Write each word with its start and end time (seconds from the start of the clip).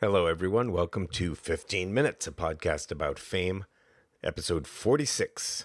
Hello, 0.00 0.26
everyone. 0.26 0.70
Welcome 0.70 1.08
to 1.08 1.34
15 1.34 1.92
Minutes, 1.92 2.28
a 2.28 2.30
podcast 2.30 2.92
about 2.92 3.18
fame, 3.18 3.64
episode 4.22 4.68
46. 4.68 5.64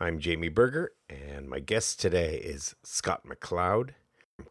I'm 0.00 0.18
Jamie 0.18 0.48
Berger, 0.48 0.90
and 1.08 1.48
my 1.48 1.60
guest 1.60 2.00
today 2.00 2.34
is 2.34 2.74
Scott 2.82 3.22
McCloud, 3.24 3.90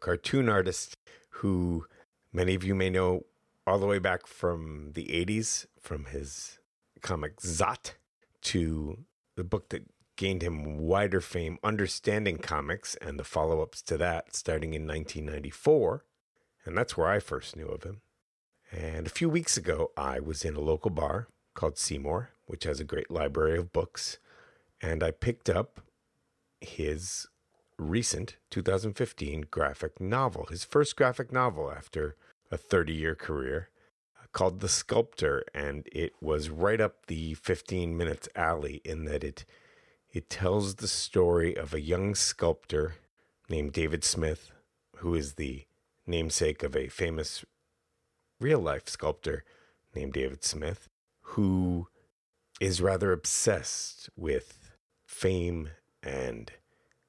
cartoon 0.00 0.48
artist 0.48 0.96
who 1.28 1.84
many 2.32 2.54
of 2.54 2.64
you 2.64 2.74
may 2.74 2.88
know 2.88 3.26
all 3.66 3.78
the 3.78 3.86
way 3.86 3.98
back 3.98 4.26
from 4.26 4.92
the 4.94 5.04
80s, 5.08 5.66
from 5.78 6.06
his 6.06 6.58
comic 7.02 7.42
Zot 7.42 7.92
to 8.40 9.04
the 9.36 9.44
book 9.44 9.68
that 9.68 9.84
gained 10.16 10.40
him 10.40 10.78
wider 10.78 11.20
fame, 11.20 11.58
Understanding 11.62 12.38
Comics, 12.38 12.94
and 13.02 13.18
the 13.18 13.24
follow 13.24 13.60
ups 13.60 13.82
to 13.82 13.98
that 13.98 14.34
starting 14.34 14.72
in 14.72 14.86
1994. 14.86 16.06
And 16.64 16.74
that's 16.74 16.96
where 16.96 17.08
I 17.08 17.18
first 17.20 17.54
knew 17.54 17.66
of 17.66 17.82
him. 17.82 18.00
And 18.76 19.06
a 19.06 19.10
few 19.10 19.28
weeks 19.28 19.56
ago, 19.56 19.92
I 19.96 20.18
was 20.18 20.44
in 20.44 20.56
a 20.56 20.60
local 20.60 20.90
bar 20.90 21.28
called 21.54 21.78
Seymour, 21.78 22.30
which 22.46 22.64
has 22.64 22.80
a 22.80 22.84
great 22.84 23.08
library 23.08 23.56
of 23.56 23.72
books. 23.72 24.18
And 24.82 25.00
I 25.02 25.12
picked 25.12 25.48
up 25.48 25.80
his 26.60 27.28
recent 27.78 28.36
2015 28.50 29.46
graphic 29.48 30.00
novel, 30.00 30.46
his 30.50 30.64
first 30.64 30.96
graphic 30.96 31.32
novel 31.32 31.70
after 31.70 32.16
a 32.50 32.56
30 32.56 32.92
year 32.92 33.14
career 33.14 33.68
uh, 34.20 34.26
called 34.32 34.58
The 34.58 34.68
Sculptor. 34.68 35.44
And 35.54 35.88
it 35.92 36.14
was 36.20 36.50
right 36.50 36.80
up 36.80 37.06
the 37.06 37.34
15 37.34 37.96
minutes 37.96 38.28
alley 38.34 38.80
in 38.84 39.04
that 39.04 39.22
it, 39.22 39.44
it 40.12 40.28
tells 40.28 40.76
the 40.76 40.88
story 40.88 41.56
of 41.56 41.74
a 41.74 41.80
young 41.80 42.16
sculptor 42.16 42.94
named 43.48 43.72
David 43.72 44.02
Smith, 44.02 44.50
who 44.96 45.14
is 45.14 45.34
the 45.34 45.64
namesake 46.08 46.64
of 46.64 46.74
a 46.74 46.88
famous 46.88 47.44
real 48.40 48.60
life 48.60 48.88
sculptor 48.88 49.44
named 49.94 50.12
David 50.12 50.44
Smith, 50.44 50.88
who 51.20 51.88
is 52.60 52.80
rather 52.80 53.12
obsessed 53.12 54.08
with 54.16 54.72
fame 55.06 55.70
and 56.02 56.52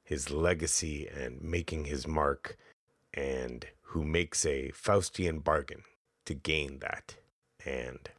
his 0.03 0.29
legacy 0.29 1.07
and 1.07 1.41
making 1.41 1.85
his 1.85 2.07
mark, 2.07 2.57
and 3.13 3.67
who 3.81 4.03
makes 4.03 4.45
a 4.45 4.71
Faustian 4.71 5.43
bargain 5.43 5.83
to 6.25 6.33
gain 6.33 6.79
that. 6.79 7.15
And 7.65 8.09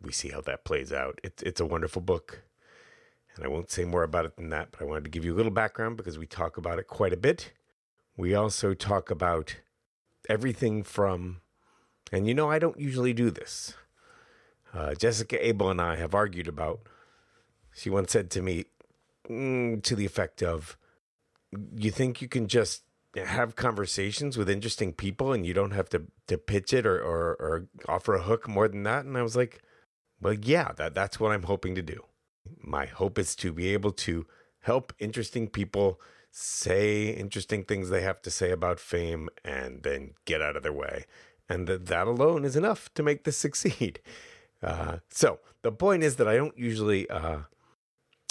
we 0.00 0.12
see 0.12 0.28
how 0.28 0.40
that 0.42 0.64
plays 0.64 0.92
out. 0.92 1.20
It's, 1.24 1.42
it's 1.42 1.60
a 1.60 1.66
wonderful 1.66 2.02
book. 2.02 2.42
And 3.34 3.44
I 3.44 3.48
won't 3.48 3.70
say 3.70 3.84
more 3.84 4.02
about 4.02 4.26
it 4.26 4.36
than 4.36 4.50
that, 4.50 4.72
but 4.72 4.82
I 4.82 4.84
wanted 4.84 5.04
to 5.04 5.10
give 5.10 5.24
you 5.24 5.34
a 5.34 5.36
little 5.36 5.52
background 5.52 5.96
because 5.96 6.18
we 6.18 6.26
talk 6.26 6.56
about 6.56 6.78
it 6.78 6.86
quite 6.86 7.12
a 7.12 7.16
bit. 7.16 7.52
We 8.16 8.34
also 8.34 8.74
talk 8.74 9.10
about 9.10 9.56
everything 10.28 10.82
from 10.82 11.40
and 12.12 12.28
you 12.28 12.34
know, 12.34 12.50
I 12.50 12.58
don't 12.58 12.78
usually 12.78 13.14
do 13.14 13.30
this. 13.30 13.74
Uh, 14.74 14.94
Jessica 14.94 15.44
Abel 15.44 15.70
and 15.70 15.80
I 15.80 15.96
have 15.96 16.14
argued 16.14 16.46
about. 16.46 16.80
She 17.74 17.88
once 17.88 18.12
said 18.12 18.30
to 18.32 18.42
me, 18.42 18.66
mm, 19.28 19.82
to 19.82 19.96
the 19.96 20.04
effect 20.04 20.42
of, 20.42 20.76
"You 21.74 21.90
think 21.90 22.20
you 22.20 22.28
can 22.28 22.48
just 22.48 22.82
have 23.16 23.56
conversations 23.56 24.36
with 24.36 24.48
interesting 24.48 24.92
people, 24.92 25.32
and 25.32 25.46
you 25.46 25.54
don't 25.54 25.72
have 25.72 25.88
to 25.90 26.02
to 26.26 26.38
pitch 26.38 26.72
it 26.72 26.86
or 26.86 27.00
or, 27.02 27.36
or 27.40 27.66
offer 27.88 28.14
a 28.14 28.22
hook 28.22 28.46
more 28.46 28.68
than 28.68 28.82
that?" 28.84 29.06
And 29.06 29.16
I 29.16 29.22
was 29.22 29.36
like, 29.36 29.62
"Well, 30.20 30.34
yeah, 30.34 30.72
that 30.76 30.94
that's 30.94 31.18
what 31.18 31.32
I'm 31.32 31.44
hoping 31.44 31.74
to 31.76 31.82
do. 31.82 32.04
My 32.60 32.86
hope 32.86 33.18
is 33.18 33.34
to 33.36 33.52
be 33.52 33.68
able 33.72 33.92
to 33.92 34.26
help 34.60 34.92
interesting 34.98 35.48
people." 35.48 36.00
say 36.34 37.10
interesting 37.10 37.62
things 37.62 37.90
they 37.90 38.00
have 38.00 38.22
to 38.22 38.30
say 38.30 38.50
about 38.50 38.80
fame 38.80 39.28
and 39.44 39.82
then 39.82 40.14
get 40.24 40.40
out 40.40 40.56
of 40.56 40.62
their 40.62 40.72
way 40.72 41.04
and 41.48 41.66
that 41.66 41.86
that 41.86 42.06
alone 42.06 42.44
is 42.44 42.56
enough 42.56 42.92
to 42.94 43.02
make 43.02 43.24
this 43.24 43.36
succeed. 43.46 44.00
Uh, 44.62 44.98
so 45.10 45.40
the 45.62 45.72
point 45.72 46.02
is 46.02 46.16
that 46.16 46.28
I 46.28 46.36
don't 46.36 46.56
usually 46.56 47.08
uh, 47.10 47.40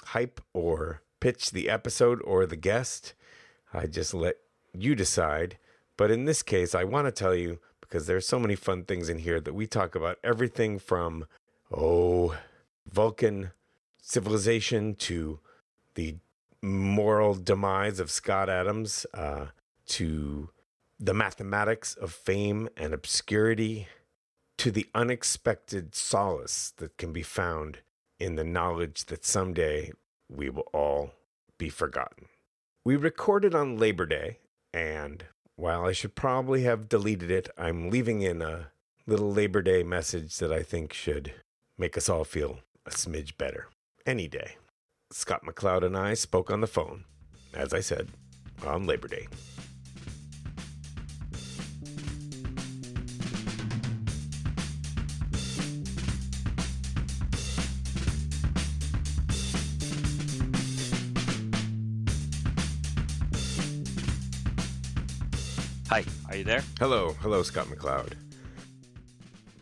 hype 0.06 0.42
or 0.54 1.02
pitch 1.20 1.52
the 1.52 1.70
episode 1.70 2.22
or 2.24 2.46
the 2.46 2.56
guest. 2.56 3.14
I 3.74 3.88
just 3.88 4.14
let 4.14 4.38
you 4.74 4.96
decide. 4.96 5.58
But 5.98 6.12
in 6.12 6.26
this 6.26 6.42
case, 6.42 6.74
I 6.74 6.84
want 6.84 7.08
to 7.08 7.12
tell 7.12 7.36
you 7.36 7.60
because 7.80 8.08
there's 8.08 8.28
so 8.28 8.40
many 8.40 8.56
fun 8.56 8.84
things 8.84 9.10
in 9.10 9.20
here 9.20 9.42
that 9.42 9.54
we 9.54 9.68
talk 9.68 9.96
about 9.96 10.18
everything 10.24 10.80
from 10.80 11.26
oh 11.72 12.36
Vulcan 12.90 13.52
civilization 14.02 14.96
to 14.96 15.40
the 15.96 16.16
moral 16.62 17.34
demise 17.34 18.00
of 18.00 18.10
Scott 18.10 18.50
Adams 18.50 19.06
uh, 19.14 19.48
to 19.88 20.50
the 21.02 21.14
mathematics 21.16 21.96
of 21.96 22.14
fame 22.14 22.70
and 22.78 22.94
obscurity 22.94 23.88
to 24.60 24.70
the 24.70 24.88
unexpected 24.94 25.96
solace 25.96 26.74
that 26.78 26.96
can 26.98 27.12
be 27.12 27.24
found 27.24 27.80
in 28.20 28.36
the 28.36 28.44
knowledge 28.44 29.06
that 29.06 29.26
someday 29.26 29.92
we 30.30 30.48
will 30.48 30.68
all 30.72 31.12
be 31.58 31.70
forgotten. 31.70 32.28
We 32.86 32.96
recorded 32.96 33.56
on 33.56 33.78
Labor 33.78 34.06
Day, 34.06 34.38
and 34.72 35.26
while 35.56 35.86
I 35.86 35.92
should 35.92 36.14
probably 36.14 36.64
have 36.64 36.88
deleted 36.88 37.32
it, 37.32 37.50
I'm 37.58 37.90
leaving 37.90 38.22
in 38.22 38.44
a 38.44 38.68
little 39.08 39.32
Labor 39.32 39.64
Day 39.64 39.82
message 39.82 40.38
that 40.38 40.52
I 40.52 40.62
think 40.62 40.94
should 40.94 41.34
make 41.80 41.98
us 41.98 42.10
all 42.10 42.24
feel 42.24 42.60
a 42.86 42.92
smidge 42.92 43.38
better 43.40 43.70
any 44.06 44.28
day. 44.28 44.58
Scott 45.12 45.44
McCloud 45.44 45.84
and 45.84 45.98
I 45.98 46.14
spoke 46.14 46.52
on 46.52 46.62
the 46.62 46.68
phone, 46.68 47.06
as 47.56 47.74
I 47.74 47.80
said, 47.80 48.10
on 48.64 48.86
Labor 48.86 49.08
Day. 49.08 49.28
Are 66.32 66.38
you 66.38 66.44
there? 66.46 66.64
Hello, 66.80 67.12
hello, 67.20 67.44
Scott 67.44 67.68
McCloud. 67.68 68.14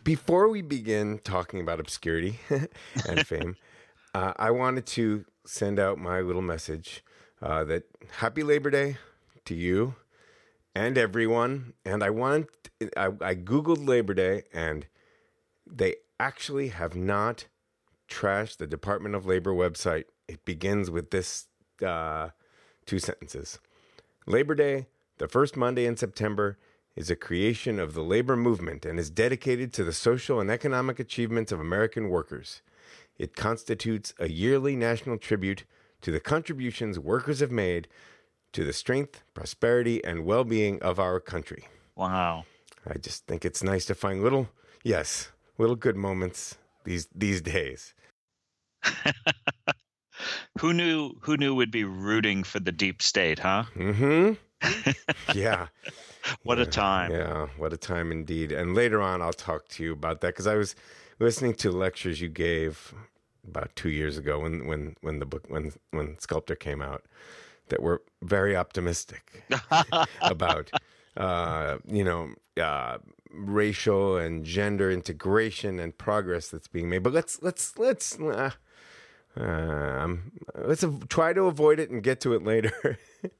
Before 0.04 0.48
we 0.48 0.62
begin 0.62 1.18
talking 1.24 1.60
about 1.60 1.80
obscurity 1.80 2.38
and 3.08 3.26
fame, 3.26 3.56
uh, 4.14 4.34
I 4.36 4.52
wanted 4.52 4.86
to 4.86 5.24
send 5.44 5.80
out 5.80 5.98
my 5.98 6.20
little 6.20 6.42
message 6.42 7.02
uh, 7.42 7.64
that 7.64 7.84
Happy 8.18 8.44
Labor 8.44 8.70
Day 8.70 8.98
to 9.46 9.54
you 9.56 9.96
and 10.72 10.96
everyone. 10.96 11.72
And 11.84 12.04
I 12.04 12.10
want 12.10 12.46
I, 12.96 13.06
I 13.20 13.34
googled 13.34 13.88
Labor 13.88 14.14
Day, 14.14 14.44
and 14.52 14.86
they 15.66 15.96
actually 16.20 16.68
have 16.68 16.94
not 16.94 17.46
trashed 18.08 18.58
the 18.58 18.68
Department 18.68 19.16
of 19.16 19.26
Labor 19.26 19.52
website. 19.52 20.04
It 20.28 20.44
begins 20.44 20.88
with 20.88 21.10
this 21.10 21.48
uh, 21.84 22.28
two 22.86 23.00
sentences: 23.00 23.58
Labor 24.28 24.54
Day 24.54 24.86
the 25.20 25.28
first 25.28 25.54
Monday 25.54 25.84
in 25.84 25.98
September 25.98 26.56
is 26.96 27.10
a 27.10 27.14
creation 27.14 27.78
of 27.78 27.92
the 27.92 28.02
labor 28.02 28.36
movement 28.36 28.86
and 28.86 28.98
is 28.98 29.10
dedicated 29.10 29.70
to 29.70 29.84
the 29.84 29.92
social 29.92 30.40
and 30.40 30.50
economic 30.50 30.98
achievements 30.98 31.52
of 31.52 31.60
American 31.60 32.08
workers. 32.08 32.62
It 33.18 33.36
constitutes 33.36 34.14
a 34.18 34.30
yearly 34.30 34.76
national 34.76 35.18
tribute 35.18 35.64
to 36.00 36.10
the 36.10 36.20
contributions 36.20 36.98
workers 36.98 37.40
have 37.40 37.52
made 37.52 37.86
to 38.54 38.64
the 38.64 38.72
strength, 38.72 39.22
prosperity, 39.34 40.02
and 40.02 40.24
well 40.24 40.42
being 40.42 40.80
of 40.80 40.98
our 40.98 41.20
country. 41.20 41.68
Wow. 41.96 42.46
I 42.88 42.96
just 42.96 43.26
think 43.26 43.44
it's 43.44 43.62
nice 43.62 43.84
to 43.84 43.94
find 43.94 44.22
little, 44.22 44.48
yes, 44.82 45.28
little 45.58 45.76
good 45.76 45.96
moments 45.96 46.56
these 46.84 47.08
these 47.14 47.42
days. 47.42 47.92
who 50.60 50.72
knew 50.72 51.12
who 51.20 51.36
knew 51.36 51.54
would 51.54 51.70
be 51.70 51.84
rooting 51.84 52.42
for 52.42 52.58
the 52.58 52.72
deep 52.72 53.02
state, 53.02 53.40
huh? 53.40 53.64
Mm-hmm. 53.76 54.32
yeah. 55.34 55.68
what 56.42 56.58
a 56.58 56.66
time. 56.66 57.12
Yeah, 57.12 57.48
what 57.56 57.72
a 57.72 57.76
time 57.76 58.12
indeed. 58.12 58.52
And 58.52 58.74
later 58.74 59.00
on, 59.00 59.22
I'll 59.22 59.32
talk 59.32 59.68
to 59.68 59.82
you 59.82 59.92
about 59.92 60.20
that 60.20 60.28
because 60.28 60.46
I 60.46 60.56
was 60.56 60.74
listening 61.18 61.54
to 61.54 61.70
lectures 61.70 62.20
you 62.20 62.28
gave 62.28 62.94
about 63.46 63.74
two 63.74 63.90
years 63.90 64.18
ago 64.18 64.40
when 64.40 64.66
when 64.66 64.96
when 65.00 65.18
the 65.18 65.26
book 65.26 65.44
when 65.48 65.72
when 65.90 66.18
Sculptor 66.18 66.54
came 66.54 66.82
out 66.82 67.04
that 67.68 67.82
were 67.82 68.02
very 68.22 68.56
optimistic 68.56 69.44
about 70.22 70.70
uh, 71.16 71.78
you 71.86 72.04
know 72.04 72.34
uh, 72.60 72.98
racial 73.32 74.16
and 74.16 74.44
gender 74.44 74.90
integration 74.90 75.78
and 75.78 75.96
progress 75.96 76.48
that's 76.48 76.68
being 76.68 76.88
made. 76.88 77.02
But 77.02 77.12
let's 77.12 77.42
let's 77.42 77.78
let's. 77.78 78.18
Uh, 78.18 78.50
um, 79.36 80.32
let's 80.56 80.82
av- 80.82 81.08
try 81.08 81.32
to 81.32 81.42
avoid 81.42 81.78
it 81.78 81.88
and 81.88 82.02
get 82.02 82.20
to 82.22 82.34
it 82.34 82.42
later. 82.42 82.98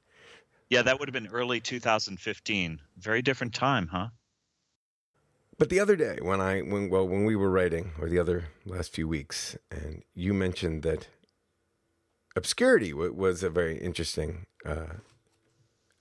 Yeah, 0.71 0.83
that 0.83 0.99
would 1.01 1.09
have 1.09 1.13
been 1.13 1.27
early 1.27 1.59
2015. 1.59 2.79
Very 2.97 3.21
different 3.21 3.53
time, 3.53 3.87
huh? 3.87 4.07
But 5.59 5.69
the 5.69 5.81
other 5.81 5.97
day, 5.97 6.17
when 6.21 6.39
I 6.39 6.61
when 6.61 6.89
well 6.89 7.05
when 7.05 7.25
we 7.25 7.35
were 7.35 7.51
writing, 7.51 7.91
or 7.99 8.07
the 8.07 8.17
other 8.17 8.45
last 8.65 8.93
few 8.93 9.05
weeks, 9.05 9.57
and 9.69 10.03
you 10.15 10.33
mentioned 10.33 10.83
that 10.83 11.09
obscurity 12.37 12.91
w- 12.91 13.13
was 13.13 13.43
a 13.43 13.49
very 13.49 13.77
interesting, 13.79 14.45
uh, 14.65 14.95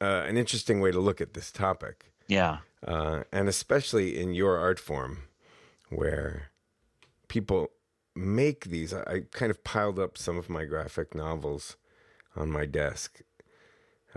uh, 0.01 0.25
an 0.29 0.37
interesting 0.37 0.81
way 0.81 0.93
to 0.93 1.01
look 1.01 1.21
at 1.21 1.35
this 1.35 1.51
topic. 1.51 2.13
Yeah, 2.29 2.59
uh, 2.87 3.25
and 3.33 3.49
especially 3.49 4.21
in 4.21 4.35
your 4.35 4.57
art 4.57 4.79
form, 4.79 5.25
where 5.89 6.53
people 7.27 7.73
make 8.15 8.67
these. 8.67 8.95
I, 8.95 9.01
I 9.01 9.23
kind 9.33 9.51
of 9.51 9.65
piled 9.65 9.99
up 9.99 10.17
some 10.17 10.39
of 10.39 10.49
my 10.49 10.65
graphic 10.65 11.13
novels 11.13 11.77
on 12.37 12.53
my 12.53 12.67
desk. 12.67 13.21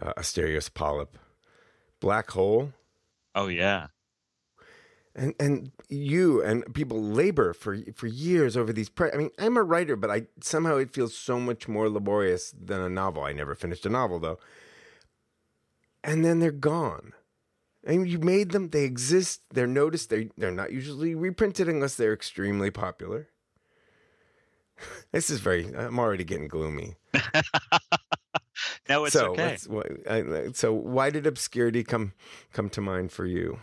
Uh, 0.02 0.14
Asterios 0.18 0.74
Polyp, 0.74 1.18
Black 2.00 2.32
Hole. 2.32 2.74
Oh 3.36 3.48
yeah. 3.48 3.88
And 5.16 5.36
and 5.40 5.72
you 5.90 6.42
and 6.42 6.74
people 6.74 7.02
labor 7.02 7.54
for 7.54 7.78
for 7.94 8.08
years 8.08 8.58
over 8.58 8.74
these. 8.74 8.90
Pre- 8.90 9.12
I 9.12 9.18
mean, 9.18 9.30
I'm 9.38 9.58
a 9.58 9.64
writer, 9.64 9.96
but 9.96 10.10
I 10.10 10.24
somehow 10.42 10.78
it 10.78 10.94
feels 10.94 11.16
so 11.16 11.40
much 11.40 11.68
more 11.68 11.88
laborious 11.90 12.52
than 12.60 12.82
a 12.82 12.90
novel. 12.90 13.24
I 13.24 13.34
never 13.34 13.54
finished 13.54 13.86
a 13.86 13.90
novel 13.90 14.20
though. 14.20 14.40
And 16.04 16.26
then 16.26 16.40
they're 16.40 16.52
gone. 16.52 17.14
And 17.86 18.08
you 18.08 18.18
made 18.18 18.52
them. 18.52 18.70
They 18.70 18.84
exist. 18.86 19.42
They're 19.54 19.68
noticed. 19.68 20.10
They 20.10 20.30
they're 20.38 20.52
not 20.52 20.72
usually 20.72 21.14
reprinted 21.14 21.70
unless 21.70 21.96
they're 21.96 22.14
extremely 22.14 22.72
popular. 22.72 23.28
this 25.12 25.30
is 25.30 25.40
very. 25.40 25.76
I'm 25.76 26.00
already 26.00 26.24
getting 26.24 26.48
gloomy. 26.48 26.96
no, 28.90 29.06
it's 29.06 29.14
so 29.14 29.32
okay. 29.32 29.58
I, 30.10 30.52
so 30.54 30.74
why 30.74 31.10
did 31.10 31.26
obscurity 31.26 31.84
come 31.84 32.14
come 32.52 32.70
to 32.72 32.82
mind 32.82 33.12
for 33.12 33.26
you? 33.26 33.60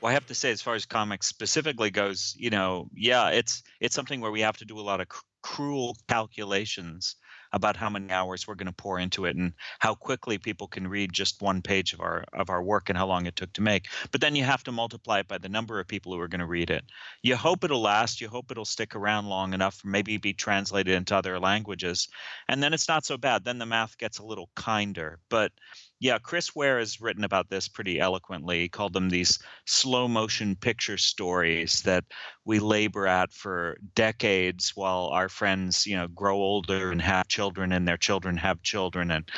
Well, 0.00 0.10
I 0.10 0.14
have 0.14 0.26
to 0.26 0.34
say, 0.34 0.50
as 0.50 0.62
far 0.62 0.74
as 0.74 0.86
comics 0.86 1.26
specifically 1.26 1.90
goes, 1.90 2.34
you 2.38 2.50
know, 2.50 2.88
yeah, 2.94 3.30
it's 3.30 3.62
it's 3.80 3.94
something 3.94 4.20
where 4.20 4.30
we 4.30 4.40
have 4.40 4.56
to 4.58 4.64
do 4.64 4.78
a 4.78 4.82
lot 4.82 5.00
of 5.00 5.08
cr- 5.08 5.22
cruel 5.42 5.96
calculations 6.08 7.16
about 7.52 7.76
how 7.76 7.90
many 7.90 8.10
hours 8.10 8.46
we're 8.46 8.54
going 8.54 8.66
to 8.66 8.72
pour 8.72 8.98
into 8.98 9.24
it 9.24 9.36
and 9.36 9.52
how 9.78 9.94
quickly 9.94 10.38
people 10.38 10.66
can 10.66 10.88
read 10.88 11.12
just 11.12 11.42
one 11.42 11.62
page 11.62 11.92
of 11.92 12.00
our 12.00 12.24
of 12.32 12.50
our 12.50 12.62
work 12.62 12.88
and 12.88 12.98
how 12.98 13.06
long 13.06 13.26
it 13.26 13.36
took 13.36 13.52
to 13.54 13.62
make. 13.62 13.86
But 14.12 14.20
then 14.20 14.36
you 14.36 14.44
have 14.44 14.64
to 14.64 14.72
multiply 14.72 15.20
it 15.20 15.28
by 15.28 15.38
the 15.38 15.48
number 15.48 15.80
of 15.80 15.88
people 15.88 16.12
who 16.12 16.20
are 16.20 16.28
going 16.28 16.40
to 16.40 16.46
read 16.46 16.70
it. 16.70 16.84
You 17.22 17.36
hope 17.36 17.64
it'll 17.64 17.82
last 17.82 18.20
you 18.20 18.28
hope 18.28 18.50
it'll 18.50 18.64
stick 18.64 18.94
around 18.94 19.26
long 19.26 19.54
enough 19.54 19.80
maybe 19.84 20.16
be 20.16 20.32
translated 20.32 20.94
into 20.94 21.16
other 21.16 21.38
languages 21.38 22.08
and 22.48 22.62
then 22.62 22.72
it's 22.72 22.88
not 22.88 23.04
so 23.04 23.16
bad. 23.16 23.44
Then 23.44 23.58
the 23.58 23.66
math 23.66 23.98
gets 23.98 24.18
a 24.18 24.24
little 24.24 24.50
kinder. 24.54 25.18
But 25.28 25.52
yeah, 25.98 26.18
Chris 26.18 26.54
Ware 26.54 26.78
has 26.78 27.00
written 27.00 27.24
about 27.24 27.48
this 27.48 27.68
pretty 27.68 27.98
eloquently. 27.98 28.60
He 28.60 28.68
called 28.68 28.92
them 28.92 29.08
these 29.08 29.38
slow 29.64 30.06
motion 30.06 30.54
picture 30.54 30.98
stories 30.98 31.82
that 31.82 32.04
we 32.44 32.58
labor 32.58 33.06
at 33.06 33.32
for 33.32 33.78
decades 33.94 34.72
while 34.76 35.06
our 35.06 35.30
friends, 35.30 35.86
you 35.86 35.96
know, 35.96 36.06
grow 36.08 36.36
older 36.36 36.90
and 36.90 37.00
have 37.00 37.28
children 37.28 37.72
and 37.72 37.88
their 37.88 37.96
children 37.96 38.36
have 38.36 38.62
children 38.62 39.10
and 39.10 39.30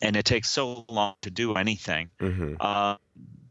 and 0.00 0.16
it 0.16 0.24
takes 0.24 0.48
so 0.48 0.86
long 0.88 1.14
to 1.20 1.30
do 1.30 1.54
anything. 1.54 2.08
Mm-hmm. 2.18 2.54
Uh, 2.60 2.96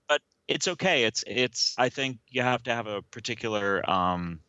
but 0.08 0.22
it's 0.48 0.68
okay. 0.68 1.04
It's 1.04 1.24
it's 1.28 1.76
I 1.78 1.90
think 1.90 2.18
you 2.30 2.42
have 2.42 2.64
to 2.64 2.74
have 2.74 2.88
a 2.88 3.04
particular 3.04 3.88
um, 3.88 4.40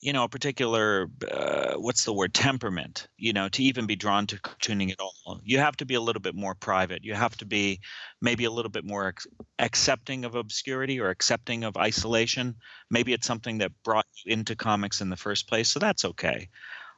you 0.00 0.12
know 0.12 0.24
a 0.24 0.28
particular 0.28 1.08
uh, 1.30 1.74
what's 1.74 2.04
the 2.04 2.12
word 2.12 2.32
temperament 2.32 3.08
you 3.16 3.32
know 3.32 3.48
to 3.48 3.62
even 3.62 3.86
be 3.86 3.96
drawn 3.96 4.26
to 4.26 4.40
tuning 4.60 4.90
at 4.90 5.00
all. 5.00 5.40
You 5.44 5.58
have 5.58 5.76
to 5.78 5.86
be 5.86 5.94
a 5.94 6.00
little 6.00 6.22
bit 6.22 6.34
more 6.34 6.54
private. 6.54 7.04
You 7.04 7.14
have 7.14 7.36
to 7.38 7.46
be 7.46 7.80
maybe 8.20 8.44
a 8.44 8.50
little 8.50 8.70
bit 8.70 8.84
more 8.84 9.08
ex- 9.08 9.26
accepting 9.58 10.24
of 10.24 10.34
obscurity 10.34 11.00
or 11.00 11.10
accepting 11.10 11.64
of 11.64 11.76
isolation. 11.76 12.56
Maybe 12.90 13.12
it's 13.12 13.26
something 13.26 13.58
that 13.58 13.72
brought 13.84 14.06
you 14.24 14.32
into 14.32 14.56
comics 14.56 15.00
in 15.00 15.10
the 15.10 15.16
first 15.16 15.48
place 15.48 15.68
so 15.68 15.78
that's 15.78 16.04
okay. 16.04 16.48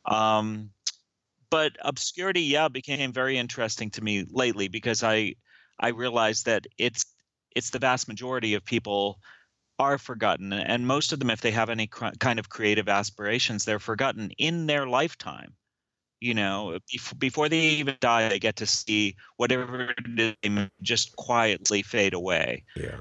Um, 0.04 0.70
but 1.50 1.72
obscurity 1.82 2.40
yeah 2.40 2.68
became 2.68 3.12
very 3.12 3.36
interesting 3.36 3.90
to 3.90 4.02
me 4.02 4.24
lately 4.30 4.68
because 4.68 5.02
i 5.02 5.34
i 5.78 5.88
realized 5.88 6.46
that 6.46 6.66
it's 6.78 7.04
it's 7.54 7.70
the 7.70 7.78
vast 7.78 8.08
majority 8.08 8.54
of 8.54 8.64
people 8.64 9.18
are 9.82 9.98
forgotten 9.98 10.52
and 10.52 10.86
most 10.86 11.12
of 11.12 11.18
them 11.18 11.30
if 11.30 11.40
they 11.40 11.50
have 11.50 11.70
any 11.70 11.86
cr- 11.86 12.16
kind 12.18 12.38
of 12.38 12.48
creative 12.48 12.88
aspirations 12.88 13.64
they're 13.64 13.78
forgotten 13.78 14.30
in 14.38 14.66
their 14.66 14.86
lifetime. 14.86 15.54
You 16.20 16.34
know 16.34 16.78
before 17.18 17.48
they 17.48 17.58
even 17.58 17.96
die 18.00 18.28
they 18.28 18.38
get 18.38 18.56
to 18.56 18.66
see 18.66 19.16
whatever 19.36 19.94
it 19.98 20.36
is 20.42 20.68
just 20.80 21.16
quietly 21.16 21.82
fade 21.82 22.14
away. 22.14 22.64
Yeah. 22.76 23.00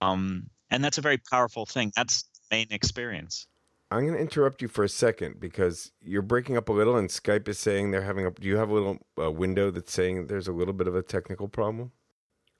Um 0.00 0.50
and 0.70 0.84
that's 0.84 0.98
a 0.98 1.02
very 1.02 1.18
powerful 1.18 1.64
thing. 1.64 1.92
That's 1.96 2.22
the 2.22 2.56
main 2.56 2.66
experience. 2.70 3.46
I'm 3.90 4.02
going 4.02 4.12
to 4.12 4.20
interrupt 4.20 4.60
you 4.60 4.68
for 4.68 4.84
a 4.84 4.88
second 4.88 5.40
because 5.40 5.92
you're 6.02 6.20
breaking 6.20 6.58
up 6.58 6.68
a 6.68 6.72
little 6.72 6.96
and 6.96 7.08
skype 7.08 7.48
is 7.48 7.58
saying 7.58 7.90
they're 7.90 8.02
having 8.02 8.26
a 8.26 8.30
do 8.30 8.46
you 8.46 8.58
have 8.58 8.68
a 8.68 8.74
little 8.74 8.98
uh, 9.20 9.30
window 9.30 9.70
that's 9.70 9.92
saying 9.92 10.26
there's 10.26 10.48
a 10.48 10.52
little 10.52 10.74
bit 10.74 10.88
of 10.88 10.94
a 10.94 11.02
technical 11.02 11.48
problem 11.48 11.92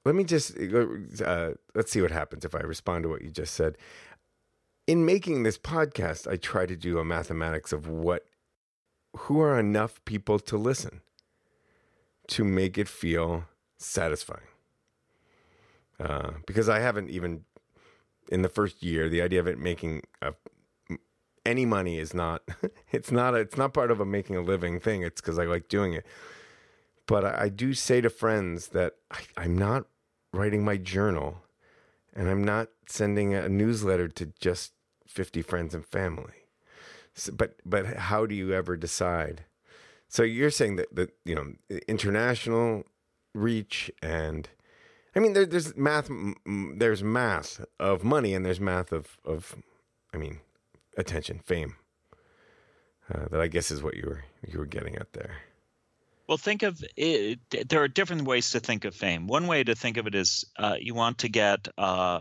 let 0.09 0.15
me 0.15 0.23
just 0.23 0.57
uh, 1.23 1.51
let's 1.75 1.91
see 1.91 2.01
what 2.01 2.09
happens 2.09 2.43
if 2.43 2.55
I 2.55 2.61
respond 2.61 3.03
to 3.03 3.09
what 3.09 3.21
you 3.21 3.29
just 3.29 3.53
said. 3.53 3.77
In 4.87 5.05
making 5.05 5.43
this 5.43 5.59
podcast, 5.59 6.27
I 6.27 6.35
try 6.35 6.65
to 6.65 6.75
do 6.75 6.97
a 6.97 7.05
mathematics 7.05 7.71
of 7.71 7.87
what 7.87 8.25
who 9.15 9.39
are 9.39 9.59
enough 9.59 10.03
people 10.05 10.39
to 10.39 10.57
listen 10.57 11.01
to 12.29 12.43
make 12.43 12.79
it 12.79 12.87
feel 12.87 13.45
satisfying. 13.77 14.47
Uh, 15.99 16.31
because 16.47 16.67
I 16.67 16.79
haven't 16.79 17.11
even 17.11 17.45
in 18.31 18.41
the 18.41 18.49
first 18.49 18.81
year, 18.81 19.09
the 19.09 19.21
idea 19.21 19.39
of 19.39 19.45
it 19.45 19.59
making 19.59 20.01
a, 20.23 20.33
any 21.45 21.67
money 21.67 21.99
is 21.99 22.15
not 22.15 22.41
it's 22.91 23.11
not 23.11 23.35
it's 23.35 23.57
not 23.57 23.75
part 23.75 23.91
of 23.91 23.99
a 23.99 24.05
making 24.05 24.37
a 24.37 24.41
living 24.41 24.79
thing. 24.79 25.03
It's 25.03 25.21
because 25.21 25.37
I 25.37 25.45
like 25.45 25.67
doing 25.67 25.93
it. 25.93 26.07
But 27.05 27.25
I, 27.25 27.41
I 27.43 27.49
do 27.49 27.75
say 27.75 28.01
to 28.01 28.09
friends 28.09 28.69
that 28.69 28.93
I, 29.11 29.19
I'm 29.37 29.55
not 29.55 29.85
writing 30.33 30.63
my 30.63 30.77
journal 30.77 31.41
and 32.13 32.29
I'm 32.29 32.43
not 32.43 32.69
sending 32.87 33.33
a 33.33 33.47
newsletter 33.47 34.07
to 34.07 34.33
just 34.39 34.73
50 35.07 35.41
friends 35.41 35.73
and 35.73 35.85
family. 35.85 36.33
So, 37.13 37.31
but 37.31 37.55
but 37.65 37.85
how 37.85 38.25
do 38.25 38.35
you 38.35 38.53
ever 38.53 38.77
decide? 38.77 39.45
So 40.07 40.23
you're 40.23 40.51
saying 40.51 40.77
that 40.77 40.95
that 40.95 41.11
you 41.25 41.35
know 41.35 41.53
international 41.87 42.83
reach 43.33 43.91
and 44.01 44.49
I 45.15 45.19
mean 45.19 45.33
there, 45.33 45.45
there's 45.45 45.75
math 45.75 46.09
there's 46.45 47.03
math 47.03 47.63
of 47.79 48.03
money 48.03 48.33
and 48.33 48.45
there's 48.45 48.59
math 48.59 48.91
of 48.91 49.17
of 49.25 49.55
I 50.13 50.17
mean 50.17 50.39
attention 50.97 51.39
fame 51.39 51.75
uh, 53.13 53.27
that 53.29 53.41
I 53.41 53.47
guess 53.47 53.71
is 53.71 53.83
what 53.83 53.95
you 53.95 54.03
were 54.07 54.23
you 54.47 54.59
were 54.59 54.65
getting 54.65 54.95
at 54.95 55.13
there. 55.13 55.37
Well, 56.29 56.37
think 56.37 56.61
of 56.61 56.79
it. 56.95 57.39
There 57.69 57.81
are 57.81 57.87
different 57.87 58.21
ways 58.21 58.51
to 58.51 58.59
think 58.59 58.85
of 58.85 58.93
fame. 58.93 59.25
One 59.25 59.47
way 59.47 59.63
to 59.63 59.73
think 59.73 59.97
of 59.97 60.05
it 60.05 60.13
is 60.13 60.45
uh, 60.59 60.75
you 60.79 60.93
want 60.93 61.17
to 61.19 61.27
get. 61.27 61.67
Uh, 61.75 62.19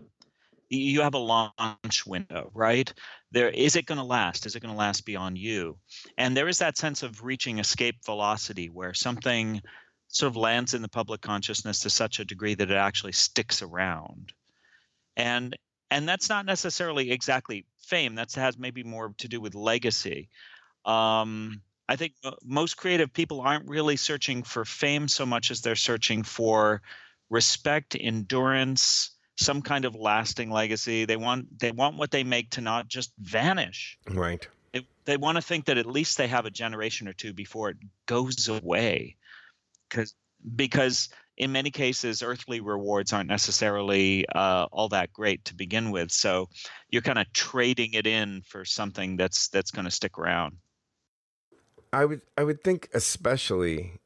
you 0.71 1.03
have 1.03 1.13
a 1.13 1.19
launch 1.19 2.07
window, 2.07 2.51
right? 2.55 2.91
There 3.33 3.51
is 3.51 3.77
it 3.77 3.85
going 3.85 3.99
to 3.99 4.05
last? 4.05 4.47
Is 4.47 4.57
it 4.57 4.61
going 4.61 4.73
to 4.73 4.79
last 4.79 5.05
beyond 5.05 5.37
you? 5.37 5.77
And 6.17 6.35
there 6.35 6.49
is 6.49 6.61
that 6.61 6.79
sense 6.79 7.03
of 7.03 7.23
reaching 7.23 7.59
escape 7.59 7.97
velocity 8.07 8.71
where 8.71 8.95
something 8.95 9.61
sort 10.09 10.31
of 10.31 10.37
lands 10.37 10.73
in 10.73 10.81
the 10.81 10.89
public 10.89 11.21
consciousness 11.21 11.81
to 11.81 11.91
such 11.91 12.19
a 12.19 12.25
degree 12.25 12.55
that 12.55 12.71
it 12.71 12.77
actually 12.79 13.13
sticks 13.13 13.61
around. 13.61 14.33
And 15.19 15.55
and 15.91 16.09
that's 16.09 16.31
not 16.31 16.47
necessarily 16.47 17.11
exactly 17.11 17.67
fame. 17.77 18.15
That 18.15 18.33
has 18.37 18.57
maybe 18.57 18.85
more 18.85 19.13
to 19.19 19.29
do 19.29 19.39
with 19.39 19.55
legacy. 19.55 20.31
Um, 20.87 21.61
I 21.89 21.97
think 21.97 22.15
most 22.45 22.77
creative 22.77 23.13
people 23.13 23.41
aren't 23.41 23.69
really 23.69 23.97
searching 23.97 24.43
for 24.43 24.65
fame 24.65 25.09
so 25.09 25.25
much 25.25 25.51
as 25.51 25.63
they're 25.63 25.75
searching 25.75 26.23
for 26.23 26.83
respect, 27.31 27.97
endurance, 27.99 29.13
some 29.37 29.63
kind 29.63 29.85
of 29.85 29.95
lasting 29.95 30.51
legacy. 30.51 31.05
They 31.05 31.17
want 31.17 31.59
they 31.59 31.73
want 31.73 31.97
what 31.97 32.11
they 32.11 32.25
make 32.25 32.51
to 32.51 32.61
not 32.61 32.89
just 32.89 33.13
vanish. 33.19 33.99
Right. 34.11 34.47
It, 34.73 34.85
they 35.07 35.17
want 35.17 35.37
to 35.37 35.43
think 35.43 35.67
that 35.67 35.79
at 35.79 35.87
least 35.87 36.19
they 36.19 36.29
have 36.29 36.45
a 36.45 36.51
generation 36.51 37.09
or 37.09 37.15
two 37.15 37.33
before 37.33 37.71
it 37.71 37.77
goes 38.07 38.49
away. 38.49 39.17
Cuz 39.89 40.15
because 40.55 41.09
in 41.37 41.53
many 41.53 41.71
cases 41.71 42.23
earthly 42.23 42.61
rewards 42.61 43.13
aren't 43.13 43.29
necessarily 43.29 44.27
uh, 44.29 44.67
all 44.73 44.89
that 44.89 45.13
great 45.13 45.45
to 45.47 45.55
begin 45.55 45.91
with. 45.91 46.11
So 46.11 46.49
you're 46.91 47.03
kind 47.03 47.19
of 47.19 47.33
trading 47.33 47.95
it 47.95 48.07
in 48.07 48.43
for 48.43 48.65
something 48.65 49.17
that's 49.17 49.49
that's 49.49 49.71
going 49.71 49.85
to 49.87 49.91
stick 49.91 50.19
around. 50.19 50.59
I 51.93 52.05
would 52.05 52.23
I 52.37 52.45
would 52.45 52.63
think 52.63 52.89
especially 52.93 54.01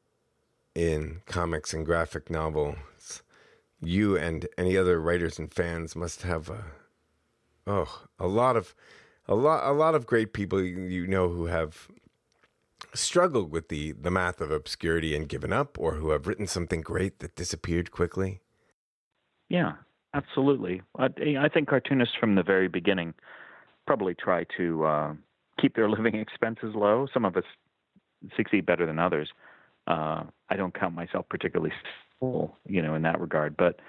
in 0.75 1.21
comics 1.25 1.73
and 1.73 1.85
graphic 1.85 2.29
novels, 2.29 3.23
you 3.81 4.17
and 4.17 4.47
any 4.57 4.77
other 4.77 4.99
writers 4.99 5.37
and 5.39 5.53
fans 5.53 5.95
must 5.95 6.23
have 6.23 6.49
a, 6.49 6.65
oh 7.67 8.05
a 8.19 8.27
lot 8.27 8.55
of 8.55 8.75
a 9.27 9.35
lot 9.35 9.69
a 9.69 9.73
lot 9.73 9.95
of 9.95 10.05
great 10.05 10.33
people 10.33 10.61
you 10.61 11.07
know 11.07 11.29
who 11.29 11.45
have 11.45 11.89
struggled 12.93 13.51
with 13.51 13.69
the 13.69 13.91
the 13.93 14.11
math 14.11 14.41
of 14.41 14.51
obscurity 14.51 15.15
and 15.15 15.29
given 15.29 15.53
up, 15.53 15.77
or 15.79 15.95
who 15.95 16.09
have 16.11 16.27
written 16.27 16.47
something 16.47 16.81
great 16.81 17.19
that 17.19 17.35
disappeared 17.35 17.91
quickly. 17.91 18.41
Yeah, 19.49 19.73
absolutely. 20.13 20.81
I, 20.97 21.09
I 21.39 21.49
think 21.49 21.67
cartoonists 21.67 22.15
from 22.19 22.35
the 22.35 22.43
very 22.43 22.67
beginning 22.67 23.13
probably 23.85 24.15
try 24.15 24.45
to 24.57 24.85
uh, 24.85 25.13
keep 25.59 25.75
their 25.75 25.89
living 25.89 26.15
expenses 26.19 26.73
low. 26.75 27.07
Some 27.13 27.25
of 27.25 27.35
us 27.37 27.43
succeed 28.35 28.65
better 28.65 28.85
than 28.85 28.99
others. 28.99 29.29
Uh, 29.87 30.23
I 30.49 30.55
don't 30.55 30.77
count 30.77 30.95
myself 30.95 31.25
particularly 31.29 31.73
full, 32.19 32.57
you 32.65 32.81
know, 32.81 32.95
in 32.95 33.01
that 33.01 33.19
regard. 33.19 33.55
But 33.57 33.79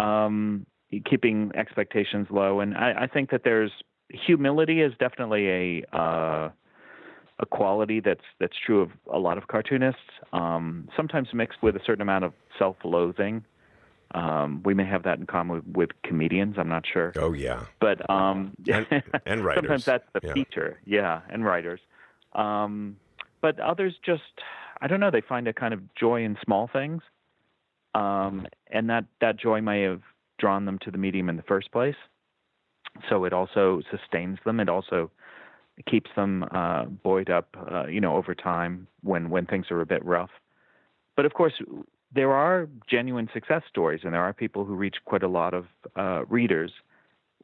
um, 0.00 0.66
keeping 1.04 1.52
expectations 1.54 2.28
low, 2.30 2.60
and 2.60 2.74
I, 2.74 3.02
I 3.02 3.06
think 3.06 3.30
that 3.30 3.42
there's 3.44 3.72
humility 4.08 4.80
is 4.80 4.92
definitely 4.98 5.48
a 5.48 5.96
uh, 5.96 6.50
a 7.38 7.46
quality 7.46 8.00
that's 8.00 8.24
that's 8.40 8.56
true 8.64 8.80
of 8.80 8.90
a 9.12 9.18
lot 9.18 9.38
of 9.38 9.48
cartoonists. 9.48 10.00
Um, 10.32 10.88
sometimes 10.96 11.28
mixed 11.34 11.62
with 11.62 11.76
a 11.76 11.80
certain 11.84 12.02
amount 12.02 12.24
of 12.24 12.32
self-loathing. 12.58 13.44
Um, 14.14 14.62
we 14.64 14.74
may 14.74 14.84
have 14.84 15.04
that 15.04 15.18
in 15.18 15.26
common 15.26 15.56
with, 15.56 15.76
with, 15.76 15.90
comedians. 16.04 16.56
I'm 16.58 16.68
not 16.68 16.84
sure. 16.90 17.12
Oh 17.16 17.32
yeah. 17.32 17.64
But 17.80 18.08
um, 18.10 18.52
and, 18.70 18.86
and 19.24 19.40
writers. 19.44 19.62
sometimes 19.62 19.84
that's 19.86 20.04
the 20.12 20.20
yeah. 20.22 20.32
feature. 20.34 20.80
Yeah, 20.84 21.20
and 21.30 21.44
writers. 21.44 21.80
Um, 22.34 22.96
but 23.42 23.60
others 23.60 23.94
just, 24.04 24.22
I 24.80 24.86
don't 24.86 25.00
know. 25.00 25.10
They 25.10 25.20
find 25.20 25.46
a 25.48 25.52
kind 25.52 25.74
of 25.74 25.80
joy 25.94 26.24
in 26.24 26.38
small 26.44 26.70
things, 26.72 27.02
um, 27.94 28.46
and 28.70 28.88
that 28.88 29.04
that 29.20 29.38
joy 29.38 29.60
may 29.60 29.82
have 29.82 30.00
drawn 30.38 30.64
them 30.64 30.78
to 30.84 30.90
the 30.90 30.98
medium 30.98 31.28
in 31.28 31.36
the 31.36 31.42
first 31.42 31.70
place. 31.72 31.96
So 33.08 33.24
it 33.24 33.32
also 33.32 33.82
sustains 33.90 34.38
them. 34.44 34.60
It 34.60 34.68
also 34.68 35.10
keeps 35.90 36.10
them 36.16 36.44
uh, 36.52 36.84
buoyed 36.84 37.30
up, 37.30 37.56
uh, 37.70 37.86
you 37.86 38.00
know, 38.00 38.16
over 38.16 38.34
time 38.34 38.86
when 39.02 39.30
when 39.30 39.46
things 39.46 39.66
are 39.70 39.80
a 39.80 39.86
bit 39.86 40.04
rough. 40.04 40.30
But 41.16 41.26
of 41.26 41.34
course, 41.34 41.54
there 42.14 42.32
are 42.32 42.68
genuine 42.90 43.28
success 43.32 43.62
stories, 43.68 44.00
and 44.04 44.12
there 44.14 44.22
are 44.22 44.32
people 44.32 44.64
who 44.64 44.74
reach 44.74 44.96
quite 45.04 45.22
a 45.22 45.28
lot 45.28 45.54
of 45.54 45.66
uh, 45.96 46.24
readers. 46.26 46.72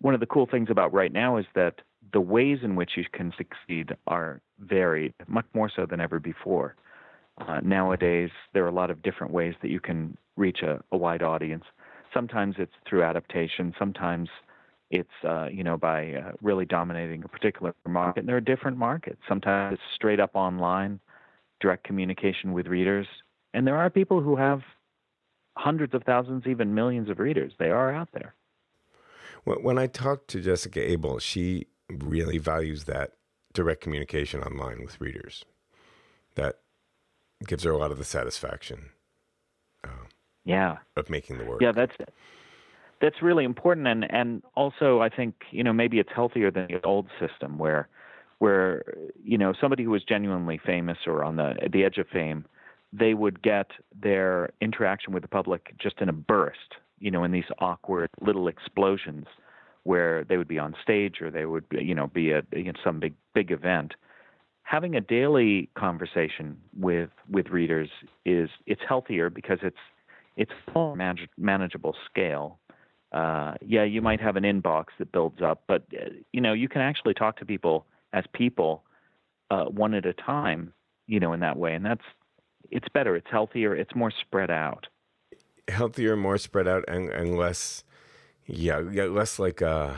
One 0.00 0.14
of 0.14 0.20
the 0.20 0.26
cool 0.26 0.46
things 0.46 0.68
about 0.70 0.92
right 0.92 1.12
now 1.12 1.36
is 1.36 1.46
that 1.54 1.80
the 2.12 2.20
ways 2.20 2.58
in 2.62 2.76
which 2.76 2.92
you 2.96 3.04
can 3.12 3.32
succeed 3.36 3.96
are 4.06 4.40
varied, 4.60 5.14
much 5.26 5.46
more 5.54 5.70
so 5.74 5.86
than 5.86 6.00
ever 6.00 6.18
before. 6.18 6.76
Uh, 7.38 7.60
nowadays, 7.62 8.30
there 8.52 8.64
are 8.64 8.68
a 8.68 8.72
lot 8.72 8.90
of 8.90 9.02
different 9.02 9.32
ways 9.32 9.54
that 9.62 9.70
you 9.70 9.80
can 9.80 10.16
reach 10.36 10.62
a, 10.62 10.80
a 10.92 10.96
wide 10.96 11.22
audience. 11.22 11.64
Sometimes 12.12 12.56
it's 12.58 12.72
through 12.88 13.02
adaptation. 13.02 13.74
Sometimes 13.78 14.28
it's 14.90 15.10
uh, 15.28 15.48
you 15.52 15.62
know 15.62 15.76
by 15.76 16.14
uh, 16.14 16.32
really 16.40 16.64
dominating 16.64 17.22
a 17.24 17.28
particular 17.28 17.74
market. 17.86 18.20
And 18.20 18.28
there 18.28 18.36
are 18.36 18.40
different 18.40 18.76
markets. 18.76 19.20
Sometimes 19.28 19.74
it's 19.74 19.82
straight 19.94 20.18
up 20.18 20.30
online, 20.34 20.98
direct 21.60 21.84
communication 21.84 22.52
with 22.52 22.66
readers, 22.66 23.06
and 23.54 23.66
there 23.66 23.76
are 23.76 23.90
people 23.90 24.20
who 24.20 24.36
have 24.36 24.60
hundreds 25.56 25.94
of 25.94 26.02
thousands, 26.04 26.44
even 26.46 26.74
millions 26.74 27.10
of 27.10 27.18
readers. 27.18 27.52
They 27.58 27.70
are 27.70 27.92
out 27.92 28.08
there. 28.12 28.34
When 29.56 29.78
I 29.78 29.86
talked 29.86 30.28
to 30.28 30.40
Jessica 30.40 30.80
Abel, 30.80 31.18
she 31.18 31.66
really 31.90 32.38
values 32.38 32.84
that 32.84 33.12
direct 33.52 33.80
communication 33.80 34.42
online 34.42 34.82
with 34.82 35.00
readers. 35.00 35.44
That 36.34 36.56
gives 37.46 37.64
her 37.64 37.70
a 37.70 37.78
lot 37.78 37.90
of 37.90 37.98
the 37.98 38.04
satisfaction. 38.04 38.90
Uh, 39.82 40.06
yeah. 40.44 40.78
Of 40.96 41.10
making 41.10 41.38
the 41.38 41.44
work. 41.44 41.60
Yeah, 41.60 41.72
that's 41.72 41.92
that's 43.00 43.22
really 43.22 43.44
important 43.44 43.86
and 43.86 44.10
and 44.12 44.42
also 44.54 45.00
I 45.00 45.08
think 45.08 45.34
you 45.50 45.62
know 45.62 45.72
maybe 45.72 45.98
it's 45.98 46.10
healthier 46.14 46.50
than 46.50 46.66
the 46.68 46.84
old 46.84 47.06
system 47.20 47.58
where 47.58 47.88
where 48.38 48.82
you 49.22 49.38
know 49.38 49.52
somebody 49.60 49.84
who 49.84 49.90
was 49.90 50.02
genuinely 50.02 50.60
famous 50.64 50.98
or 51.06 51.24
on 51.24 51.36
the 51.36 51.54
the 51.72 51.84
edge 51.84 51.98
of 51.98 52.08
fame 52.08 52.44
they 52.92 53.14
would 53.14 53.42
get 53.42 53.70
their 53.94 54.50
interaction 54.60 55.12
with 55.12 55.22
the 55.22 55.28
public 55.28 55.74
just 55.78 56.00
in 56.00 56.08
a 56.08 56.12
burst 56.12 56.76
you 57.00 57.10
know 57.10 57.24
in 57.24 57.32
these 57.32 57.50
awkward 57.58 58.10
little 58.20 58.48
explosions 58.48 59.26
where 59.84 60.24
they 60.24 60.36
would 60.36 60.48
be 60.48 60.58
on 60.58 60.74
stage 60.82 61.20
or 61.20 61.30
they 61.30 61.46
would 61.46 61.64
you 61.70 61.94
know 61.94 62.06
be 62.08 62.32
at 62.32 62.44
you 62.52 62.64
know, 62.64 62.72
some 62.84 63.00
big 63.00 63.14
big 63.34 63.50
event 63.50 63.94
having 64.62 64.94
a 64.94 65.00
daily 65.00 65.68
conversation 65.76 66.56
with 66.78 67.10
with 67.30 67.48
readers 67.48 67.88
is 68.24 68.50
it's 68.66 68.82
healthier 68.86 69.30
because 69.30 69.58
it's 69.62 69.76
it's 70.36 70.52
manage, 70.94 71.28
manageable 71.36 71.96
scale 72.08 72.58
uh, 73.12 73.54
yeah, 73.64 73.84
you 73.84 74.02
might 74.02 74.20
have 74.20 74.36
an 74.36 74.44
inbox 74.44 74.86
that 74.98 75.12
builds 75.12 75.40
up, 75.40 75.62
but 75.66 75.84
uh, 75.94 76.10
you 76.32 76.40
know 76.40 76.52
you 76.52 76.68
can 76.68 76.82
actually 76.82 77.14
talk 77.14 77.38
to 77.38 77.46
people 77.46 77.86
as 78.12 78.24
people 78.34 78.84
uh, 79.50 79.64
one 79.64 79.94
at 79.94 80.04
a 80.04 80.12
time. 80.12 80.72
You 81.06 81.20
know, 81.20 81.32
in 81.32 81.40
that 81.40 81.56
way, 81.56 81.72
and 81.72 81.84
that's 81.84 82.04
it's 82.70 82.88
better. 82.92 83.16
It's 83.16 83.26
healthier. 83.30 83.74
It's 83.74 83.94
more 83.94 84.10
spread 84.10 84.50
out. 84.50 84.86
Healthier, 85.68 86.16
more 86.16 86.38
spread 86.38 86.66
out, 86.66 86.84
and, 86.88 87.10
and 87.10 87.36
less, 87.36 87.84
yeah, 88.46 88.80
yeah, 88.90 89.04
less 89.04 89.38
like 89.38 89.62
uh, 89.62 89.94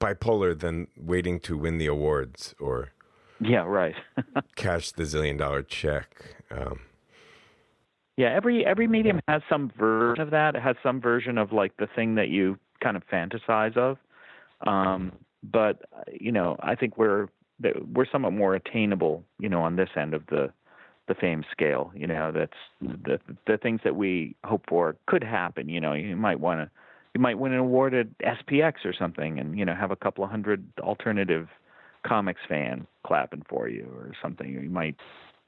bipolar 0.00 0.58
than 0.58 0.88
waiting 0.96 1.38
to 1.40 1.56
win 1.56 1.78
the 1.78 1.86
awards 1.86 2.54
or 2.58 2.92
yeah, 3.40 3.64
right. 3.64 3.94
cash 4.56 4.92
the 4.92 5.02
zillion 5.02 5.38
dollar 5.38 5.62
check. 5.62 6.24
Um, 6.50 6.80
yeah, 8.16 8.32
every 8.32 8.64
every 8.64 8.86
medium 8.86 9.20
has 9.28 9.42
some 9.48 9.72
version 9.76 10.22
of 10.22 10.30
that. 10.30 10.54
It 10.54 10.62
has 10.62 10.76
some 10.82 11.00
version 11.00 11.36
of 11.36 11.52
like 11.52 11.76
the 11.76 11.88
thing 11.94 12.14
that 12.14 12.28
you 12.28 12.58
kind 12.82 12.96
of 12.96 13.02
fantasize 13.12 13.76
of. 13.76 13.98
Um, 14.66 15.12
but 15.42 15.82
you 16.12 16.32
know, 16.32 16.56
I 16.60 16.74
think 16.74 16.96
we're 16.96 17.28
we're 17.92 18.06
somewhat 18.10 18.32
more 18.32 18.54
attainable, 18.54 19.24
you 19.38 19.48
know, 19.48 19.62
on 19.62 19.76
this 19.76 19.90
end 19.96 20.14
of 20.14 20.26
the 20.26 20.52
the 21.08 21.14
fame 21.14 21.44
scale. 21.50 21.92
You 21.94 22.06
know, 22.06 22.32
that's 22.32 22.52
the 22.80 23.20
the 23.46 23.58
things 23.58 23.80
that 23.84 23.96
we 23.96 24.36
hope 24.44 24.64
for 24.68 24.96
could 25.06 25.24
happen. 25.24 25.68
You 25.68 25.80
know, 25.80 25.92
you 25.92 26.16
might 26.16 26.40
want 26.40 26.60
to 26.60 26.70
you 27.14 27.20
might 27.20 27.38
win 27.38 27.52
an 27.52 27.58
award 27.58 27.94
at 27.94 28.06
SPX 28.18 28.84
or 28.84 28.92
something, 28.92 29.38
and 29.38 29.58
you 29.58 29.64
know, 29.64 29.74
have 29.74 29.90
a 29.90 29.96
couple 29.96 30.24
of 30.24 30.30
hundred 30.30 30.66
alternative 30.80 31.48
comics 32.06 32.40
fan 32.48 32.86
clapping 33.06 33.42
for 33.48 33.68
you 33.68 33.86
or 33.96 34.12
something. 34.20 34.50
You 34.50 34.68
might 34.68 34.96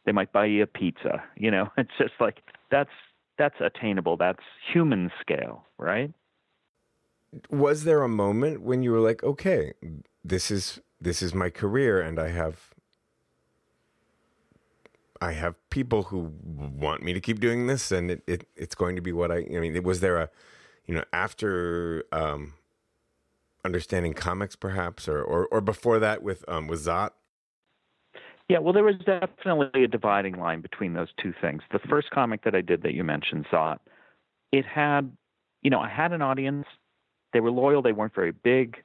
they 0.04 0.12
might 0.12 0.32
buy 0.32 0.46
you 0.46 0.62
a 0.62 0.66
pizza. 0.66 1.22
You 1.36 1.50
know, 1.50 1.68
it's 1.76 1.90
just 1.98 2.14
like 2.20 2.42
that's 2.70 2.90
that's 3.38 3.56
attainable. 3.60 4.16
That's 4.16 4.42
human 4.72 5.10
scale, 5.20 5.64
right? 5.78 6.12
Was 7.50 7.84
there 7.84 8.02
a 8.02 8.08
moment 8.08 8.62
when 8.62 8.82
you 8.82 8.92
were 8.92 9.00
like, 9.00 9.22
okay, 9.22 9.72
this 10.24 10.50
is 10.50 10.80
this 11.00 11.20
is 11.20 11.34
my 11.34 11.50
career, 11.50 12.00
and 12.00 12.18
I 12.18 12.30
have 12.30 12.70
I 15.20 15.32
have 15.32 15.54
people 15.70 16.04
who 16.04 16.32
want 16.42 17.02
me 17.02 17.12
to 17.12 17.20
keep 17.20 17.40
doing 17.40 17.66
this, 17.66 17.90
and 17.90 18.10
it, 18.10 18.22
it 18.26 18.48
it's 18.56 18.74
going 18.74 18.96
to 18.96 19.02
be 19.02 19.12
what 19.12 19.30
I. 19.30 19.46
I 19.54 19.60
mean, 19.60 19.82
was 19.82 20.00
there 20.00 20.18
a, 20.18 20.30
you 20.86 20.94
know, 20.94 21.04
after 21.12 22.04
um, 22.12 22.54
understanding 23.64 24.14
comics, 24.14 24.56
perhaps, 24.56 25.08
or 25.08 25.22
or, 25.22 25.46
or 25.46 25.60
before 25.60 25.98
that 25.98 26.22
with 26.22 26.44
um, 26.48 26.66
with 26.66 26.84
Zot? 26.84 27.10
Yeah, 28.48 28.58
well, 28.58 28.72
there 28.72 28.84
was 28.84 28.94
definitely 29.04 29.84
a 29.84 29.88
dividing 29.88 30.38
line 30.38 30.60
between 30.60 30.94
those 30.94 31.08
two 31.20 31.34
things. 31.40 31.62
The 31.72 31.80
first 31.80 32.10
comic 32.10 32.44
that 32.44 32.54
I 32.54 32.60
did 32.60 32.82
that 32.82 32.94
you 32.94 33.02
mentioned, 33.02 33.46
Zot, 33.52 33.78
it 34.52 34.64
had, 34.64 35.10
you 35.62 35.70
know, 35.70 35.80
I 35.80 35.88
had 35.88 36.12
an 36.12 36.22
audience. 36.22 36.66
They 37.32 37.40
were 37.40 37.50
loyal. 37.50 37.82
They 37.82 37.92
weren't 37.92 38.14
very 38.14 38.30
big, 38.30 38.76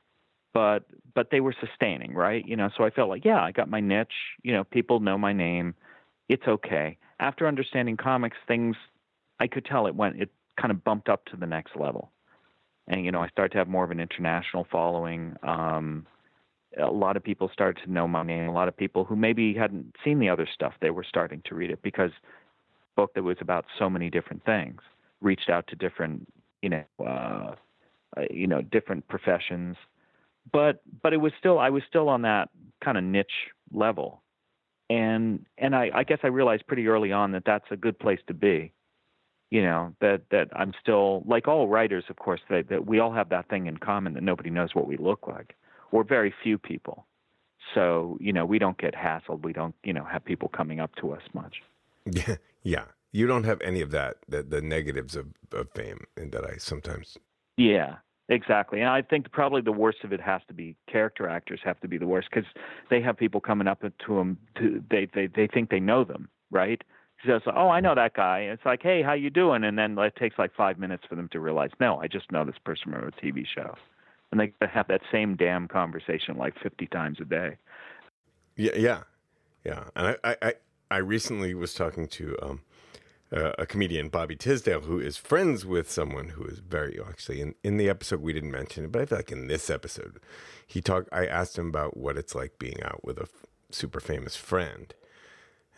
but 0.54 0.86
but 1.14 1.30
they 1.30 1.42
were 1.42 1.54
sustaining, 1.60 2.14
right? 2.14 2.44
You 2.46 2.56
know, 2.56 2.70
so 2.76 2.84
I 2.84 2.90
felt 2.90 3.10
like, 3.10 3.24
yeah, 3.24 3.42
I 3.42 3.52
got 3.52 3.70
my 3.70 3.82
niche. 3.82 4.08
You 4.42 4.54
know, 4.54 4.64
people 4.64 5.00
know 5.00 5.18
my 5.18 5.34
name. 5.34 5.76
It's 6.32 6.48
okay. 6.48 6.98
After 7.20 7.46
understanding 7.46 7.98
comics, 7.98 8.38
things 8.48 8.78
I 9.42 9.48
could 9.48 9.66
tell 9.66 9.86
it 9.86 9.94
went. 9.94 10.22
It 10.22 10.30
kind 10.60 10.72
of 10.72 10.82
bumped 10.82 11.10
up 11.10 11.26
to 11.26 11.36
the 11.36 11.46
next 11.46 11.76
level, 11.76 12.10
and 12.88 13.04
you 13.04 13.12
know, 13.12 13.20
I 13.20 13.28
started 13.28 13.52
to 13.52 13.58
have 13.58 13.68
more 13.68 13.84
of 13.84 13.92
an 13.92 14.00
international 14.00 14.66
following. 14.72 15.36
Um, 15.44 16.08
a 16.82 16.90
lot 16.90 17.18
of 17.18 17.24
people 17.24 17.50
started 17.52 17.84
to 17.84 17.92
know 17.92 18.08
my 18.08 18.24
name. 18.24 18.48
A 18.48 18.54
lot 18.54 18.70
of 18.70 18.78
people 18.78 19.04
who 19.04 19.18
maybe 19.18 19.54
hadn't 19.54 19.94
seen 20.06 20.20
the 20.20 20.30
other 20.30 20.48
stuff, 20.54 20.72
they 20.80 20.90
were 20.90 21.04
starting 21.04 21.42
to 21.48 21.54
read 21.54 21.70
it 21.70 21.82
because 21.82 22.12
book 22.96 23.14
that 23.16 23.24
was 23.24 23.36
about 23.42 23.66
so 23.78 23.90
many 23.90 24.10
different 24.10 24.46
things 24.46 24.80
reached 25.20 25.50
out 25.50 25.68
to 25.68 25.76
different, 25.76 26.32
you 26.62 26.70
know, 26.70 26.84
uh, 27.02 27.56
uh, 28.16 28.22
you 28.32 28.48
know, 28.48 28.62
different 28.62 29.06
professions. 29.10 29.76
But 30.54 30.82
but 31.04 31.12
it 31.12 31.18
was 31.18 31.34
still 31.38 31.60
I 31.60 31.72
was 31.72 31.84
still 31.90 32.08
on 32.08 32.22
that 32.22 32.48
kind 32.82 32.98
of 32.98 33.04
niche 33.04 33.52
level, 33.74 34.22
and 34.92 35.46
and 35.58 35.76
I, 35.76 35.90
I 35.94 36.04
guess 36.04 36.20
I 36.24 36.28
realized 36.28 36.68
pretty 36.68 36.88
early 36.88 37.12
on 37.12 37.32
that 37.32 37.44
that's 37.46 37.66
a 37.72 37.78
good 37.78 37.98
place 38.00 38.20
to 38.28 38.34
be. 38.34 38.74
You 39.50 39.64
know 39.64 39.94
that 40.02 40.22
that 40.32 40.48
I'm 40.56 40.74
still 40.82 41.24
like 41.26 41.48
all 41.48 41.68
writers, 41.68 42.06
of 42.10 42.16
course, 42.18 42.42
that 42.50 42.70
that 42.70 42.86
we 42.86 43.00
all 43.00 43.14
have 43.14 43.30
that 43.30 43.50
thing 43.50 43.68
in 43.68 43.78
common 43.78 44.14
that 44.14 44.24
nobody 44.24 44.50
knows 44.50 44.74
what 44.74 44.88
we 44.88 44.98
look 44.98 45.28
like 45.28 45.56
we're 45.92 46.04
very 46.04 46.34
few 46.44 46.58
people. 46.58 47.06
So, 47.76 48.18
you 48.20 48.34
know, 48.34 48.46
we 48.46 48.60
don't 48.60 48.78
get 48.78 48.96
hassled. 48.96 49.44
We 49.44 49.54
don't, 49.54 49.76
you 49.84 49.94
know, 49.94 50.04
have 50.04 50.26
people 50.26 50.50
coming 50.50 50.80
up 50.80 50.96
to 50.96 51.12
us 51.14 51.22
much. 51.34 51.62
Yeah. 52.06 52.36
Yeah. 52.64 52.84
You 53.12 53.26
don't 53.26 53.46
have 53.46 53.60
any 53.62 53.82
of 53.82 53.90
that, 53.90 54.18
the, 54.30 54.44
the 54.44 54.62
negatives 54.62 55.16
of, 55.16 55.30
of 55.52 55.70
fame 55.74 56.06
and 56.16 56.32
that 56.32 56.46
I 56.46 56.58
sometimes. 56.58 57.18
Yeah, 57.58 57.96
exactly. 58.32 58.80
And 58.80 58.90
I 58.90 59.02
think 59.02 59.32
probably 59.32 59.62
the 59.62 59.72
worst 59.72 60.00
of 60.04 60.12
it 60.12 60.22
has 60.22 60.42
to 60.48 60.54
be 60.54 60.76
character 60.92 61.28
actors 61.28 61.60
have 61.64 61.80
to 61.82 61.88
be 61.88 61.98
the 61.98 62.08
worst 62.08 62.30
because 62.34 62.50
they 62.90 63.02
have 63.02 63.18
people 63.18 63.40
coming 63.40 63.68
up 63.68 63.82
to 63.82 64.16
them. 64.16 64.38
To, 64.58 64.84
they, 64.90 65.08
they, 65.14 65.28
they 65.28 65.48
think 65.48 65.70
they 65.70 65.80
know 65.80 66.04
them, 66.04 66.28
right? 66.50 66.82
So, 67.26 67.40
so, 67.46 67.52
oh, 67.56 67.70
I 67.70 67.80
know 67.82 67.94
that 67.94 68.16
guy. 68.16 68.40
It's 68.40 68.66
like, 68.66 68.82
hey, 68.82 69.04
how 69.04 69.14
you 69.14 69.30
doing? 69.30 69.64
And 69.64 69.78
then 69.78 69.96
it 70.00 70.16
takes 70.16 70.40
like 70.40 70.56
five 70.56 70.80
minutes 70.80 71.04
for 71.08 71.16
them 71.16 71.30
to 71.34 71.40
realize, 71.40 71.70
no, 71.80 72.00
I 72.02 72.08
just 72.08 72.32
know 72.32 72.44
this 72.44 72.56
person 72.66 72.92
from 72.92 73.08
a 73.08 73.12
TV 73.12 73.46
show 73.46 73.76
and 74.32 74.40
they 74.40 74.54
have 74.68 74.88
that 74.88 75.02
same 75.12 75.36
damn 75.36 75.68
conversation 75.68 76.38
like 76.38 76.54
50 76.62 76.88
times 76.88 77.18
a 77.22 77.26
day. 77.26 77.58
Yeah, 78.56 78.72
yeah, 78.76 79.02
yeah. 79.64 79.84
And 79.96 80.18
I, 80.24 80.36
I, 80.42 80.54
I 80.90 80.98
recently 80.98 81.54
was 81.54 81.74
talking 81.74 82.08
to 82.08 82.38
um, 82.42 82.62
uh, 83.34 83.54
a 83.58 83.66
comedian, 83.66 84.10
Bobby 84.10 84.36
Tisdale, 84.36 84.82
who 84.82 85.00
is 85.00 85.16
friends 85.18 85.66
with 85.66 85.90
someone 85.90 86.30
who 86.30 86.44
is 86.46 86.60
very 86.60 87.00
actually 87.08 87.42
in, 87.42 87.56
in 87.64 87.78
the 87.78 87.90
episode 87.90 88.22
we 88.22 88.34
didn't 88.34 88.52
mention 88.52 88.86
it, 88.86 88.92
but 88.92 89.02
I 89.02 89.06
feel 89.06 89.18
like 89.18 89.32
in 89.32 89.48
this 89.48 89.70
episode, 89.70 90.20
he 90.68 90.82
talked. 90.82 91.10
I 91.14 91.26
asked 91.26 91.58
him 91.58 91.68
about 91.68 91.96
what 91.96 92.18
it's 92.18 92.36
like 92.36 92.60
being 92.60 92.82
out 92.84 93.04
with 93.04 93.18
a 93.18 93.24
f- 93.24 93.46
super 93.70 94.02
famous 94.02 94.36
friend, 94.36 94.94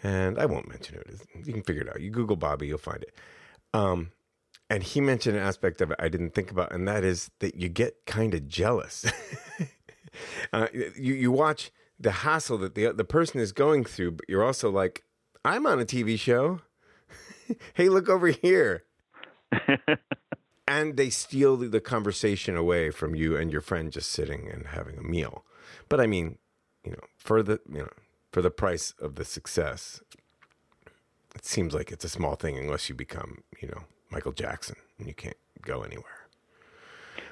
and 0.02 0.40
I 0.40 0.46
won't 0.46 0.68
mention 0.68 0.96
it. 0.96 1.22
You 1.46 1.54
can 1.54 1.64
figure 1.64 1.84
it 1.84 1.90
out. 1.90 2.02
You 2.02 2.10
Google 2.10 2.36
Bobby, 2.36 2.68
you'll 2.68 2.80
find 2.80 3.04
it. 3.04 3.14
Um, 3.74 4.12
and 4.70 4.82
he 4.82 5.02
mentioned 5.02 5.38
an 5.38 5.44
aspect 5.44 5.82
of 5.82 5.92
it 5.92 5.98
I 6.00 6.10
didn't 6.10 6.34
think 6.34 6.50
about, 6.50 6.72
and 6.72 6.88
that 6.88 7.04
is 7.04 7.30
that 7.40 7.56
you 7.56 7.70
get 7.70 8.06
kind 8.08 8.34
of 8.34 8.48
jealous. 8.48 9.06
uh, 10.54 10.68
you 10.74 11.14
you 11.14 11.32
watch 11.32 11.72
the 12.00 12.12
hassle 12.12 12.58
that 12.60 12.74
the 12.74 12.92
the 12.92 13.06
person 13.06 13.40
is 13.40 13.52
going 13.52 13.86
through, 13.86 14.12
but 14.12 14.26
you're 14.28 14.44
also 14.44 14.72
like, 14.72 15.04
I'm 15.46 15.68
on 15.68 15.80
a 15.80 15.86
TV 15.86 16.18
show. 16.18 16.62
hey, 17.74 17.90
look 17.90 18.10
over 18.10 18.28
here. 18.28 18.84
and 20.68 20.98
they 20.98 21.10
steal 21.10 21.58
the 21.58 21.82
conversation 21.82 22.56
away 22.56 22.90
from 22.90 23.16
you 23.16 23.36
and 23.36 23.52
your 23.52 23.62
friend 23.62 23.92
just 23.92 24.12
sitting 24.12 24.50
and 24.52 24.68
having 24.68 24.98
a 24.98 25.04
meal. 25.04 25.44
But 25.90 26.00
I 26.00 26.08
mean, 26.08 26.38
you 26.84 26.92
know, 26.92 27.04
for 27.18 27.44
the 27.44 27.60
you 27.70 27.80
know 27.80 27.90
for 28.32 28.42
the 28.42 28.52
price 28.52 28.94
of 29.00 29.16
the 29.16 29.26
success, 29.26 30.02
it 31.36 31.46
seems 31.46 31.74
like 31.74 31.92
it's 31.92 32.06
a 32.06 32.10
small 32.10 32.36
thing 32.36 32.58
unless 32.58 32.90
you 32.90 32.96
become 32.96 33.44
you 33.62 33.68
know 33.68 33.84
Michael 34.10 34.32
Jackson 34.32 34.76
and 34.98 35.08
you 35.08 35.14
can't 35.14 35.38
go 35.62 35.82
anywhere. 35.82 36.28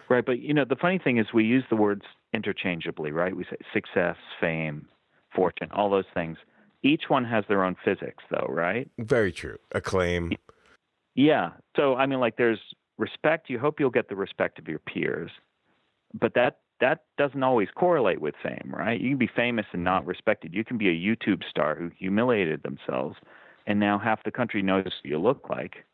Right, 0.10 0.26
but 0.26 0.40
you 0.40 0.54
know 0.54 0.66
the 0.66 0.76
funny 0.76 1.00
thing 1.00 1.18
is 1.18 1.28
we 1.34 1.46
use 1.46 1.64
the 1.70 1.76
words 1.76 2.04
interchangeably, 2.34 3.12
right? 3.12 3.36
We 3.36 3.46
say 3.46 3.58
success, 3.74 4.18
fame, 4.40 4.88
fortune, 5.36 5.70
all 5.72 5.90
those 5.90 6.06
things. 6.14 6.38
Each 6.84 7.04
one 7.10 7.26
has 7.26 7.44
their 7.48 7.64
own 7.64 7.76
physics, 7.86 8.24
though, 8.32 8.48
right? 8.50 8.90
Very 8.98 9.32
true. 9.32 9.58
Acclaim. 9.72 10.32
Yeah. 11.16 11.52
So 11.76 11.96
I 11.96 12.06
mean, 12.06 12.20
like, 12.20 12.38
there's 12.38 12.60
respect. 12.98 13.50
You 13.50 13.60
hope 13.60 13.80
you'll 13.80 13.90
get 13.90 14.10
the 14.10 14.16
respect 14.16 14.60
of 14.60 14.68
your 14.68 14.80
peers, 14.80 15.32
but 16.20 16.34
that 16.36 16.60
that 16.80 17.04
doesn't 17.18 17.44
always 17.44 17.68
correlate 17.76 18.20
with 18.20 18.34
fame, 18.42 18.74
right? 18.76 19.00
You 19.00 19.10
can 19.10 19.18
be 19.18 19.30
famous 19.36 19.68
and 19.72 19.84
not 19.84 20.06
respected. 20.06 20.54
You 20.54 20.64
can 20.66 20.78
be 20.78 20.90
a 20.90 20.92
YouTube 20.92 21.44
star 21.48 21.76
who 21.76 21.92
humiliated 21.96 22.64
themselves, 22.64 23.18
and 23.68 23.80
now 23.80 24.00
half 24.00 24.24
the 24.24 24.32
country 24.32 24.64
knows 24.64 24.86
what 24.86 24.94
you 25.04 25.20
look 25.20 25.48
like. 25.50 25.86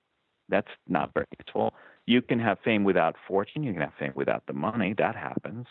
That's 0.50 0.70
not 0.88 1.14
very 1.14 1.26
useful. 1.46 1.74
You 2.06 2.22
can 2.22 2.40
have 2.40 2.58
fame 2.64 2.86
without 2.86 3.16
fortune. 3.28 3.64
You 3.64 3.74
can 3.74 3.82
have 3.82 3.94
fame 4.00 4.14
without 4.16 4.44
the 4.48 4.54
money. 4.54 4.96
That 4.98 5.16
happens. 5.16 5.68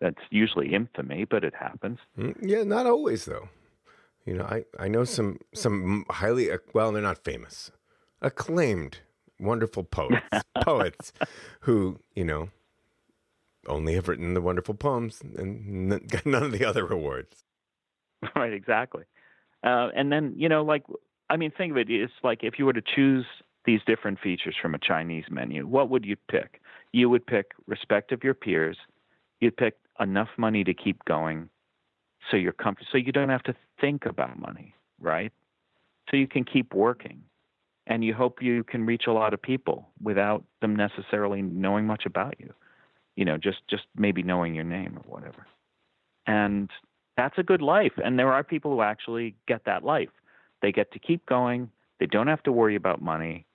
That's 0.00 0.20
usually 0.30 0.72
infamy, 0.72 1.24
but 1.24 1.42
it 1.42 1.54
happens. 1.58 1.98
Mm, 2.16 2.36
yeah, 2.40 2.62
not 2.62 2.86
always 2.86 3.24
though. 3.24 3.48
You 4.24 4.34
know, 4.34 4.44
I, 4.44 4.64
I 4.78 4.88
know 4.88 5.04
some 5.04 5.38
some 5.54 6.04
highly 6.08 6.50
well, 6.72 6.92
they're 6.92 7.02
not 7.02 7.24
famous, 7.24 7.70
acclaimed, 8.22 8.98
wonderful 9.38 9.84
poets, 9.84 10.24
poets 10.62 11.12
who 11.60 11.98
you 12.14 12.24
know 12.24 12.48
only 13.66 13.94
have 13.94 14.08
written 14.08 14.34
the 14.34 14.40
wonderful 14.40 14.74
poems 14.74 15.20
and 15.20 15.88
none 16.24 16.42
of 16.42 16.52
the 16.52 16.64
other 16.64 16.84
rewards. 16.84 17.44
Right, 18.34 18.52
exactly. 18.52 19.04
Uh, 19.62 19.88
and 19.94 20.10
then 20.10 20.34
you 20.36 20.48
know, 20.48 20.62
like 20.62 20.84
I 21.28 21.36
mean, 21.36 21.50
think 21.50 21.72
of 21.72 21.76
it. 21.78 21.90
It's 21.90 22.12
like 22.22 22.40
if 22.42 22.58
you 22.58 22.66
were 22.66 22.72
to 22.72 22.82
choose 22.82 23.26
these 23.66 23.80
different 23.86 24.20
features 24.20 24.54
from 24.60 24.74
a 24.74 24.78
Chinese 24.78 25.24
menu, 25.30 25.66
what 25.66 25.90
would 25.90 26.04
you 26.04 26.16
pick? 26.30 26.60
You 26.92 27.08
would 27.10 27.26
pick 27.26 27.52
respect 27.66 28.12
of 28.12 28.22
your 28.22 28.34
peers. 28.34 28.76
You'd 29.40 29.56
pick 29.56 29.74
enough 30.00 30.28
money 30.38 30.64
to 30.64 30.74
keep 30.74 31.04
going, 31.04 31.48
so 32.30 32.36
you're 32.36 32.52
comfortable, 32.52 32.88
so 32.92 32.98
you 32.98 33.12
don't 33.12 33.28
have 33.28 33.42
to 33.44 33.54
think 33.80 34.06
about 34.06 34.38
money, 34.38 34.74
right? 35.00 35.32
So 36.10 36.16
you 36.16 36.26
can 36.26 36.44
keep 36.44 36.74
working, 36.74 37.22
and 37.86 38.04
you 38.04 38.14
hope 38.14 38.42
you 38.42 38.64
can 38.64 38.86
reach 38.86 39.04
a 39.06 39.12
lot 39.12 39.34
of 39.34 39.42
people 39.42 39.88
without 40.02 40.44
them 40.60 40.76
necessarily 40.76 41.42
knowing 41.42 41.86
much 41.86 42.04
about 42.06 42.34
you. 42.38 42.52
You 43.16 43.24
know, 43.24 43.36
just 43.36 43.58
just 43.68 43.84
maybe 43.96 44.22
knowing 44.22 44.54
your 44.54 44.64
name 44.64 44.96
or 44.96 45.02
whatever. 45.06 45.46
And 46.26 46.70
that's 47.16 47.38
a 47.38 47.42
good 47.42 47.62
life. 47.62 47.92
And 48.02 48.18
there 48.18 48.32
are 48.32 48.42
people 48.42 48.72
who 48.72 48.82
actually 48.82 49.36
get 49.46 49.64
that 49.66 49.84
life. 49.84 50.08
They 50.62 50.72
get 50.72 50.90
to 50.92 50.98
keep 50.98 51.26
going. 51.26 51.70
They 52.00 52.06
don't 52.06 52.26
have 52.26 52.42
to 52.44 52.52
worry 52.52 52.74
about 52.74 53.00
money 53.00 53.46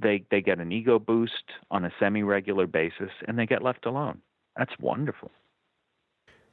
they 0.00 0.24
they 0.30 0.40
get 0.40 0.58
an 0.58 0.72
ego 0.72 0.98
boost 0.98 1.44
on 1.70 1.84
a 1.84 1.92
semi-regular 1.98 2.66
basis 2.66 3.10
and 3.26 3.38
they 3.38 3.46
get 3.46 3.62
left 3.62 3.86
alone 3.86 4.20
that's 4.56 4.72
wonderful 4.80 5.30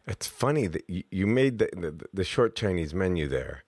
it's 0.07 0.27
funny 0.27 0.67
that 0.67 0.83
you, 0.87 1.03
you 1.11 1.27
made 1.27 1.59
the, 1.59 1.69
the, 1.73 2.05
the 2.13 2.23
short 2.23 2.55
chinese 2.55 2.93
menu 2.93 3.27
there 3.27 3.63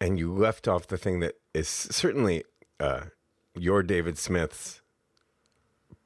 and 0.00 0.18
you 0.18 0.32
left 0.32 0.68
off 0.68 0.86
the 0.86 0.98
thing 0.98 1.20
that 1.20 1.34
is 1.52 1.68
certainly 1.68 2.44
uh, 2.80 3.02
your 3.54 3.82
david 3.82 4.18
smith's 4.18 4.82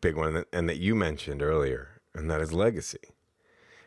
big 0.01 0.16
one 0.16 0.44
and 0.53 0.68
that 0.68 0.79
you 0.79 0.94
mentioned 0.94 1.42
earlier 1.42 2.01
and 2.14 2.31
that 2.31 2.40
is 2.40 2.53
legacy. 2.53 2.99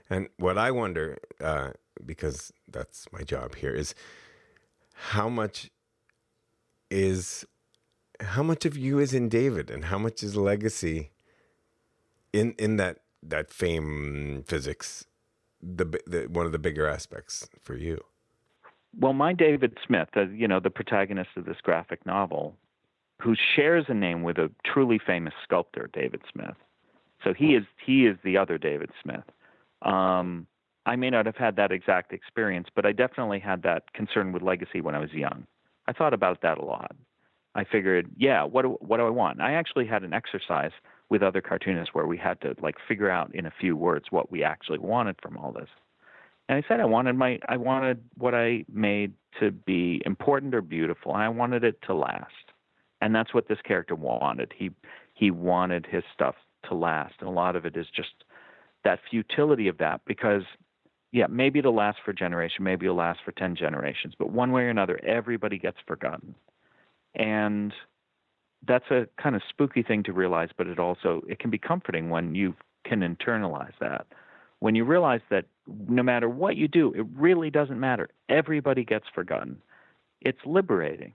And 0.10 0.28
what 0.38 0.58
i 0.58 0.72
wonder 0.72 1.18
uh, 1.40 1.72
because 2.06 2.52
that's 2.68 3.08
my 3.12 3.22
job 3.22 3.56
here 3.56 3.74
is 3.74 3.96
how 4.94 5.30
much 5.30 5.70
is 6.90 7.46
how 8.20 8.44
much 8.44 8.66
of 8.66 8.78
you 8.78 9.00
is 9.00 9.14
in 9.14 9.30
David 9.30 9.72
and 9.72 9.86
how 9.86 9.98
much 9.98 10.22
is 10.22 10.36
legacy 10.36 11.12
in 12.34 12.54
in 12.58 12.78
that 12.78 13.00
that 13.24 13.52
fame 13.52 14.44
physics 14.48 15.06
the, 15.62 15.86
the 16.06 16.28
one 16.30 16.46
of 16.46 16.52
the 16.52 16.60
bigger 16.60 16.88
aspects 16.88 17.48
for 17.62 17.76
you? 17.76 18.04
Well 19.00 19.14
my 19.14 19.34
david 19.34 19.78
smith 19.86 20.10
uh, 20.16 20.28
you 20.28 20.48
know 20.48 20.60
the 20.60 20.70
protagonist 20.70 21.30
of 21.38 21.46
this 21.46 21.58
graphic 21.64 22.06
novel 22.06 22.56
who 23.22 23.36
shares 23.56 23.86
a 23.88 23.94
name 23.94 24.24
with 24.24 24.38
a 24.38 24.50
truly 24.66 25.00
famous 25.06 25.34
sculptor 25.44 25.90
david 25.94 26.22
smith. 26.32 26.56
So 27.24 27.34
he 27.34 27.56
is 27.56 27.64
he 27.86 28.06
is 28.06 28.18
the 28.24 28.38
other 28.38 28.58
david 28.58 28.90
smith. 29.02 29.24
Um, 29.82 30.48
i 30.86 30.96
may 30.96 31.10
not 31.10 31.26
have 31.26 31.38
had 31.38 31.56
that 31.56 31.72
exact 31.72 32.12
experience 32.12 32.68
but 32.76 32.86
i 32.86 32.92
definitely 32.92 33.40
had 33.40 33.64
that 33.64 33.94
concern 33.94 34.32
with 34.32 34.42
legacy 34.42 34.82
when 34.82 34.96
i 34.96 35.00
was 35.00 35.12
young. 35.14 35.46
I 35.88 35.94
thought 35.94 36.14
about 36.14 36.42
that 36.42 36.58
a 36.58 36.66
lot. 36.66 36.96
I 37.56 37.64
figured, 37.66 38.10
yeah, 38.18 38.44
what 38.44 38.62
do, 38.62 38.78
what 38.80 38.98
do 38.98 39.06
I 39.06 39.10
want? 39.10 39.42
I 39.42 39.54
actually 39.54 39.86
had 39.86 40.04
an 40.04 40.14
exercise 40.14 40.72
with 41.12 41.22
other 41.22 41.42
cartoonists 41.42 41.94
where 41.94 42.08
we 42.08 42.18
had 42.18 42.40
to 42.40 42.56
like 42.62 42.76
figure 42.88 43.10
out 43.10 43.36
in 43.36 43.46
a 43.46 43.54
few 43.60 43.76
words 43.76 44.06
what 44.12 44.32
we 44.32 44.46
actually 44.46 44.80
wanted 44.80 45.18
from 45.22 45.38
all 45.38 45.52
this. 45.52 45.68
And 46.48 46.58
I 46.58 46.68
said 46.68 46.80
I 46.80 46.86
wanted 46.86 47.18
my 47.18 47.38
I 47.50 47.58
wanted 47.58 48.02
what 48.18 48.34
I 48.34 48.64
made 48.72 49.12
to 49.42 49.52
be 49.52 50.02
important 50.06 50.56
or 50.56 50.62
beautiful, 50.62 51.14
and 51.14 51.22
I 51.22 51.28
wanted 51.28 51.66
it 51.66 51.82
to 51.88 51.94
last. 51.94 52.32
And 53.02 53.14
that's 53.14 53.34
what 53.34 53.50
this 53.50 53.60
character 53.66 53.94
wanted. 53.94 54.54
He 54.58 54.72
he 55.14 55.32
wanted 55.32 55.86
his 55.86 56.04
stuff 56.14 56.36
to 56.70 56.76
last, 56.76 57.16
and 57.20 57.28
a 57.28 57.34
lot 57.34 57.58
of 57.58 57.66
it 57.66 57.76
is 57.76 57.88
just 57.94 58.24
that 58.86 59.00
futility 59.10 59.68
of 59.68 59.78
that 59.80 60.00
because 60.08 60.44
yeah, 61.12 61.28
maybe 61.28 61.60
it'll 61.60 61.76
last 61.76 61.98
for 62.06 62.12
a 62.12 62.16
generation, 62.16 62.64
maybe 62.64 62.86
it'll 62.86 62.96
last 62.96 63.20
for 63.26 63.34
10 63.34 63.58
generations, 63.58 64.14
but 64.18 64.30
one 64.32 64.54
way 64.54 64.62
or 64.62 64.70
another, 64.70 64.98
everybody 65.04 65.58
gets 65.58 65.76
forgotten 65.86 66.34
and 67.16 67.74
that's 68.68 68.90
a 68.92 69.08
kind 69.22 69.36
of 69.36 69.42
spooky 69.50 69.84
thing 69.84 70.04
to 70.04 70.14
realize 70.14 70.50
but 70.58 70.68
it 70.68 70.80
also 70.80 71.24
it 71.28 71.40
can 71.40 71.50
be 71.50 71.58
comforting 71.58 72.10
when 72.10 72.36
you 72.36 72.56
can 72.86 73.02
internalize 73.02 73.74
that. 73.80 74.08
When 74.60 74.76
you 74.76 74.86
realize 74.86 75.22
that 75.30 75.46
no 75.88 76.04
matter 76.04 76.30
what 76.30 76.56
you 76.56 76.68
do 76.68 76.94
it 76.94 77.06
really 77.16 77.50
doesn't 77.50 77.80
matter. 77.80 78.10
Everybody 78.30 78.84
gets 78.84 79.06
forgotten. 79.14 79.62
It's 80.22 80.40
liberating. 80.46 81.14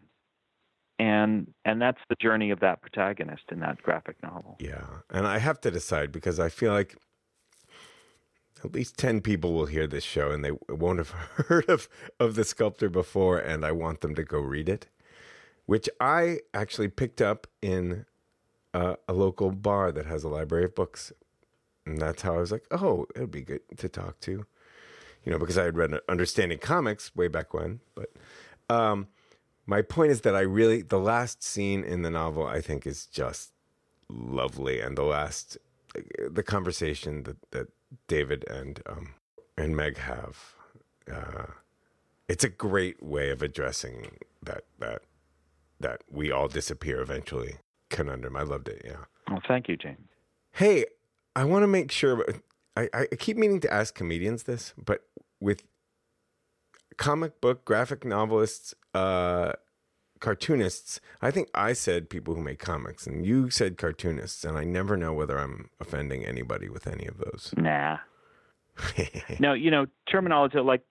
And 0.98 1.52
and 1.64 1.80
that's 1.80 2.00
the 2.08 2.16
journey 2.20 2.50
of 2.50 2.60
that 2.60 2.80
protagonist 2.80 3.44
in 3.52 3.60
that 3.60 3.82
graphic 3.82 4.16
novel. 4.22 4.56
Yeah. 4.60 4.86
And 5.10 5.26
i 5.26 5.38
have 5.38 5.60
to 5.62 5.70
decide 5.70 6.12
because 6.12 6.40
i 6.40 6.48
feel 6.48 6.72
like 6.72 6.96
at 8.64 8.72
least 8.72 8.96
10 8.96 9.20
people 9.20 9.52
will 9.52 9.66
hear 9.66 9.86
this 9.86 10.04
show 10.04 10.30
and 10.30 10.44
they 10.44 10.52
won't 10.68 10.98
have 10.98 11.10
heard 11.48 11.68
of 11.68 11.88
of 12.18 12.34
the 12.34 12.44
sculptor 12.44 12.88
before 12.88 13.38
and 13.38 13.64
i 13.64 13.72
want 13.72 14.00
them 14.00 14.14
to 14.14 14.24
go 14.24 14.38
read 14.38 14.68
it 14.68 14.88
which 15.66 15.88
I 16.00 16.38
actually 16.54 16.88
picked 16.88 17.20
up 17.20 17.46
in 17.60 18.06
uh, 18.72 18.96
a 19.08 19.12
local 19.12 19.50
bar 19.50 19.92
that 19.92 20.06
has 20.06 20.24
a 20.24 20.28
library 20.28 20.64
of 20.64 20.74
books. 20.74 21.12
And 21.84 22.00
that's 22.00 22.22
how 22.22 22.34
I 22.34 22.38
was 22.38 22.52
like, 22.52 22.66
oh, 22.70 23.06
it 23.14 23.20
would 23.20 23.30
be 23.30 23.42
good 23.42 23.60
to 23.76 23.88
talk 23.88 24.18
to, 24.20 24.46
you 25.24 25.32
know, 25.32 25.38
because 25.38 25.58
I 25.58 25.64
had 25.64 25.76
read 25.76 25.94
Understanding 26.08 26.58
Comics 26.58 27.14
way 27.14 27.28
back 27.28 27.54
when. 27.54 27.80
But 27.94 28.10
um, 28.68 29.08
my 29.66 29.82
point 29.82 30.10
is 30.10 30.22
that 30.22 30.34
I 30.34 30.40
really, 30.40 30.82
the 30.82 30.98
last 30.98 31.42
scene 31.42 31.84
in 31.84 32.02
the 32.02 32.10
novel, 32.10 32.46
I 32.46 32.60
think, 32.60 32.86
is 32.86 33.06
just 33.06 33.52
lovely. 34.08 34.80
And 34.80 34.96
the 34.96 35.04
last, 35.04 35.58
the 36.28 36.42
conversation 36.42 37.22
that, 37.24 37.50
that 37.52 37.68
David 38.08 38.44
and, 38.48 38.82
um, 38.86 39.14
and 39.56 39.76
Meg 39.76 39.98
have, 39.98 40.54
uh, 41.12 41.46
it's 42.28 42.44
a 42.44 42.48
great 42.48 43.02
way 43.02 43.30
of 43.30 43.42
addressing 43.42 44.18
that, 44.42 44.64
that 44.80 45.02
that 45.80 46.02
we 46.10 46.30
all 46.30 46.48
disappear 46.48 47.00
eventually 47.00 47.56
conundrum. 47.90 48.36
I 48.36 48.42
loved 48.42 48.68
it. 48.68 48.82
Yeah. 48.84 49.04
Well, 49.28 49.42
thank 49.46 49.68
you, 49.68 49.76
James. 49.76 50.08
Hey, 50.52 50.86
I 51.34 51.44
want 51.44 51.62
to 51.62 51.68
make 51.68 51.90
sure. 51.90 52.24
I, 52.76 52.88
I 52.92 53.06
keep 53.18 53.36
meaning 53.36 53.60
to 53.60 53.72
ask 53.72 53.94
comedians 53.94 54.44
this, 54.44 54.74
but 54.76 55.02
with 55.40 55.62
comic 56.96 57.40
book 57.40 57.64
graphic 57.64 58.04
novelists, 58.04 58.74
uh, 58.94 59.52
cartoonists. 60.20 61.00
I 61.20 61.30
think 61.30 61.48
I 61.54 61.72
said 61.72 62.10
people 62.10 62.34
who 62.34 62.42
make 62.42 62.58
comics, 62.58 63.06
and 63.06 63.24
you 63.26 63.50
said 63.50 63.76
cartoonists, 63.76 64.44
and 64.44 64.56
I 64.56 64.64
never 64.64 64.96
know 64.96 65.12
whether 65.12 65.38
I'm 65.38 65.70
offending 65.80 66.24
anybody 66.24 66.68
with 66.68 66.86
any 66.86 67.06
of 67.06 67.18
those. 67.18 67.52
Nah. 67.56 67.98
no, 69.40 69.52
you 69.52 69.70
know, 69.70 69.86
terminology 70.10 70.58
like 70.58 70.82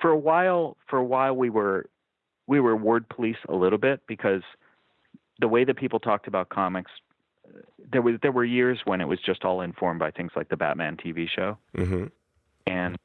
for 0.00 0.10
a 0.10 0.18
while. 0.18 0.76
For 0.88 0.98
a 0.98 1.04
while, 1.04 1.34
we 1.34 1.50
were 1.50 1.86
we 2.46 2.60
were 2.60 2.76
word 2.76 3.08
police 3.08 3.36
a 3.48 3.54
little 3.54 3.78
bit 3.78 4.00
because 4.06 4.42
the 5.40 5.48
way 5.48 5.64
that 5.64 5.76
people 5.76 5.98
talked 5.98 6.26
about 6.26 6.48
comics, 6.48 6.90
there 7.92 8.02
was 8.02 8.16
there 8.22 8.32
were 8.32 8.44
years 8.44 8.80
when 8.84 9.00
it 9.00 9.08
was 9.08 9.18
just 9.24 9.44
all 9.44 9.60
informed 9.60 10.00
by 10.00 10.10
things 10.10 10.32
like 10.36 10.48
the 10.48 10.56
Batman 10.56 10.96
TV 10.96 11.28
show, 11.28 11.58
hmm 11.74 12.06
and 12.66 12.96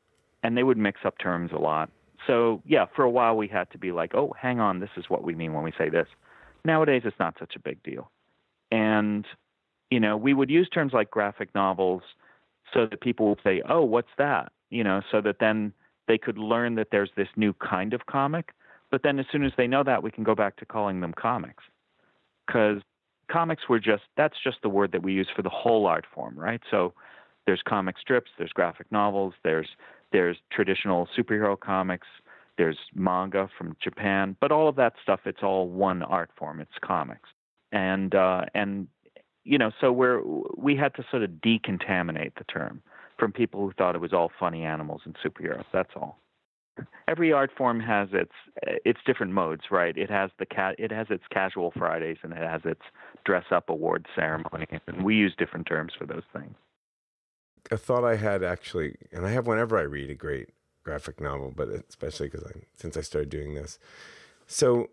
and 0.42 0.56
they 0.56 0.64
would 0.64 0.78
mix 0.78 1.02
up 1.04 1.18
terms 1.18 1.52
a 1.54 1.60
lot. 1.60 1.90
So 2.28 2.62
yeah, 2.66 2.86
for 2.96 3.04
a 3.04 3.10
while 3.10 3.36
we 3.36 3.48
had 3.48 3.70
to 3.72 3.78
be 3.78 3.92
like, 3.92 4.14
oh, 4.16 4.34
hang 4.40 4.60
on, 4.60 4.80
this 4.80 4.90
is 4.96 5.06
what 5.10 5.24
we 5.24 5.36
mean 5.36 5.54
when 5.54 5.64
we 5.64 5.74
say 5.78 5.90
this. 5.90 6.08
Nowadays, 6.64 7.04
it's 7.06 7.20
not 7.20 7.36
such 7.40 7.56
a 7.56 7.60
big 7.60 7.82
deal, 7.84 8.12
and 8.72 9.26
you 9.90 10.00
know, 10.00 10.18
we 10.18 10.34
would 10.34 10.50
use 10.50 10.70
terms 10.70 10.94
like 10.94 11.10
graphic 11.10 11.54
novels 11.56 12.04
so 12.74 12.86
that 12.86 13.02
people 13.02 13.30
would 13.30 13.40
say, 13.44 13.62
oh, 13.68 13.84
what's 13.84 14.10
that? 14.18 14.52
You 14.70 14.84
know, 14.84 15.02
so 15.12 15.22
that 15.22 15.38
then 15.40 15.74
they 16.08 16.18
could 16.18 16.38
learn 16.38 16.76
that 16.76 16.88
there's 16.92 17.10
this 17.16 17.28
new 17.36 17.54
kind 17.54 17.94
of 17.94 18.06
comic. 18.06 18.54
But 18.92 19.04
then 19.04 19.20
as 19.20 19.26
soon 19.32 19.44
as 19.44 19.52
they 19.58 19.68
know 19.68 19.84
that, 19.84 20.02
we 20.04 20.12
can 20.12 20.24
go 20.24 20.36
back 20.36 20.56
to 20.58 20.66
calling 20.66 21.02
them 21.02 21.14
comics. 21.14 21.64
Because 22.48 22.82
comics 23.32 23.64
were 23.70 23.80
just, 23.80 24.04
that's 24.18 24.36
just 24.44 24.58
the 24.64 24.70
word 24.70 24.92
that 24.92 25.04
we 25.04 25.14
use 25.14 25.28
for 25.36 25.42
the 25.42 25.50
whole 25.50 25.86
art 25.86 26.06
form, 26.14 26.38
right? 26.38 26.62
So 26.72 26.94
there's 27.46 27.62
comic 27.68 27.98
strips, 28.00 28.32
there's 28.38 28.52
graphic 28.52 28.92
novels, 28.92 29.34
there's, 29.44 29.68
there's 30.12 30.38
traditional 30.52 31.08
superhero 31.18 31.60
comics, 31.60 32.08
there's 32.58 32.78
manga 32.94 33.50
from 33.58 33.76
Japan, 33.82 34.36
but 34.42 34.52
all 34.52 34.68
of 34.68 34.76
that 34.78 34.94
stuff, 35.02 35.22
it's 35.26 35.44
all 35.44 35.70
one 35.70 36.04
art 36.04 36.32
form. 36.38 36.60
It's 36.60 36.72
comics. 36.84 37.30
And, 37.72 38.16
uh, 38.16 38.42
and, 38.56 38.88
you 39.46 39.58
know, 39.58 39.72
so 39.80 39.92
we're, 39.92 40.22
we 40.58 40.76
had 40.76 40.94
to 40.96 41.06
sort 41.12 41.24
of 41.24 41.30
decontaminate 41.30 42.34
the 42.38 42.44
term 42.52 42.82
from 43.18 43.32
people 43.32 43.62
who 43.62 43.72
thought 43.74 43.96
it 43.96 44.02
was 44.02 44.14
all 44.14 44.32
funny 44.40 44.64
animals 44.64 45.02
and 45.06 45.16
superheroes. 45.24 45.66
That's 45.72 45.92
all 45.96 46.20
every 47.08 47.32
art 47.32 47.52
form 47.58 47.80
has 47.80 48.10
its 48.12 48.32
its 48.86 49.00
different 49.06 49.34
modes, 49.34 49.64
right? 49.72 49.98
It 49.98 50.10
has 50.10 50.32
the 50.40 50.46
cat 50.46 50.76
it 50.78 50.92
has 50.92 51.08
its 51.10 51.24
casual 51.32 51.72
Fridays 51.78 52.18
and 52.24 52.34
it 52.34 52.38
has 52.38 52.62
its 52.66 52.82
dress 53.26 53.46
up 53.52 53.70
award 53.70 54.06
ceremony, 54.16 54.68
and 54.88 55.04
we 55.04 55.16
use 55.16 55.34
different 55.38 55.68
terms 55.68 55.94
for 55.98 56.06
those 56.06 56.24
things. 56.34 56.56
A 57.72 57.78
thought 57.78 58.04
I 58.04 58.16
had 58.16 58.44
actually, 58.44 58.96
and 59.12 59.26
I 59.26 59.32
have 59.32 59.48
whenever 59.48 59.78
I 59.78 59.84
read 59.84 60.10
a 60.10 60.16
great 60.16 60.50
graphic 60.84 61.20
novel, 61.20 61.54
but 61.56 61.70
especially 61.70 62.30
because 62.30 62.46
I 62.46 62.62
since 62.74 62.98
I 62.98 63.02
started 63.02 63.30
doing 63.30 63.56
this. 63.56 63.80
So 64.48 64.90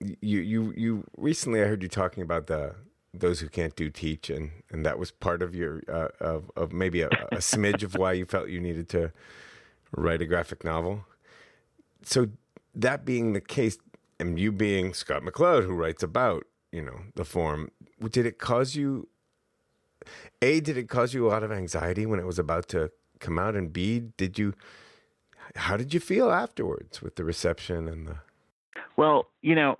you 0.00 0.40
you 0.40 0.72
you 0.76 1.04
recently 1.16 1.62
I 1.62 1.64
heard 1.64 1.82
you 1.82 1.88
talking 1.88 2.22
about 2.22 2.46
the 2.46 2.76
those 3.14 3.40
who 3.40 3.48
can't 3.48 3.74
do 3.74 3.90
teach 3.90 4.30
and 4.30 4.50
and 4.70 4.84
that 4.86 4.98
was 4.98 5.10
part 5.10 5.42
of 5.42 5.54
your 5.54 5.82
uh, 5.88 6.08
of 6.20 6.50
of 6.56 6.72
maybe 6.72 7.00
a, 7.02 7.08
a 7.32 7.38
smidge 7.38 7.82
of 7.82 7.94
why 7.94 8.12
you 8.12 8.24
felt 8.24 8.48
you 8.48 8.60
needed 8.60 8.88
to 8.90 9.12
write 9.96 10.22
a 10.22 10.26
graphic 10.26 10.64
novel. 10.64 11.04
So 12.02 12.28
that 12.74 13.04
being 13.04 13.32
the 13.32 13.40
case, 13.40 13.78
and 14.20 14.38
you 14.38 14.52
being 14.52 14.94
Scott 14.94 15.22
McCloud, 15.22 15.64
who 15.64 15.74
writes 15.74 16.02
about 16.02 16.44
you 16.72 16.82
know 16.82 17.00
the 17.14 17.24
form, 17.24 17.70
did 18.10 18.26
it 18.26 18.38
cause 18.38 18.74
you? 18.74 19.08
A, 20.40 20.60
did 20.60 20.76
it 20.76 20.88
cause 20.88 21.12
you 21.12 21.26
a 21.26 21.28
lot 21.28 21.42
of 21.42 21.52
anxiety 21.52 22.06
when 22.06 22.18
it 22.18 22.26
was 22.26 22.38
about 22.38 22.68
to 22.68 22.90
come 23.20 23.38
out? 23.38 23.54
And 23.54 23.72
B, 23.72 24.00
did 24.16 24.38
you? 24.38 24.54
How 25.56 25.76
did 25.76 25.94
you 25.94 26.00
feel 26.00 26.30
afterwards 26.30 27.02
with 27.02 27.16
the 27.16 27.24
reception 27.24 27.88
and 27.88 28.06
the? 28.06 28.16
Well, 28.96 29.28
you 29.42 29.54
know, 29.54 29.76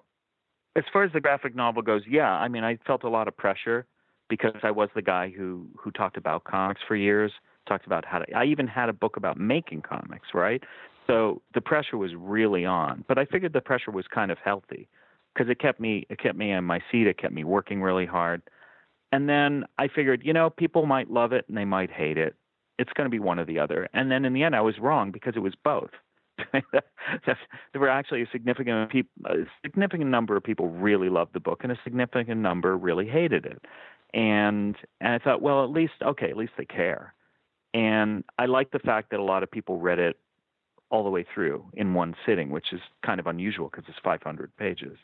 as 0.77 0.85
far 0.93 1.05
as 1.05 1.13
the 1.13 1.21
graphic 1.21 1.55
novel 1.55 1.83
goes, 1.83 2.03
yeah, 2.09 2.31
I 2.31 2.49
mean, 2.49 2.65
I 2.65 2.79
felt 2.87 3.03
a 3.05 3.09
lot 3.09 3.29
of 3.29 3.37
pressure 3.37 3.87
because 4.29 4.55
I 4.63 4.71
was 4.71 4.89
the 4.95 5.03
guy 5.03 5.33
who 5.37 5.67
who 5.77 5.91
talked 5.91 6.17
about 6.17 6.45
comics 6.45 6.81
for 6.87 6.97
years 6.97 7.33
talked 7.69 7.87
about 7.87 8.05
how 8.05 8.19
to. 8.19 8.33
I 8.35 8.45
even 8.45 8.67
had 8.67 8.89
a 8.89 8.93
book 8.93 9.17
about 9.17 9.39
making 9.39 9.83
comics, 9.83 10.29
right? 10.35 10.63
So 11.07 11.41
the 11.55 11.61
pressure 11.61 11.97
was 11.97 12.13
really 12.17 12.65
on, 12.65 13.05
but 13.09 13.19
I 13.19 13.25
figured 13.25 13.53
the 13.53 13.61
pressure 13.61 13.91
was 13.91 14.07
kind 14.13 14.31
of 14.31 14.39
healthy 14.45 14.89
because 15.35 15.51
it 15.51 15.59
kept 15.61 15.81
me 15.81 16.07
it 16.11 16.19
kept 16.19 16.37
me 16.37 16.53
on 16.53 16.65
my 16.65 16.81
seat. 16.91 17.07
It 17.07 17.19
kept 17.19 17.33
me 17.33 17.45
working 17.45 17.83
really 17.83 18.07
hard. 18.07 18.43
And 19.11 19.29
then 19.29 19.65
I 19.79 19.89
figured, 19.89 20.23
you 20.25 20.33
know, 20.33 20.51
people 20.51 20.85
might 20.85 21.11
love 21.11 21.33
it 21.33 21.47
and 21.49 21.57
they 21.57 21.65
might 21.65 21.91
hate 21.91 22.19
it. 22.19 22.35
It's 22.79 22.93
going 22.93 23.07
to 23.07 23.11
be 23.11 23.19
one 23.19 23.39
or 23.39 23.45
the 23.45 23.59
other. 23.59 23.89
And 23.95 24.11
then 24.11 24.25
in 24.25 24.35
the 24.35 24.43
end, 24.43 24.55
I 24.55 24.61
was 24.61 24.79
wrong 24.79 25.11
because 25.11 25.35
it 25.35 25.41
was 25.41 25.55
both. 25.65 25.91
there 26.53 27.81
were 27.81 27.89
actually 27.89 28.23
a 28.23 28.27
significant 28.31 28.93
a 29.27 29.35
significant 29.65 30.11
number 30.11 30.37
of 30.37 30.45
people 30.45 30.69
really 30.69 31.09
loved 31.09 31.33
the 31.35 31.41
book, 31.41 31.61
and 31.63 31.73
a 31.73 31.79
significant 31.83 32.41
number 32.41 32.77
really 32.77 33.09
hated 33.09 33.45
it. 33.45 33.65
And 34.15 34.77
and 35.01 35.15
I 35.15 35.19
thought, 35.19 35.43
well, 35.43 35.65
at 35.65 35.71
least 35.71 35.95
okay, 36.03 36.31
at 36.31 36.37
least 36.37 36.53
they 36.57 36.65
care. 36.65 37.15
And 37.79 38.25
I 38.41 38.47
like 38.47 38.73
the 38.73 38.81
fact 38.81 39.11
that 39.13 39.21
a 39.21 39.23
lot 39.23 39.45
of 39.45 39.51
people 39.53 39.79
read 39.79 40.01
it 40.01 40.17
all 40.91 41.05
the 41.05 41.11
way 41.11 41.25
through 41.33 41.65
in 41.75 41.95
one 41.95 42.17
sitting, 42.27 42.51
which 42.51 42.73
is 42.73 42.81
kind 43.07 43.21
of 43.21 43.29
unusual 43.29 43.69
because 43.71 43.85
it's 43.87 43.99
500 44.03 44.57
pages. 44.57 44.99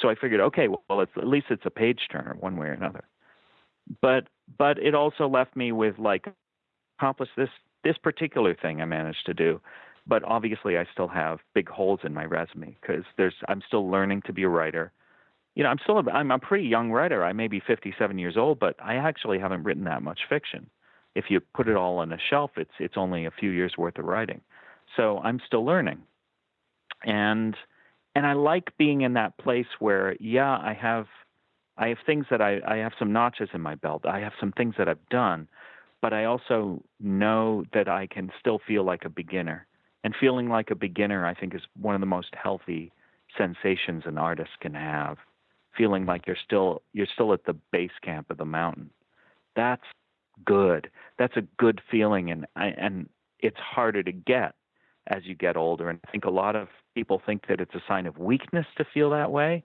So 0.00 0.08
I 0.08 0.14
figured, 0.14 0.40
okay, 0.40 0.68
well, 0.68 1.02
it's, 1.02 1.12
at 1.18 1.26
least 1.26 1.48
it's 1.50 1.66
a 1.66 1.70
page 1.70 2.00
turner 2.10 2.34
one 2.40 2.56
way 2.56 2.68
or 2.68 2.72
another. 2.72 3.04
But 4.00 4.28
but 4.58 4.78
it 4.78 4.94
also 4.94 5.28
left 5.28 5.54
me 5.54 5.70
with 5.70 5.98
like 5.98 6.24
accomplish 6.98 7.28
this 7.36 7.50
this 7.82 7.98
particular 7.98 8.54
thing 8.54 8.80
I 8.80 8.86
managed 8.86 9.26
to 9.26 9.34
do. 9.34 9.60
But 10.06 10.24
obviously, 10.24 10.78
I 10.78 10.86
still 10.90 11.08
have 11.08 11.40
big 11.52 11.68
holes 11.68 12.00
in 12.04 12.14
my 12.14 12.24
resume 12.24 12.74
because 12.80 13.04
there's 13.18 13.34
I'm 13.48 13.60
still 13.66 13.90
learning 13.90 14.22
to 14.24 14.32
be 14.32 14.44
a 14.44 14.48
writer. 14.48 14.92
You 15.54 15.64
know, 15.64 15.68
I'm 15.68 15.78
still 15.82 15.98
a, 15.98 16.10
I'm 16.10 16.30
a 16.30 16.38
pretty 16.38 16.64
young 16.64 16.90
writer. 16.90 17.22
I 17.22 17.34
may 17.34 17.48
be 17.48 17.60
57 17.60 18.18
years 18.18 18.38
old, 18.38 18.58
but 18.58 18.76
I 18.82 18.94
actually 18.94 19.38
haven't 19.38 19.64
written 19.64 19.84
that 19.84 20.02
much 20.02 20.20
fiction 20.26 20.70
if 21.14 21.26
you 21.28 21.40
put 21.40 21.68
it 21.68 21.76
all 21.76 21.98
on 21.98 22.12
a 22.12 22.18
shelf, 22.30 22.52
it's 22.56 22.72
it's 22.78 22.96
only 22.96 23.26
a 23.26 23.30
few 23.30 23.50
years 23.50 23.74
worth 23.78 23.98
of 23.98 24.04
writing. 24.04 24.40
So 24.96 25.18
I'm 25.18 25.40
still 25.46 25.64
learning, 25.64 26.02
and 27.04 27.56
and 28.14 28.26
I 28.26 28.32
like 28.32 28.76
being 28.78 29.02
in 29.02 29.14
that 29.14 29.36
place 29.38 29.66
where 29.78 30.16
yeah, 30.20 30.50
I 30.50 30.76
have 30.80 31.06
I 31.76 31.88
have 31.88 31.98
things 32.06 32.26
that 32.30 32.40
I 32.40 32.60
I 32.66 32.76
have 32.78 32.92
some 32.98 33.12
notches 33.12 33.48
in 33.52 33.60
my 33.60 33.74
belt. 33.74 34.06
I 34.06 34.20
have 34.20 34.32
some 34.38 34.52
things 34.52 34.74
that 34.78 34.88
I've 34.88 35.08
done, 35.08 35.48
but 36.00 36.12
I 36.12 36.24
also 36.24 36.82
know 37.00 37.64
that 37.72 37.88
I 37.88 38.06
can 38.06 38.30
still 38.38 38.60
feel 38.66 38.84
like 38.84 39.04
a 39.04 39.10
beginner. 39.10 39.66
And 40.02 40.14
feeling 40.20 40.50
like 40.50 40.70
a 40.70 40.74
beginner, 40.74 41.24
I 41.24 41.32
think, 41.32 41.54
is 41.54 41.62
one 41.80 41.94
of 41.94 42.02
the 42.02 42.06
most 42.06 42.28
healthy 42.34 42.92
sensations 43.38 44.02
an 44.04 44.18
artist 44.18 44.50
can 44.60 44.74
have. 44.74 45.16
Feeling 45.78 46.04
like 46.04 46.26
you're 46.26 46.36
still 46.44 46.82
you're 46.92 47.06
still 47.12 47.32
at 47.32 47.44
the 47.46 47.56
base 47.72 47.98
camp 48.02 48.30
of 48.30 48.36
the 48.36 48.44
mountain. 48.44 48.90
That's 49.56 49.82
good. 50.44 50.90
That's 51.18 51.36
a 51.36 51.42
good 51.58 51.80
feeling, 51.90 52.30
and 52.30 52.46
and 52.56 53.08
it's 53.40 53.58
harder 53.58 54.02
to 54.02 54.12
get 54.12 54.54
as 55.08 55.24
you 55.24 55.34
get 55.34 55.56
older. 55.56 55.90
And 55.90 56.00
I 56.06 56.10
think 56.10 56.24
a 56.24 56.30
lot 56.30 56.56
of 56.56 56.68
people 56.94 57.20
think 57.24 57.46
that 57.48 57.60
it's 57.60 57.74
a 57.74 57.82
sign 57.86 58.06
of 58.06 58.18
weakness 58.18 58.66
to 58.78 58.84
feel 58.92 59.10
that 59.10 59.30
way, 59.30 59.64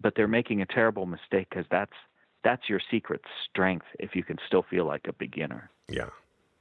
but 0.00 0.14
they're 0.16 0.28
making 0.28 0.60
a 0.60 0.66
terrible 0.66 1.06
mistake 1.06 1.48
because 1.50 1.66
that's 1.70 1.92
that's 2.44 2.68
your 2.68 2.80
secret 2.90 3.20
strength 3.48 3.86
if 3.98 4.14
you 4.14 4.22
can 4.22 4.36
still 4.46 4.64
feel 4.68 4.86
like 4.86 5.06
a 5.08 5.12
beginner. 5.12 5.70
Yeah, 5.88 6.10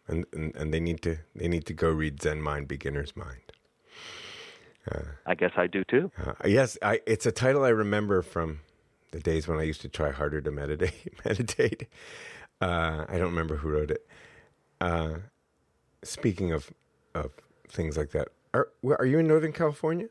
and 0.07 0.25
and, 0.33 0.55
and 0.55 0.73
they 0.73 0.79
need 0.79 1.01
to 1.03 1.17
they 1.35 1.47
need 1.47 1.65
to 1.65 1.73
go 1.73 1.89
read 1.89 2.21
Zen 2.21 2.41
Mind, 2.41 2.67
Beginner's 2.67 3.15
Mind. 3.15 3.51
Uh, 4.91 5.01
I 5.25 5.35
guess 5.35 5.51
I 5.57 5.67
do 5.67 5.83
too. 5.83 6.11
Uh, 6.23 6.33
yes, 6.45 6.77
I, 6.81 7.01
it's 7.07 7.25
a 7.25 7.31
title 7.31 7.63
I 7.63 7.69
remember 7.69 8.21
from 8.21 8.59
the 9.11 9.19
days 9.19 9.47
when 9.47 9.57
I 9.57 9.63
used 9.63 9.81
to 9.81 9.89
try 9.89 10.11
harder 10.11 10.41
to 10.41 10.51
meditate. 10.51 11.13
meditate, 11.25 11.87
uh, 12.61 13.05
I 13.07 13.17
don't 13.17 13.29
remember 13.29 13.57
who 13.57 13.69
wrote 13.69 13.91
it. 13.91 14.05
Uh, 14.81 15.15
speaking 16.03 16.51
of 16.51 16.71
of 17.13 17.31
things 17.69 17.97
like 17.97 18.11
that, 18.11 18.29
are 18.53 18.69
are 18.83 19.05
you 19.05 19.19
in 19.19 19.27
Northern 19.27 19.53
California? 19.53 20.07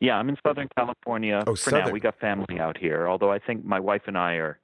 Yeah, 0.00 0.16
I'm 0.16 0.28
in 0.28 0.36
Southern 0.46 0.68
California. 0.76 1.42
Oh, 1.46 1.56
For 1.56 1.70
Southern. 1.70 1.86
now, 1.86 1.92
we 1.92 1.98
got 2.00 2.18
family 2.20 2.60
out 2.60 2.78
here. 2.78 3.08
Although 3.08 3.32
I 3.32 3.38
think 3.40 3.64
my 3.64 3.80
wife 3.80 4.02
and 4.06 4.16
I 4.16 4.34
are 4.34 4.58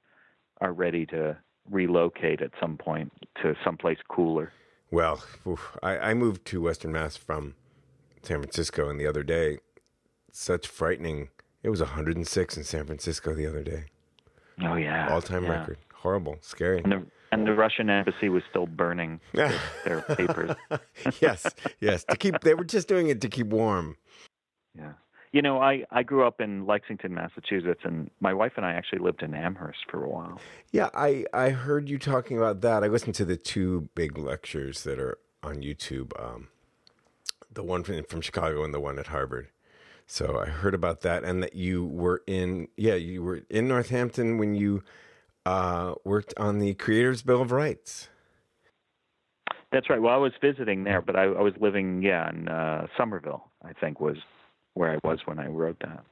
are 0.61 0.71
ready 0.73 1.05
to 1.07 1.37
relocate 1.69 2.41
at 2.41 2.51
some 2.59 2.77
point 2.77 3.11
to 3.41 3.55
someplace 3.63 3.97
cooler. 4.07 4.51
Well, 4.91 5.23
oof, 5.45 5.75
I, 5.83 5.97
I 5.97 6.13
moved 6.13 6.45
to 6.45 6.61
Western 6.61 6.91
Mass 6.93 7.17
from 7.17 7.55
San 8.21 8.39
Francisco, 8.39 8.87
and 8.89 8.99
the 8.99 9.07
other 9.07 9.23
day, 9.23 9.59
such 10.31 10.67
frightening. 10.67 11.29
It 11.63 11.69
was 11.69 11.81
106 11.81 12.57
in 12.57 12.63
San 12.63 12.85
Francisco 12.85 13.33
the 13.33 13.47
other 13.47 13.63
day. 13.63 13.85
Oh 14.61 14.75
yeah, 14.75 15.09
All 15.11 15.21
time 15.21 15.43
yeah. 15.43 15.59
record. 15.59 15.77
Horrible, 16.05 16.37
scary. 16.41 16.81
And 16.83 16.91
the 16.91 17.03
and 17.31 17.47
the 17.47 17.53
Russian 17.55 17.89
embassy 17.89 18.29
was 18.29 18.43
still 18.47 18.67
burning 18.67 19.19
their, 19.33 19.59
their 19.83 20.01
papers. 20.01 20.51
yes, 21.19 21.47
yes. 21.79 22.03
To 22.03 22.15
keep, 22.15 22.41
they 22.41 22.53
were 22.53 22.63
just 22.63 22.87
doing 22.87 23.07
it 23.07 23.21
to 23.21 23.27
keep 23.27 23.47
warm. 23.47 23.97
Yeah. 24.77 24.93
You 25.31 25.41
know, 25.41 25.59
I, 25.59 25.83
I 25.89 26.03
grew 26.03 26.27
up 26.27 26.41
in 26.41 26.67
Lexington, 26.67 27.11
Massachusetts, 27.11 27.81
and 27.83 28.11
my 28.19 28.35
wife 28.35 28.51
and 28.55 28.67
I 28.67 28.73
actually 28.73 28.99
lived 28.99 29.23
in 29.23 29.33
Amherst 29.33 29.79
for 29.89 30.03
a 30.03 30.07
while. 30.07 30.39
Yeah, 30.71 30.91
I 30.93 31.25
I 31.33 31.49
heard 31.49 31.89
you 31.89 31.97
talking 31.97 32.37
about 32.37 32.61
that. 32.61 32.83
I 32.83 32.87
listened 32.87 33.15
to 33.15 33.25
the 33.25 33.35
two 33.35 33.89
big 33.95 34.15
lectures 34.15 34.83
that 34.83 34.99
are 34.99 35.17
on 35.41 35.55
YouTube. 35.55 36.11
Um, 36.23 36.49
the 37.51 37.63
one 37.63 37.81
from, 37.83 38.03
from 38.03 38.21
Chicago 38.21 38.63
and 38.63 38.75
the 38.75 38.79
one 38.79 38.99
at 38.99 39.07
Harvard. 39.07 39.47
So 40.05 40.39
I 40.39 40.45
heard 40.45 40.75
about 40.75 41.01
that, 41.01 41.23
and 41.23 41.41
that 41.41 41.55
you 41.55 41.83
were 41.83 42.21
in 42.27 42.67
yeah 42.77 42.93
you 42.93 43.23
were 43.23 43.41
in 43.49 43.67
Northampton 43.67 44.37
when 44.37 44.53
you 44.53 44.83
uh, 45.45 45.95
worked 46.03 46.33
on 46.37 46.59
the 46.59 46.73
Creators 46.73 47.21
Bill 47.21 47.41
of 47.41 47.51
Rights. 47.51 48.09
That's 49.71 49.89
right. 49.89 50.01
Well, 50.01 50.13
I 50.13 50.17
was 50.17 50.31
visiting 50.41 50.83
there, 50.83 51.01
but 51.01 51.15
I, 51.15 51.23
I 51.23 51.41
was 51.41 51.53
living 51.59 52.01
yeah 52.01 52.29
in 52.29 52.47
uh, 52.47 52.87
Somerville. 52.97 53.51
I 53.63 53.73
think 53.73 53.99
was 53.99 54.17
where 54.73 54.91
I 54.93 54.99
was 55.03 55.19
when 55.25 55.39
I 55.39 55.47
wrote 55.47 55.77
that. 55.81 56.03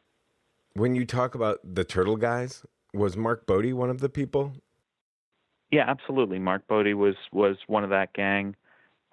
When 0.74 0.96
you 0.96 1.06
talk 1.06 1.36
about 1.36 1.60
the 1.64 1.84
Turtle 1.84 2.18
Guys, 2.18 2.66
was 2.94 3.16
Mark 3.16 3.46
Bodé 3.46 3.74
one 3.74 3.90
of 3.90 4.00
the 4.00 4.10
people? 4.10 4.54
Yeah, 5.72 5.86
absolutely. 5.88 6.40
Mark 6.40 6.68
Bodé 6.68 6.94
was 6.94 7.16
was 7.32 7.58
one 7.68 7.84
of 7.84 7.90
that 7.92 8.14
gang. 8.14 8.56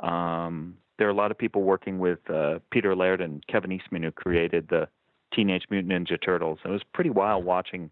Um, 0.01 0.77
there 0.99 1.07
are 1.07 1.11
a 1.11 1.15
lot 1.15 1.31
of 1.31 1.39
people 1.39 1.63
working 1.63 1.99
with 1.99 2.19
uh, 2.29 2.59
Peter 2.71 2.95
Laird 2.95 3.21
and 3.21 3.47
Kevin 3.47 3.73
Eastman 3.73 4.03
who 4.03 4.11
created 4.11 4.69
the 4.69 4.89
Teenage 5.35 5.65
Mutant 5.71 5.93
Ninja 5.93 6.21
Turtles. 6.23 6.59
It 6.65 6.69
was 6.69 6.83
pretty 6.93 7.11
wild 7.11 7.45
watching. 7.45 7.91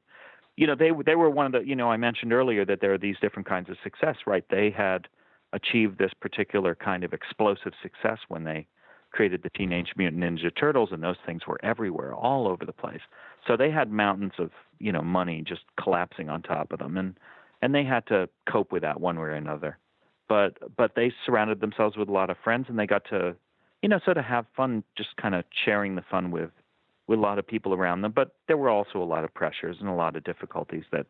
You 0.59 0.67
know, 0.67 0.75
they 0.75 0.91
they 1.07 1.15
were 1.15 1.31
one 1.31 1.47
of 1.47 1.53
the. 1.53 1.61
You 1.67 1.77
know, 1.77 1.91
I 1.91 1.97
mentioned 1.97 2.33
earlier 2.33 2.65
that 2.65 2.81
there 2.81 2.93
are 2.93 2.99
these 2.99 3.17
different 3.21 3.49
kinds 3.49 3.71
of 3.71 3.77
success, 3.83 4.17
right? 4.27 4.45
They 4.51 4.71
had 4.71 5.09
achieved 5.53 5.99
this 5.99 6.13
particular 6.21 6.75
kind 6.75 7.05
of 7.05 7.13
explosive 7.13 7.73
success 7.83 8.19
when 8.29 8.45
they 8.45 8.67
created 9.11 9.43
the 9.43 9.51
Teenage 9.51 9.93
Mutant 9.97 10.23
Ninja 10.23 10.55
Turtles, 10.55 10.91
and 10.93 11.03
those 11.03 11.17
things 11.25 11.47
were 11.47 11.59
everywhere, 11.63 12.15
all 12.15 12.47
over 12.47 12.67
the 12.67 12.73
place. 12.73 13.01
So 13.47 13.57
they 13.57 13.71
had 13.71 13.91
mountains 13.91 14.33
of 14.39 14.51
you 14.79 14.93
know 14.93 15.03
money 15.03 15.45
just 15.47 15.63
collapsing 15.81 16.29
on 16.29 16.43
top 16.43 16.73
of 16.73 16.81
them, 16.81 16.97
and 16.97 17.15
and 17.63 17.75
they 17.75 17.85
had 17.85 18.07
to 18.09 18.29
cope 18.51 18.73
with 18.73 18.83
that 18.83 19.01
one 19.01 19.17
way 19.17 19.29
or 19.29 19.31
another 19.33 19.79
but 20.29 20.59
but 20.77 20.93
they 20.95 21.13
surrounded 21.25 21.61
themselves 21.61 21.97
with 21.97 22.09
a 22.09 22.13
lot 22.13 22.31
of 22.31 22.37
friends 22.45 22.67
and 22.69 22.79
they 22.79 22.87
got 22.87 23.05
to 23.07 23.35
you 23.83 23.89
know 23.89 23.99
sort 24.05 24.17
of 24.17 24.25
have 24.25 24.47
fun 24.57 24.85
just 24.97 25.17
kind 25.21 25.35
of 25.35 25.45
sharing 25.65 25.95
the 25.95 26.05
fun 26.11 26.31
with 26.31 26.51
with 27.09 27.19
a 27.19 27.23
lot 27.23 27.39
of 27.39 27.47
people 27.47 27.75
around 27.75 28.03
them 28.03 28.13
but 28.15 28.37
there 28.47 28.57
were 28.57 28.71
also 28.71 29.03
a 29.03 29.05
lot 29.05 29.25
of 29.25 29.35
pressures 29.35 29.77
and 29.81 29.89
a 29.89 29.95
lot 29.95 30.17
of 30.17 30.25
difficulties 30.25 30.85
that 30.93 31.07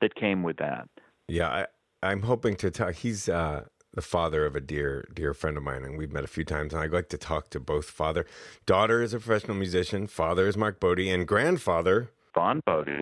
that 0.00 0.14
came 0.16 0.42
with 0.42 0.56
that. 0.58 0.88
Yeah 1.28 1.48
i 1.48 1.66
i'm 2.02 2.22
hoping 2.22 2.56
to 2.56 2.70
talk 2.70 2.94
he's 2.94 3.28
uh 3.28 3.64
the 3.94 4.02
father 4.02 4.46
of 4.46 4.56
a 4.56 4.60
dear 4.60 5.08
dear 5.12 5.34
friend 5.34 5.56
of 5.56 5.62
mine 5.62 5.84
and 5.84 5.98
we've 5.98 6.12
met 6.12 6.24
a 6.24 6.28
few 6.28 6.44
times 6.44 6.72
and 6.72 6.82
i'd 6.82 6.92
like 6.92 7.08
to 7.10 7.18
talk 7.18 7.50
to 7.50 7.60
both 7.60 7.86
father 7.86 8.24
daughter 8.66 9.02
is 9.02 9.12
a 9.12 9.18
professional 9.18 9.56
musician 9.56 10.06
father 10.06 10.46
is 10.46 10.56
mark 10.56 10.80
bodé 10.80 11.12
and 11.12 11.26
grandfather 11.26 12.10
Vaughn 12.34 12.62
Bodé. 12.66 13.00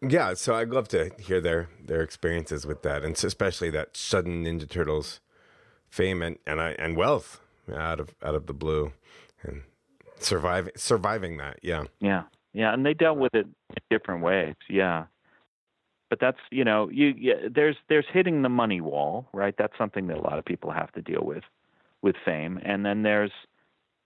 Yeah, 0.00 0.34
so 0.34 0.54
I'd 0.54 0.70
love 0.70 0.88
to 0.88 1.10
hear 1.18 1.40
their 1.40 1.68
their 1.84 2.02
experiences 2.02 2.64
with 2.64 2.82
that, 2.82 3.02
and 3.02 3.14
especially 3.16 3.70
that 3.70 3.96
sudden 3.96 4.44
Ninja 4.44 4.68
Turtles 4.68 5.20
fame 5.88 6.22
and 6.22 6.38
and 6.46 6.60
I, 6.60 6.70
and 6.72 6.96
wealth 6.96 7.40
out 7.74 7.98
of 7.98 8.14
out 8.22 8.34
of 8.34 8.46
the 8.46 8.54
blue, 8.54 8.92
and 9.42 9.62
surviving 10.20 10.72
surviving 10.76 11.36
that. 11.38 11.58
Yeah, 11.62 11.84
yeah, 12.00 12.24
yeah, 12.52 12.72
and 12.72 12.84
they 12.84 12.94
dealt 12.94 13.18
with 13.18 13.34
it 13.34 13.46
in 13.46 13.76
different 13.90 14.22
ways. 14.22 14.54
Yeah, 14.68 15.06
but 16.10 16.20
that's 16.20 16.38
you 16.50 16.64
know 16.64 16.88
you 16.90 17.14
yeah, 17.18 17.48
there's 17.54 17.76
there's 17.88 18.06
hitting 18.12 18.42
the 18.42 18.48
money 18.48 18.80
wall, 18.80 19.28
right? 19.32 19.54
That's 19.56 19.76
something 19.78 20.06
that 20.08 20.16
a 20.16 20.22
lot 20.22 20.38
of 20.38 20.44
people 20.44 20.70
have 20.70 20.92
to 20.92 21.02
deal 21.02 21.22
with 21.22 21.44
with 22.02 22.16
fame, 22.24 22.60
and 22.64 22.84
then 22.84 23.02
there's 23.02 23.32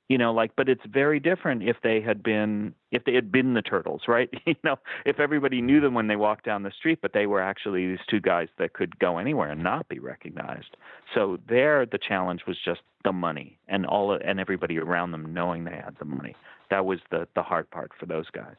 you 0.08 0.18
know 0.18 0.32
like 0.32 0.52
but 0.56 0.68
it's 0.68 0.82
very 0.86 1.20
different 1.20 1.62
if 1.62 1.76
they 1.82 2.00
had 2.00 2.22
been 2.22 2.74
if 2.90 3.04
they 3.04 3.14
had 3.14 3.32
been 3.32 3.54
the 3.54 3.62
turtles 3.62 4.02
right? 4.08 4.28
You 4.46 4.54
know 4.64 4.76
if 5.06 5.20
everybody 5.20 5.60
knew 5.60 5.80
them 5.80 5.94
when 5.94 6.08
they 6.08 6.16
walked 6.16 6.44
down 6.44 6.62
the 6.62 6.72
street 6.72 6.98
but 7.00 7.12
they 7.12 7.26
were 7.26 7.40
actually 7.40 7.86
these 7.86 8.04
two 8.08 8.20
guys 8.20 8.48
that 8.58 8.74
could 8.74 8.98
go 8.98 9.18
anywhere 9.18 9.50
and 9.50 9.62
not 9.62 9.88
be 9.88 9.98
recognized. 9.98 10.76
So 11.14 11.38
there 11.48 11.86
the 11.86 11.98
challenge 11.98 12.42
was 12.46 12.58
just 12.64 12.80
the 13.04 13.12
money 13.12 13.58
and 13.68 13.86
all 13.86 14.12
and 14.12 14.40
everybody 14.40 14.78
around 14.78 15.12
them 15.12 15.32
knowing 15.32 15.64
they 15.64 15.70
had 15.76 15.96
the 15.98 16.04
money. 16.04 16.34
That 16.70 16.84
was 16.84 17.00
the 17.10 17.28
the 17.34 17.42
hard 17.42 17.70
part 17.70 17.92
for 17.98 18.06
those 18.06 18.28
guys. 18.30 18.56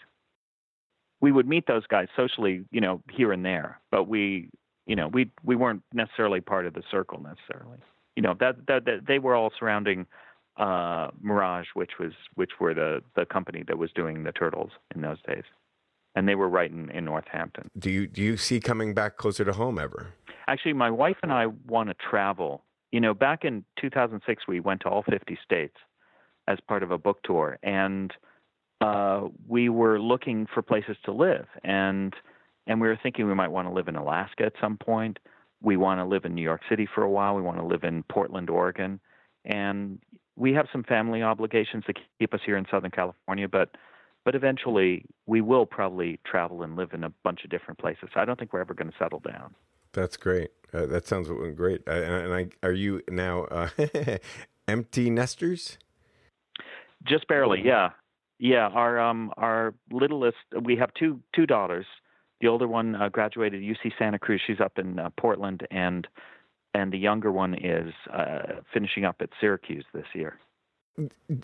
We 1.21 1.31
would 1.31 1.47
meet 1.47 1.67
those 1.67 1.85
guys 1.87 2.07
socially 2.15 2.65
you 2.71 2.81
know 2.81 3.01
here 3.11 3.31
and 3.31 3.45
there 3.45 3.79
but 3.91 4.05
we 4.05 4.49
you 4.85 4.95
know 4.95 5.07
we 5.07 5.29
we 5.43 5.55
weren't 5.55 5.83
necessarily 5.93 6.41
part 6.41 6.65
of 6.65 6.73
the 6.73 6.83
circle 6.89 7.21
necessarily. 7.21 7.79
You 8.15 8.23
know 8.23 8.35
that 8.39 8.55
that, 8.67 8.85
that 8.85 9.07
they 9.07 9.19
were 9.19 9.35
all 9.35 9.51
surrounding 9.59 10.05
uh, 10.57 11.07
Mirage, 11.21 11.67
which 11.73 11.91
was 11.99 12.11
which 12.35 12.51
were 12.59 12.73
the 12.73 13.01
the 13.15 13.25
company 13.25 13.63
that 13.67 13.77
was 13.77 13.91
doing 13.93 14.23
the 14.23 14.31
turtles 14.31 14.71
in 14.95 15.01
those 15.01 15.21
days, 15.27 15.43
and 16.15 16.27
they 16.27 16.35
were 16.35 16.49
right 16.49 16.71
in, 16.71 16.89
in 16.91 17.05
Northampton. 17.05 17.69
Do 17.77 17.89
you 17.89 18.07
do 18.07 18.21
you 18.21 18.37
see 18.37 18.59
coming 18.59 18.93
back 18.93 19.17
closer 19.17 19.43
to 19.45 19.53
home 19.53 19.79
ever? 19.79 20.13
Actually, 20.47 20.73
my 20.73 20.91
wife 20.91 21.17
and 21.23 21.31
I 21.31 21.47
want 21.67 21.89
to 21.89 21.95
travel. 22.09 22.63
You 22.91 22.99
know, 22.99 23.13
back 23.15 23.43
in 23.43 23.65
2006, 23.81 24.43
we 24.47 24.59
went 24.59 24.81
to 24.81 24.89
all 24.89 25.03
50 25.09 25.39
states 25.43 25.75
as 26.47 26.59
part 26.67 26.83
of 26.83 26.91
a 26.91 26.97
book 26.97 27.23
tour, 27.23 27.57
and 27.63 28.13
uh, 28.81 29.29
we 29.47 29.69
were 29.69 29.99
looking 29.99 30.45
for 30.53 30.61
places 30.61 30.97
to 31.05 31.11
live, 31.11 31.47
and 31.63 32.13
and 32.67 32.79
we 32.79 32.87
were 32.87 32.99
thinking 33.01 33.27
we 33.27 33.33
might 33.33 33.51
want 33.51 33.67
to 33.67 33.73
live 33.73 33.87
in 33.87 33.95
Alaska 33.95 34.45
at 34.45 34.53
some 34.61 34.77
point. 34.77 35.19
We 35.61 35.77
want 35.77 35.99
to 35.99 36.05
live 36.05 36.25
in 36.25 36.35
New 36.35 36.41
York 36.43 36.61
City 36.69 36.87
for 36.93 37.03
a 37.03 37.09
while. 37.09 37.35
We 37.35 37.41
want 37.41 37.57
to 37.57 37.65
live 37.65 37.83
in 37.83 38.03
Portland, 38.03 38.49
Oregon, 38.49 38.99
and 39.45 39.99
we 40.35 40.53
have 40.53 40.67
some 40.71 40.83
family 40.83 41.21
obligations 41.21 41.83
that 41.87 41.97
keep 42.19 42.33
us 42.33 42.39
here 42.45 42.57
in 42.57 42.65
Southern 42.69 42.91
California, 42.91 43.47
but 43.47 43.69
but 44.25 44.35
eventually 44.35 45.05
we 45.25 45.41
will 45.41 45.65
probably 45.65 46.19
travel 46.25 46.63
and 46.63 46.77
live 46.77 46.93
in 46.93 47.03
a 47.03 47.09
bunch 47.23 47.43
of 47.43 47.49
different 47.49 47.77
places. 47.77 48.09
I 48.15 48.23
don't 48.23 48.39
think 48.39 48.53
we're 48.53 48.61
ever 48.61 48.73
going 48.73 48.89
to 48.89 48.97
settle 48.97 49.19
down. 49.19 49.53
That's 49.91 50.15
great. 50.15 50.51
Uh, 50.73 50.85
that 50.85 51.05
sounds 51.05 51.27
great. 51.55 51.81
Uh, 51.87 51.91
and 51.91 52.33
I, 52.33 52.47
are 52.65 52.71
you 52.71 53.01
now 53.09 53.43
uh, 53.43 53.69
empty 54.67 55.09
nesters? 55.09 55.77
Just 57.05 57.27
barely, 57.27 57.61
yeah, 57.63 57.89
yeah. 58.39 58.69
Our 58.69 58.99
um 58.99 59.31
our 59.37 59.73
littlest, 59.91 60.37
we 60.61 60.77
have 60.77 60.93
two 60.93 61.19
two 61.35 61.45
daughters. 61.45 61.85
The 62.41 62.47
older 62.47 62.67
one 62.67 62.95
uh, 62.95 63.09
graduated 63.09 63.61
UC 63.61 63.91
Santa 63.99 64.19
Cruz. 64.19 64.41
She's 64.45 64.59
up 64.59 64.79
in 64.79 64.99
uh, 64.99 65.09
Portland, 65.17 65.67
and 65.69 66.07
and 66.73 66.91
the 66.91 66.97
younger 66.97 67.31
one 67.31 67.53
is 67.53 67.93
uh, 68.11 68.61
finishing 68.73 69.05
up 69.05 69.17
at 69.21 69.29
Syracuse 69.39 69.85
this 69.93 70.05
year. 70.13 70.39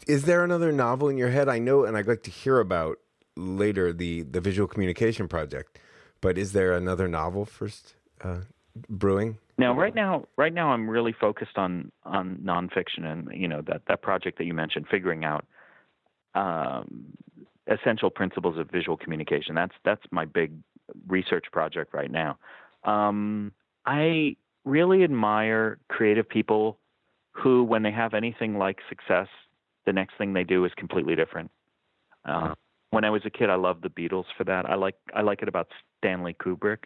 Is 0.08 0.26
there 0.26 0.44
another 0.44 0.72
novel 0.72 1.10
in 1.10 1.18
your 1.18 1.30
head? 1.30 1.50
I 1.50 1.60
know, 1.60 1.86
and 1.86 1.98
I'd 1.98 2.08
like 2.08 2.24
to 2.24 2.32
hear 2.32 2.60
about 2.60 2.98
later 3.36 3.92
the 3.92 4.22
the 4.24 4.42
visual 4.42 4.68
communication 4.68 5.28
project. 5.28 5.80
But 6.22 6.38
is 6.38 6.52
there 6.52 6.74
another 6.74 7.08
novel 7.08 7.46
first 7.46 7.96
uh, 8.22 8.42
brewing? 8.90 9.38
Now, 9.58 9.74
right 9.74 9.96
now, 9.96 10.26
right 10.38 10.54
now, 10.54 10.70
I'm 10.70 10.90
really 10.90 11.14
focused 11.14 11.58
on 11.58 11.92
on 12.04 12.38
nonfiction, 12.44 13.06
and 13.06 13.30
you 13.34 13.48
know 13.48 13.62
that 13.64 13.82
that 13.88 14.02
project 14.02 14.38
that 14.38 14.46
you 14.46 14.54
mentioned, 14.54 14.86
figuring 14.90 15.26
out 15.26 15.46
um, 16.36 17.14
essential 17.68 18.10
principles 18.10 18.58
of 18.58 18.70
visual 18.70 18.98
communication. 18.98 19.56
That's 19.56 19.74
that's 19.84 20.04
my 20.12 20.26
big 20.26 20.54
research 21.08 21.46
project 21.52 21.94
right 21.94 22.12
now. 22.12 22.38
Um, 22.84 23.52
I 23.86 24.36
really 24.70 25.04
admire 25.04 25.80
creative 25.90 26.28
people 26.28 26.78
who, 27.32 27.64
when 27.64 27.84
they 27.84 27.92
have 27.92 28.14
anything 28.14 28.58
like 28.58 28.78
success, 28.88 29.28
the 29.86 29.94
next 29.94 30.18
thing 30.18 30.34
they 30.34 30.44
do 30.44 30.66
is 30.66 30.72
completely 30.78 31.16
different. 31.16 31.52
Uh, 32.26 32.54
when 32.92 33.04
I 33.04 33.10
was 33.10 33.22
a 33.26 33.30
kid, 33.30 33.50
I 33.50 33.56
loved 33.56 33.84
the 33.84 33.90
Beatles 33.90 34.26
for 34.38 34.44
that. 34.46 34.66
I 34.66 34.76
like 34.76 34.96
I 35.14 35.22
like 35.22 35.42
it 35.42 35.48
about 35.48 35.68
Stanley 35.98 36.36
Kubrick 36.40 36.86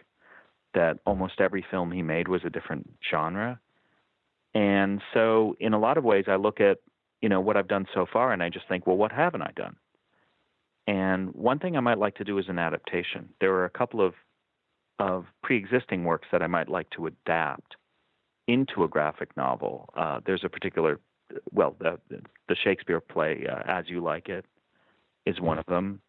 that 0.73 0.99
almost 1.05 1.39
every 1.39 1.65
film 1.69 1.91
he 1.91 2.01
made 2.01 2.27
was 2.27 2.41
a 2.45 2.49
different 2.49 2.89
genre. 3.09 3.59
And 4.55 5.01
so, 5.13 5.55
in 5.59 5.73
a 5.73 5.79
lot 5.79 5.97
of 5.97 6.03
ways, 6.03 6.25
I 6.27 6.35
look 6.35 6.59
at 6.59 6.79
you 7.21 7.29
know 7.29 7.41
what 7.41 7.57
I've 7.57 7.67
done 7.67 7.87
so 7.93 8.05
far, 8.11 8.33
and 8.33 8.43
I 8.43 8.49
just 8.49 8.67
think, 8.67 8.85
well, 8.85 8.97
what 8.97 9.11
haven't 9.11 9.41
I 9.41 9.51
done? 9.55 9.75
And 10.85 11.33
one 11.33 11.59
thing 11.59 11.77
I 11.77 11.79
might 11.79 11.97
like 11.97 12.15
to 12.15 12.25
do 12.25 12.37
is 12.37 12.45
an 12.49 12.59
adaptation. 12.59 13.29
There 13.39 13.53
are 13.53 13.65
a 13.65 13.69
couple 13.69 14.05
of 14.05 14.13
of 14.99 15.25
pre-existing 15.41 16.03
works 16.03 16.27
that 16.31 16.41
I 16.41 16.47
might 16.47 16.69
like 16.69 16.89
to 16.91 17.07
adapt 17.07 17.75
into 18.47 18.83
a 18.83 18.87
graphic 18.87 19.35
novel. 19.37 19.89
Uh, 19.95 20.19
there's 20.25 20.43
a 20.43 20.49
particular, 20.49 20.99
well, 21.51 21.75
the, 21.79 21.99
the 22.09 22.55
Shakespeare 22.55 22.99
play 22.99 23.45
uh, 23.49 23.61
"As 23.65 23.85
You 23.87 24.01
Like 24.01 24.29
It" 24.29 24.45
is 25.25 25.39
one 25.39 25.57
of 25.57 25.65
them, 25.65 26.01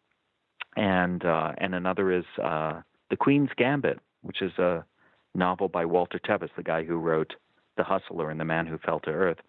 and 0.75 1.23
uh, 1.23 1.53
and 1.57 1.73
another 1.73 2.11
is 2.11 2.25
uh, 2.41 2.81
"The 3.09 3.17
Queen's 3.17 3.49
Gambit," 3.57 3.99
which 4.21 4.41
is 4.41 4.57
a 4.57 4.85
novel 5.33 5.67
by 5.67 5.85
Walter 5.85 6.19
Tevis, 6.19 6.51
the 6.55 6.63
guy 6.63 6.83
who 6.83 6.97
wrote 6.97 7.33
"The 7.77 7.83
Hustler" 7.83 8.29
and 8.29 8.39
"The 8.39 8.45
Man 8.45 8.65
Who 8.65 8.77
Fell 8.77 8.99
to 9.01 9.11
Earth." 9.11 9.39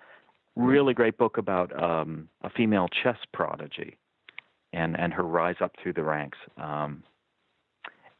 Really 0.54 0.94
great 0.94 1.18
book 1.18 1.36
about 1.36 1.82
um, 1.82 2.28
a 2.42 2.48
female 2.48 2.88
chess 2.88 3.18
prodigy 3.34 3.98
and 4.72 4.98
and 4.98 5.12
her 5.12 5.22
rise 5.22 5.56
up 5.60 5.72
through 5.82 5.94
the 5.94 6.04
ranks. 6.04 6.38
Um, 6.56 7.02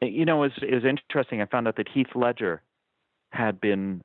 you 0.01 0.25
know, 0.25 0.43
it 0.43 0.53
was, 0.53 0.63
it 0.69 0.73
was 0.73 0.85
interesting. 0.85 1.41
I 1.41 1.45
found 1.45 1.67
out 1.67 1.77
that 1.77 1.87
Heath 1.89 2.15
Ledger 2.15 2.61
had 3.31 3.59
been 3.59 4.03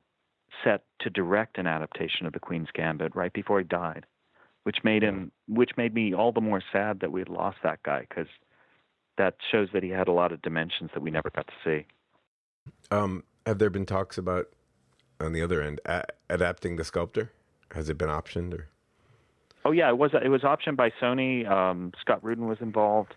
set 0.63 0.83
to 0.99 1.09
direct 1.09 1.57
an 1.57 1.67
adaptation 1.67 2.25
of 2.25 2.33
The 2.33 2.39
Queen's 2.39 2.69
Gambit 2.73 3.15
right 3.15 3.33
before 3.33 3.59
he 3.59 3.65
died, 3.65 4.05
which 4.63 4.77
made 4.83 5.03
him, 5.03 5.31
which 5.47 5.71
made 5.77 5.93
me 5.93 6.13
all 6.13 6.31
the 6.31 6.41
more 6.41 6.61
sad 6.71 6.99
that 7.01 7.11
we 7.11 7.21
had 7.21 7.29
lost 7.29 7.57
that 7.63 7.81
guy 7.83 8.05
because 8.07 8.27
that 9.17 9.35
shows 9.51 9.69
that 9.73 9.83
he 9.83 9.89
had 9.89 10.07
a 10.07 10.11
lot 10.11 10.31
of 10.31 10.41
dimensions 10.41 10.91
that 10.93 11.01
we 11.01 11.11
never 11.11 11.29
got 11.29 11.47
to 11.47 11.53
see. 11.63 11.85
Um, 12.91 13.23
have 13.45 13.59
there 13.59 13.69
been 13.69 13.85
talks 13.85 14.17
about, 14.17 14.47
on 15.19 15.33
the 15.33 15.41
other 15.41 15.61
end, 15.61 15.81
a- 15.85 16.05
adapting 16.29 16.75
The 16.75 16.83
Sculptor? 16.83 17.31
Has 17.73 17.89
it 17.89 17.97
been 17.97 18.09
optioned 18.09 18.53
or? 18.53 18.67
Oh 19.65 19.71
yeah, 19.71 19.89
it 19.89 19.97
was 19.97 20.11
it 20.13 20.27
was 20.27 20.41
optioned 20.41 20.75
by 20.75 20.91
Sony. 21.01 21.49
Um, 21.49 21.93
Scott 22.01 22.23
Rudin 22.23 22.47
was 22.47 22.57
involved, 22.59 23.15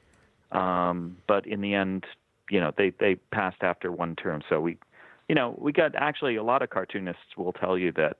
um, 0.53 1.17
but 1.27 1.45
in 1.47 1.61
the 1.61 1.75
end, 1.75 2.07
you 2.51 2.61
know, 2.61 2.73
they 2.77 2.93
they 2.99 3.17
passed 3.33 3.63
after 3.63 3.91
one 3.91 4.17
term. 4.17 4.43
So 4.49 4.61
we, 4.61 4.79
you 5.29 5.35
know, 5.35 5.57
we 5.59 5.73
got 5.73 5.95
actually 5.95 6.37
a 6.37 6.43
lot 6.43 6.63
of 6.63 6.71
cartoonists 6.71 7.37
will 7.37 7.53
tell 7.53 7.77
you 7.79 7.93
that 7.93 8.19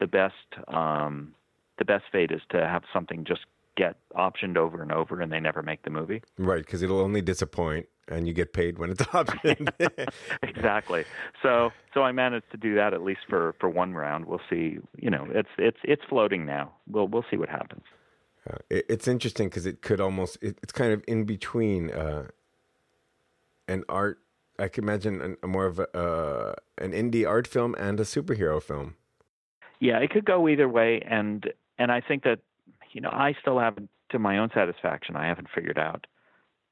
the 0.00 0.06
best 0.06 0.34
um, 0.68 1.34
the 1.78 1.84
best 1.84 2.04
fate 2.10 2.30
is 2.30 2.42
to 2.50 2.58
have 2.58 2.82
something 2.92 3.24
just 3.24 3.42
get 3.76 3.96
optioned 4.16 4.56
over 4.56 4.82
and 4.82 4.90
over 4.90 5.20
and 5.20 5.32
they 5.32 5.38
never 5.38 5.62
make 5.62 5.82
the 5.82 5.90
movie. 5.90 6.20
Right, 6.36 6.64
because 6.64 6.82
it'll 6.82 7.00
only 7.00 7.22
disappoint 7.22 7.86
and 8.08 8.26
you 8.26 8.34
get 8.34 8.52
paid 8.52 8.78
when 8.78 8.90
it's 8.90 9.02
optioned. 9.04 9.70
exactly. 10.42 11.04
So 11.42 11.70
so 11.94 12.02
I 12.02 12.12
managed 12.12 12.50
to 12.50 12.56
do 12.56 12.74
that 12.74 12.92
at 12.92 13.02
least 13.02 13.20
for 13.28 13.54
for 13.60 13.68
one 13.68 13.94
round. 13.94 14.26
We'll 14.26 14.40
see. 14.50 14.78
You 14.96 15.10
know, 15.10 15.26
it's 15.30 15.48
it's 15.58 15.78
it's 15.84 16.02
floating 16.08 16.44
now. 16.44 16.72
We'll 16.88 17.08
we'll 17.08 17.24
see 17.30 17.36
what 17.36 17.48
happens. 17.48 17.84
Uh, 18.48 18.56
it, 18.70 18.86
it's 18.88 19.08
interesting 19.08 19.48
because 19.48 19.66
it 19.66 19.82
could 19.82 20.00
almost 20.00 20.38
it, 20.42 20.58
it's 20.62 20.72
kind 20.72 20.92
of 20.92 21.02
in 21.06 21.24
between 21.24 21.90
uh, 21.90 22.26
an 23.68 23.84
art. 23.88 24.18
I 24.58 24.68
could 24.68 24.82
imagine 24.82 25.20
an, 25.20 25.36
a 25.42 25.46
more 25.46 25.66
of 25.66 25.78
a, 25.78 25.96
uh, 25.96 26.54
an 26.78 26.92
indie 26.92 27.28
art 27.28 27.46
film 27.46 27.76
and 27.78 28.00
a 28.00 28.02
superhero 28.02 28.60
film. 28.60 28.96
Yeah, 29.80 29.98
it 29.98 30.10
could 30.10 30.24
go 30.24 30.48
either 30.48 30.68
way, 30.68 31.00
and 31.08 31.52
and 31.78 31.92
I 31.92 32.00
think 32.00 32.24
that 32.24 32.40
you 32.92 33.00
know 33.00 33.10
I 33.12 33.34
still 33.40 33.58
haven't, 33.58 33.90
to 34.10 34.18
my 34.18 34.38
own 34.38 34.50
satisfaction, 34.52 35.14
I 35.14 35.26
haven't 35.26 35.48
figured 35.54 35.78
out 35.78 36.06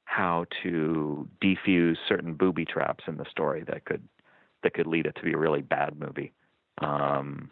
how 0.03 0.45
to 0.63 1.27
defuse 1.43 1.97
certain 2.07 2.33
booby 2.33 2.65
traps 2.65 3.03
in 3.07 3.17
the 3.17 3.25
story 3.29 3.63
that 3.67 3.85
could 3.85 4.03
that 4.63 4.73
could 4.73 4.87
lead 4.87 5.05
it 5.05 5.15
to 5.15 5.23
be 5.23 5.33
a 5.33 5.37
really 5.37 5.61
bad 5.61 5.97
movie. 5.99 6.33
Um, 6.79 7.51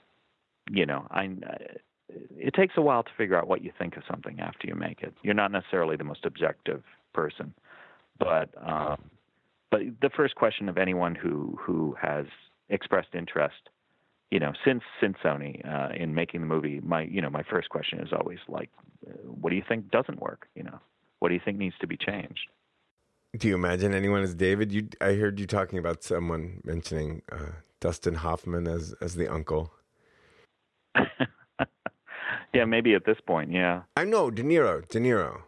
you 0.70 0.86
know, 0.86 1.08
I 1.12 1.30
it 2.38 2.54
takes 2.54 2.74
a 2.78 2.82
while 2.82 3.04
to 3.04 3.10
figure 3.18 3.38
out 3.38 3.48
what 3.48 3.62
you 3.62 3.72
think 3.78 3.98
of 3.98 4.04
something 4.10 4.40
after 4.40 4.68
you 4.68 4.76
make 4.76 5.02
it. 5.02 5.14
You're 5.24 5.34
not 5.34 5.52
necessarily 5.52 5.96
the 5.96 6.04
most 6.04 6.26
objective 6.26 6.84
person, 7.14 7.54
but 8.20 8.50
um, 8.66 9.02
but 9.76 10.02
the 10.02 10.10
first 10.16 10.36
question 10.36 10.70
of 10.70 10.78
anyone 10.78 11.16
who 11.16 11.58
who 11.62 11.96
has 12.02 12.26
expressed 12.70 13.14
interest 13.14 13.70
you 14.32 14.40
know, 14.40 14.54
since 14.66 14.84
since 15.00 15.16
Sony 15.24 15.66
uh, 15.66 15.94
in 15.96 16.14
making 16.14 16.42
the 16.42 16.48
movie, 16.48 16.82
my 16.82 17.04
you 17.04 17.22
know 17.22 17.30
my 17.30 17.44
first 17.44 17.70
question 17.70 18.00
is 18.00 18.10
always 18.12 18.40
like, 18.48 18.70
uh, 19.08 19.12
what 19.24 19.52
do 19.52 19.56
you 19.56 19.64
think 19.68 19.92
doesn't 19.92 20.20
work? 20.20 20.48
You 20.56 20.64
know, 20.64 20.80
what 21.20 21.30
do 21.30 21.36
you 21.36 21.42
think 21.44 21.58
needs 21.58 21.76
to 21.80 21.88
be 21.88 21.96
changed? 21.96 22.50
Do 23.38 23.48
you 23.48 23.56
imagine 23.56 23.94
anyone 23.94 24.24
as 24.24 24.34
David? 24.34 24.72
You, 24.72 24.88
I 25.00 25.14
heard 25.14 25.40
you 25.40 25.46
talking 25.46 25.78
about 25.78 26.04
someone 26.04 26.62
mentioning 26.64 27.22
uh, 27.32 27.52
Dustin 27.80 28.16
Hoffman 28.16 28.68
as 28.68 28.96
as 29.00 29.16
the 29.16 29.32
uncle. 29.32 29.72
yeah, 32.54 32.66
maybe 32.66 32.94
at 32.94 33.06
this 33.06 33.18
point, 33.26 33.52
yeah. 33.52 33.84
I 33.96 34.06
know 34.06 34.32
De 34.32 34.44
Niro. 34.44 34.88
De 34.88 35.00
Niro. 35.00 35.44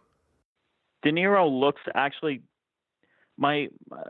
De 1.03 1.11
Niro 1.11 1.49
looks 1.49 1.81
actually. 1.95 2.41
My 3.37 3.67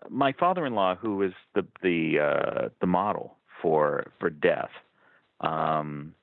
my 0.09 0.31
father-in-law, 0.33 0.95
who 0.95 1.21
is 1.21 1.33
the 1.53 1.65
the 1.81 2.19
uh, 2.19 2.69
the 2.79 2.87
model 2.87 3.37
for 3.61 4.11
for 4.19 4.29
death. 4.29 4.69
Um, 5.41 6.13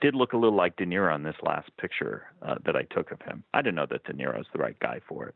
did 0.00 0.14
look 0.14 0.32
a 0.32 0.36
little 0.36 0.56
like 0.56 0.76
De 0.76 0.86
Niro 0.86 1.14
in 1.14 1.22
this 1.22 1.36
last 1.42 1.68
picture 1.76 2.24
uh, 2.42 2.56
that 2.64 2.76
I 2.76 2.82
took 2.82 3.10
of 3.10 3.20
him. 3.22 3.44
I 3.52 3.62
don't 3.62 3.74
know 3.74 3.86
that 3.90 4.04
De 4.04 4.12
Niro 4.12 4.40
is 4.40 4.46
the 4.52 4.58
right 4.58 4.78
guy 4.80 5.00
for 5.06 5.26
it. 5.26 5.34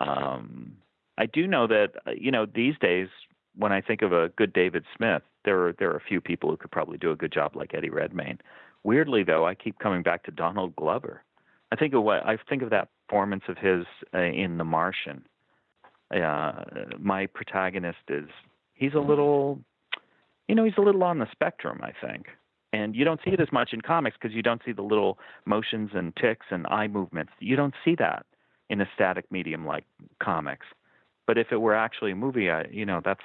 Um, 0.00 0.76
I 1.16 1.26
do 1.26 1.46
know 1.46 1.66
that 1.66 1.92
uh, 2.06 2.12
you 2.16 2.30
know 2.30 2.46
these 2.46 2.74
days 2.80 3.08
when 3.56 3.72
I 3.72 3.80
think 3.80 4.02
of 4.02 4.12
a 4.12 4.30
good 4.30 4.52
David 4.52 4.84
Smith, 4.96 5.22
there 5.44 5.68
are 5.68 5.72
there 5.78 5.90
are 5.90 5.96
a 5.96 6.08
few 6.08 6.20
people 6.20 6.50
who 6.50 6.56
could 6.56 6.70
probably 6.70 6.98
do 6.98 7.10
a 7.10 7.16
good 7.16 7.32
job 7.32 7.56
like 7.56 7.74
Eddie 7.74 7.90
Redmayne. 7.90 8.38
Weirdly 8.84 9.24
though, 9.24 9.46
I 9.46 9.54
keep 9.54 9.78
coming 9.78 10.02
back 10.02 10.24
to 10.24 10.30
Donald 10.30 10.74
Glover. 10.76 11.22
I 11.72 11.76
think 11.76 11.94
of 11.94 12.02
what 12.02 12.24
I 12.24 12.38
think 12.48 12.62
of 12.62 12.70
that 12.70 12.88
performance 13.08 13.44
of 13.48 13.58
his 13.58 13.84
uh, 14.14 14.18
in 14.18 14.58
The 14.58 14.64
Martian. 14.64 15.24
Uh, 16.14 16.64
my 16.98 17.26
protagonist 17.26 17.98
is 18.08 18.28
he's 18.74 18.94
a 18.94 19.00
little 19.00 19.60
you 20.48 20.54
know, 20.54 20.64
he's 20.64 20.78
a 20.78 20.80
little 20.80 21.04
on 21.04 21.18
the 21.18 21.30
spectrum, 21.30 21.80
I 21.82 21.92
think. 22.04 22.26
And 22.72 22.96
you 22.96 23.04
don't 23.04 23.20
see 23.24 23.30
it 23.30 23.40
as 23.40 23.52
much 23.52 23.72
in 23.72 23.80
comics 23.80 24.16
because 24.20 24.34
you 24.34 24.42
don't 24.42 24.60
see 24.64 24.72
the 24.72 24.82
little 24.82 25.18
motions 25.44 25.90
and 25.94 26.14
ticks 26.16 26.46
and 26.50 26.66
eye 26.66 26.88
movements. 26.88 27.32
You 27.38 27.56
don't 27.56 27.74
see 27.84 27.94
that 27.98 28.26
in 28.68 28.80
a 28.80 28.88
static 28.94 29.30
medium 29.30 29.66
like 29.66 29.84
comics. 30.22 30.66
But 31.26 31.38
if 31.38 31.48
it 31.50 31.58
were 31.58 31.74
actually 31.74 32.12
a 32.12 32.16
movie, 32.16 32.50
I, 32.50 32.64
you 32.70 32.84
know, 32.84 33.00
that's 33.04 33.22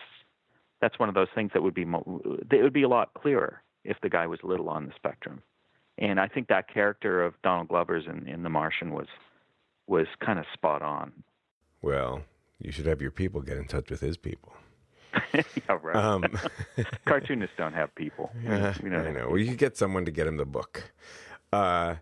that's 0.82 1.00
one 1.00 1.10
of 1.10 1.16
those 1.16 1.30
things 1.34 1.52
that 1.54 1.64
would 1.64 1.74
be 1.74 1.86
mo- 1.86 2.22
it 2.52 2.62
would 2.62 2.74
be 2.74 2.84
a 2.84 2.90
lot 2.90 3.14
clearer 3.14 3.62
if 3.86 3.98
the 4.02 4.10
guy 4.10 4.28
was 4.28 4.40
a 4.44 4.48
little 4.48 4.70
on 4.70 4.86
the 4.86 4.94
spectrum. 4.96 5.42
And 5.98 6.20
I 6.20 6.28
think 6.28 6.48
that 6.48 6.74
character 6.74 7.24
of 7.24 7.34
Donald 7.44 7.70
Glover's 7.70 8.06
in, 8.08 8.28
in 8.28 8.44
The 8.44 8.50
Martian 8.50 8.94
was 8.94 9.08
was 9.88 10.08
kind 10.26 10.40
of 10.40 10.46
spot 10.54 10.82
on. 10.82 11.12
Well, 11.82 12.22
you 12.64 12.72
should 12.72 12.86
have 12.86 13.02
your 13.02 13.12
people 13.12 13.42
get 13.42 13.58
in 13.58 13.66
touch 13.66 13.90
with 13.90 14.00
his 14.00 14.18
people. 14.18 14.54
yeah, 15.34 15.78
right. 15.82 15.96
Um, 15.96 16.24
Cartoonists 17.06 17.56
don't 17.58 17.74
have 17.74 17.94
people. 17.94 18.32
Yeah, 18.44 18.74
you 18.82 18.90
know, 18.90 19.00
I 19.00 19.12
know. 19.12 19.28
Well, 19.28 19.38
you 19.38 19.56
get 19.56 19.78
someone 19.78 20.06
to 20.06 20.12
get 20.12 20.26
him 20.26 20.38
the 20.38 20.46
book. 20.46 20.92
Uh, 21.52 21.96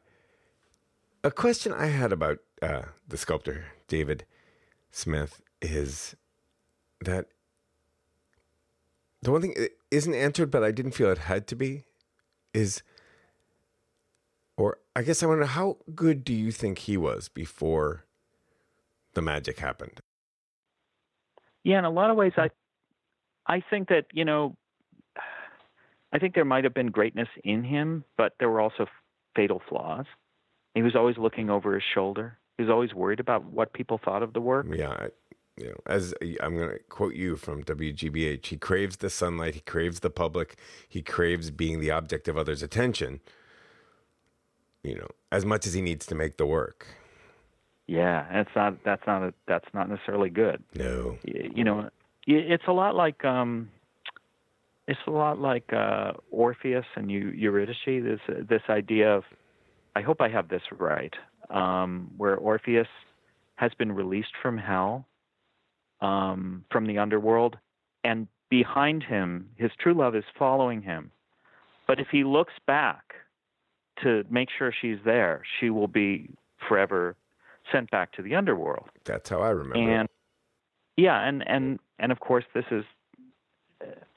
a 1.23 1.31
question 1.31 1.73
I 1.73 1.87
had 1.87 2.13
about 2.13 2.39
uh, 2.61 2.83
the 3.07 3.17
sculptor 3.17 3.65
David 3.87 4.25
Smith 4.91 5.41
is 5.61 6.15
that 7.01 7.25
the 9.21 9.31
one 9.31 9.41
thing 9.41 9.53
it 9.55 9.73
isn't 9.89 10.13
answered, 10.13 10.51
but 10.51 10.63
I 10.63 10.71
didn't 10.71 10.93
feel 10.93 11.11
it 11.11 11.17
had 11.17 11.47
to 11.47 11.55
be, 11.55 11.83
is, 12.53 12.81
or 14.57 14.77
I 14.95 15.01
guess 15.03 15.21
I 15.21 15.27
wonder 15.27 15.45
how 15.45 15.77
good 15.93 16.23
do 16.23 16.33
you 16.33 16.51
think 16.51 16.79
he 16.79 16.97
was 16.97 17.29
before 17.29 18.05
the 19.13 19.21
magic 19.21 19.59
happened? 19.59 20.01
Yeah, 21.63 21.79
in 21.79 21.85
a 21.85 21.89
lot 21.89 22.09
of 22.09 22.15
ways, 22.15 22.33
I 22.37 22.49
I 23.45 23.63
think 23.69 23.89
that 23.89 24.05
you 24.13 24.25
know, 24.25 24.55
I 26.13 26.19
think 26.19 26.35
there 26.35 26.45
might 26.45 26.63
have 26.63 26.73
been 26.73 26.87
greatness 26.87 27.29
in 27.43 27.63
him, 27.63 28.03
but 28.17 28.33
there 28.39 28.49
were 28.49 28.61
also 28.61 28.87
fatal 29.35 29.61
flaws. 29.69 30.05
He 30.73 30.81
was 30.81 30.95
always 30.95 31.17
looking 31.17 31.49
over 31.49 31.73
his 31.73 31.83
shoulder. 31.93 32.37
He 32.57 32.63
was 32.63 32.69
always 32.69 32.93
worried 32.93 33.19
about 33.19 33.45
what 33.45 33.73
people 33.73 33.99
thought 34.03 34.23
of 34.23 34.33
the 34.33 34.41
work. 34.41 34.67
Yeah, 34.69 34.89
I, 34.89 35.07
you 35.57 35.67
know, 35.67 35.75
as 35.85 36.13
I'm 36.41 36.55
going 36.55 36.69
to 36.69 36.79
quote 36.89 37.15
you 37.15 37.35
from 37.35 37.63
WGBH, 37.63 38.45
he 38.45 38.57
craves 38.57 38.97
the 38.97 39.09
sunlight, 39.09 39.55
he 39.55 39.61
craves 39.61 39.99
the 39.99 40.09
public, 40.09 40.57
he 40.87 41.01
craves 41.01 41.51
being 41.51 41.79
the 41.79 41.91
object 41.91 42.27
of 42.27 42.37
others' 42.37 42.63
attention. 42.63 43.19
You 44.83 44.95
know, 44.95 45.07
as 45.31 45.45
much 45.45 45.67
as 45.67 45.73
he 45.73 45.81
needs 45.81 46.05
to 46.07 46.15
make 46.15 46.37
the 46.37 46.45
work. 46.45 46.87
Yeah, 47.91 48.25
that's 48.31 48.49
not 48.55 48.77
that's 48.85 49.01
not 49.05 49.21
a, 49.21 49.33
that's 49.49 49.67
not 49.73 49.89
necessarily 49.89 50.29
good. 50.29 50.63
No. 50.75 51.17
You 51.25 51.65
know, 51.65 51.89
it's 52.25 52.63
a 52.65 52.71
lot 52.71 52.95
like 52.95 53.25
um, 53.25 53.67
it's 54.87 54.99
a 55.07 55.11
lot 55.11 55.39
like 55.39 55.73
uh, 55.73 56.13
Orpheus 56.31 56.85
and 56.95 57.11
Eurydice. 57.11 57.75
This 57.85 58.21
this 58.47 58.61
idea 58.69 59.13
of 59.13 59.23
I 59.93 60.03
hope 60.03 60.21
I 60.21 60.29
have 60.29 60.47
this 60.47 60.61
right, 60.79 61.13
um, 61.49 62.09
where 62.15 62.37
Orpheus 62.37 62.87
has 63.55 63.73
been 63.77 63.91
released 63.91 64.35
from 64.41 64.57
hell, 64.57 65.05
um, 65.99 66.63
from 66.71 66.87
the 66.87 66.97
underworld, 66.97 67.57
and 68.05 68.25
behind 68.49 69.03
him, 69.03 69.49
his 69.57 69.71
true 69.81 69.93
love 69.93 70.15
is 70.15 70.23
following 70.39 70.81
him. 70.81 71.11
But 71.87 71.99
if 71.99 72.07
he 72.09 72.23
looks 72.23 72.53
back 72.65 73.15
to 74.01 74.23
make 74.29 74.47
sure 74.57 74.73
she's 74.81 74.99
there, 75.03 75.43
she 75.59 75.69
will 75.69 75.89
be 75.89 76.29
forever 76.69 77.17
sent 77.71 77.89
back 77.91 78.11
to 78.13 78.21
the 78.21 78.35
underworld. 78.35 78.89
That's 79.05 79.29
how 79.29 79.41
I 79.41 79.49
remember. 79.49 79.91
And 79.91 80.09
yeah, 80.97 81.27
and 81.27 81.47
and 81.47 81.79
and 81.99 82.11
of 82.11 82.19
course 82.19 82.45
this 82.53 82.65
is 82.71 82.83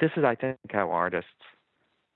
this 0.00 0.10
is 0.16 0.24
I 0.24 0.34
think 0.34 0.58
how 0.70 0.90
artists, 0.90 1.30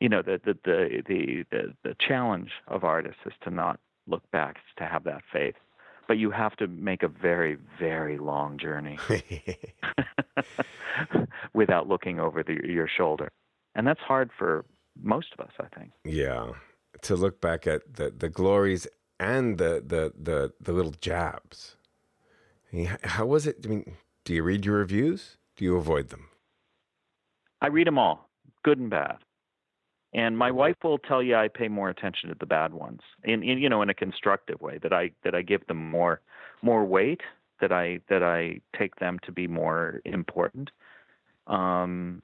you 0.00 0.08
know, 0.08 0.22
the 0.22 0.40
the 0.44 0.54
the 0.64 1.02
the 1.06 1.44
the, 1.50 1.74
the 1.84 1.96
challenge 2.06 2.50
of 2.66 2.84
artists 2.84 3.20
is 3.26 3.32
to 3.44 3.50
not 3.50 3.80
look 4.06 4.28
back, 4.30 4.56
to 4.78 4.84
have 4.84 5.04
that 5.04 5.22
faith. 5.32 5.54
But 6.06 6.16
you 6.16 6.30
have 6.30 6.56
to 6.56 6.66
make 6.66 7.02
a 7.02 7.08
very, 7.08 7.58
very 7.78 8.16
long 8.16 8.58
journey 8.58 8.98
without 11.52 11.86
looking 11.86 12.18
over 12.18 12.42
the, 12.42 12.58
your 12.64 12.88
shoulder. 12.88 13.30
And 13.74 13.86
that's 13.86 14.00
hard 14.00 14.30
for 14.36 14.64
most 15.00 15.34
of 15.38 15.44
us, 15.44 15.52
I 15.60 15.78
think. 15.78 15.90
Yeah. 16.04 16.52
To 17.02 17.14
look 17.14 17.42
back 17.42 17.66
at 17.66 17.94
the, 17.94 18.10
the 18.10 18.30
glories 18.30 18.86
and 19.18 19.58
the, 19.58 19.82
the, 19.84 20.12
the, 20.18 20.52
the 20.60 20.72
little 20.72 20.94
jabs. 21.00 21.76
How 23.02 23.26
was 23.26 23.46
it? 23.46 23.58
I 23.64 23.68
mean, 23.68 23.96
do 24.24 24.34
you 24.34 24.42
read 24.42 24.66
your 24.66 24.76
reviews? 24.76 25.36
Do 25.56 25.64
you 25.64 25.76
avoid 25.76 26.10
them? 26.10 26.28
I 27.60 27.68
read 27.68 27.86
them 27.86 27.98
all, 27.98 28.28
good 28.62 28.78
and 28.78 28.90
bad. 28.90 29.16
And 30.14 30.38
my 30.38 30.50
wife 30.50 30.76
will 30.82 30.98
tell 30.98 31.22
you 31.22 31.36
I 31.36 31.48
pay 31.48 31.68
more 31.68 31.90
attention 31.90 32.30
to 32.30 32.36
the 32.38 32.46
bad 32.46 32.72
ones, 32.72 33.00
in, 33.24 33.42
in 33.42 33.58
you 33.58 33.68
know 33.68 33.82
in 33.82 33.90
a 33.90 33.94
constructive 33.94 34.60
way 34.60 34.78
that 34.82 34.92
I 34.92 35.10
that 35.22 35.34
I 35.34 35.42
give 35.42 35.66
them 35.66 35.90
more 35.90 36.20
more 36.62 36.84
weight, 36.84 37.20
that 37.60 37.72
I 37.72 38.00
that 38.08 38.22
I 38.22 38.60
take 38.78 38.96
them 38.96 39.18
to 39.24 39.32
be 39.32 39.46
more 39.46 40.00
important. 40.06 40.70
Um, 41.46 42.22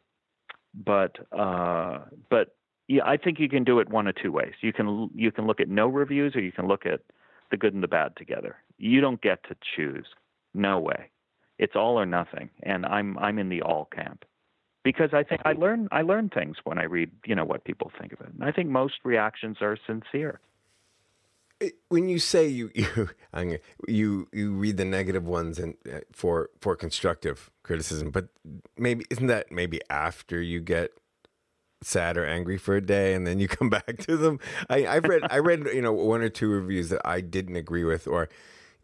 but 0.74 1.16
uh, 1.36 2.00
but 2.30 2.56
yeah, 2.88 3.02
I 3.04 3.16
think 3.16 3.38
you 3.40 3.48
can 3.48 3.64
do 3.64 3.78
it 3.78 3.88
one 3.88 4.06
of 4.06 4.14
two 4.16 4.32
ways. 4.32 4.52
You 4.60 4.72
can 4.72 5.10
you 5.14 5.32
can 5.32 5.46
look 5.46 5.60
at 5.60 5.68
no 5.68 5.88
reviews, 5.88 6.36
or 6.36 6.40
you 6.40 6.52
can 6.52 6.68
look 6.68 6.84
at 6.84 7.00
the 7.50 7.56
good 7.56 7.74
and 7.74 7.82
the 7.82 7.88
bad 7.88 8.16
together. 8.16 8.56
You 8.78 9.00
don't 9.00 9.20
get 9.20 9.42
to 9.44 9.56
choose. 9.76 10.06
No 10.52 10.78
way. 10.78 11.10
It's 11.58 11.74
all 11.76 11.98
or 11.98 12.06
nothing, 12.06 12.50
and 12.62 12.84
I'm 12.84 13.18
I'm 13.18 13.38
in 13.38 13.48
the 13.48 13.62
all 13.62 13.86
camp 13.86 14.24
because 14.82 15.10
I 15.12 15.22
think 15.22 15.40
I 15.44 15.52
learn 15.52 15.88
I 15.92 16.02
learn 16.02 16.28
things 16.28 16.56
when 16.64 16.78
I 16.78 16.84
read 16.84 17.10
you 17.24 17.34
know 17.34 17.44
what 17.44 17.64
people 17.64 17.90
think 17.98 18.12
of 18.12 18.20
it. 18.20 18.32
And 18.34 18.44
I 18.44 18.52
think 18.52 18.68
most 18.68 18.94
reactions 19.04 19.58
are 19.60 19.78
sincere. 19.86 20.40
When 21.88 22.08
you 22.08 22.18
say 22.18 22.46
you 22.48 22.70
you 22.74 23.58
you 23.88 24.28
you 24.32 24.52
read 24.52 24.76
the 24.76 24.84
negative 24.84 25.26
ones 25.26 25.58
and 25.58 25.74
uh, 25.90 26.00
for 26.12 26.50
for 26.60 26.76
constructive 26.76 27.50
criticism, 27.62 28.10
but 28.10 28.28
maybe 28.76 29.06
isn't 29.10 29.28
that 29.28 29.50
maybe 29.50 29.80
after 29.88 30.42
you 30.42 30.60
get 30.60 30.90
sad 31.82 32.16
or 32.16 32.24
angry 32.24 32.56
for 32.56 32.76
a 32.76 32.80
day 32.80 33.14
and 33.14 33.26
then 33.26 33.38
you 33.38 33.48
come 33.48 33.70
back 33.70 33.98
to 33.98 34.16
them? 34.16 34.38
I, 34.68 34.86
I've 34.86 35.04
read 35.04 35.22
I 35.30 35.38
read 35.38 35.66
you 35.72 35.82
know 35.82 35.92
one 35.92 36.22
or 36.22 36.28
two 36.28 36.48
reviews 36.48 36.88
that 36.90 37.02
I 37.04 37.20
didn't 37.20 37.56
agree 37.56 37.84
with 37.84 38.06
or 38.06 38.28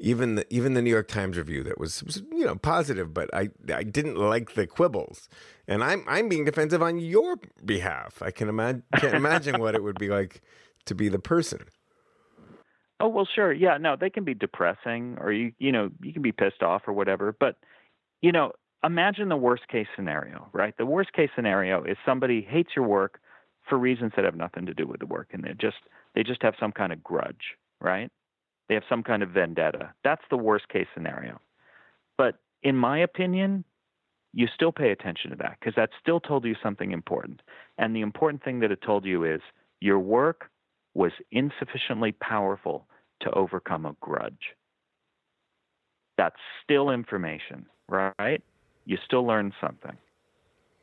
even 0.00 0.36
the, 0.36 0.46
even 0.52 0.72
the 0.72 0.80
New 0.80 0.90
York 0.90 1.08
Times 1.08 1.36
review 1.36 1.62
that 1.64 1.78
was, 1.78 2.02
was, 2.02 2.22
you 2.32 2.46
know 2.46 2.56
positive, 2.56 3.12
but 3.12 3.32
I 3.34 3.50
I 3.72 3.82
didn't 3.82 4.16
like 4.16 4.54
the 4.54 4.66
quibbles, 4.66 5.28
and 5.68 5.84
I'm 5.84 6.04
I'm 6.08 6.28
being 6.28 6.44
defensive 6.44 6.82
on 6.82 6.98
your 6.98 7.38
behalf. 7.64 8.22
I 8.22 8.30
can 8.30 8.48
imagine 8.48 8.82
can't 8.96 9.14
imagine 9.14 9.60
what 9.60 9.74
it 9.74 9.82
would 9.82 9.98
be 9.98 10.08
like 10.08 10.40
to 10.86 10.94
be 10.94 11.08
the 11.08 11.18
person. 11.18 11.60
Oh 12.98 13.08
well, 13.08 13.28
sure, 13.34 13.52
yeah, 13.52 13.76
no, 13.78 13.96
they 13.98 14.10
can 14.10 14.24
be 14.24 14.34
depressing, 14.34 15.18
or 15.20 15.32
you 15.32 15.52
you 15.58 15.70
know 15.70 15.90
you 16.02 16.14
can 16.14 16.22
be 16.22 16.32
pissed 16.32 16.62
off 16.62 16.82
or 16.86 16.94
whatever, 16.94 17.36
but 17.38 17.56
you 18.22 18.32
know 18.32 18.52
imagine 18.84 19.28
the 19.28 19.36
worst 19.36 19.68
case 19.68 19.86
scenario, 19.96 20.48
right? 20.52 20.74
The 20.76 20.86
worst 20.86 21.12
case 21.12 21.30
scenario 21.34 21.84
is 21.84 21.96
somebody 22.04 22.40
hates 22.42 22.70
your 22.74 22.86
work 22.86 23.20
for 23.68 23.78
reasons 23.78 24.12
that 24.16 24.24
have 24.24 24.36
nothing 24.36 24.66
to 24.66 24.74
do 24.74 24.86
with 24.86 25.00
the 25.00 25.06
work, 25.06 25.28
and 25.32 25.44
they 25.44 25.54
just 25.60 25.76
they 26.14 26.22
just 26.22 26.42
have 26.42 26.54
some 26.58 26.72
kind 26.72 26.92
of 26.92 27.02
grudge, 27.02 27.56
right? 27.80 28.10
They 28.68 28.74
have 28.74 28.84
some 28.88 29.02
kind 29.02 29.22
of 29.22 29.30
vendetta. 29.30 29.92
That's 30.04 30.22
the 30.30 30.36
worst 30.36 30.68
case 30.68 30.86
scenario. 30.94 31.40
But 32.16 32.36
in 32.62 32.76
my 32.76 32.98
opinion, 32.98 33.64
you 34.32 34.46
still 34.54 34.72
pay 34.72 34.90
attention 34.90 35.30
to 35.30 35.36
that 35.36 35.56
because 35.58 35.74
that 35.76 35.90
still 36.00 36.20
told 36.20 36.44
you 36.44 36.54
something 36.62 36.92
important. 36.92 37.42
And 37.78 37.94
the 37.94 38.00
important 38.00 38.44
thing 38.44 38.60
that 38.60 38.70
it 38.70 38.80
told 38.82 39.04
you 39.04 39.24
is 39.24 39.40
your 39.80 39.98
work 39.98 40.50
was 40.94 41.12
insufficiently 41.32 42.12
powerful 42.12 42.86
to 43.22 43.30
overcome 43.32 43.86
a 43.86 43.96
grudge. 44.00 44.54
That's 46.16 46.36
still 46.62 46.90
information, 46.90 47.66
right? 47.88 48.42
You 48.84 48.98
still 49.04 49.26
learn 49.26 49.52
something. 49.60 49.96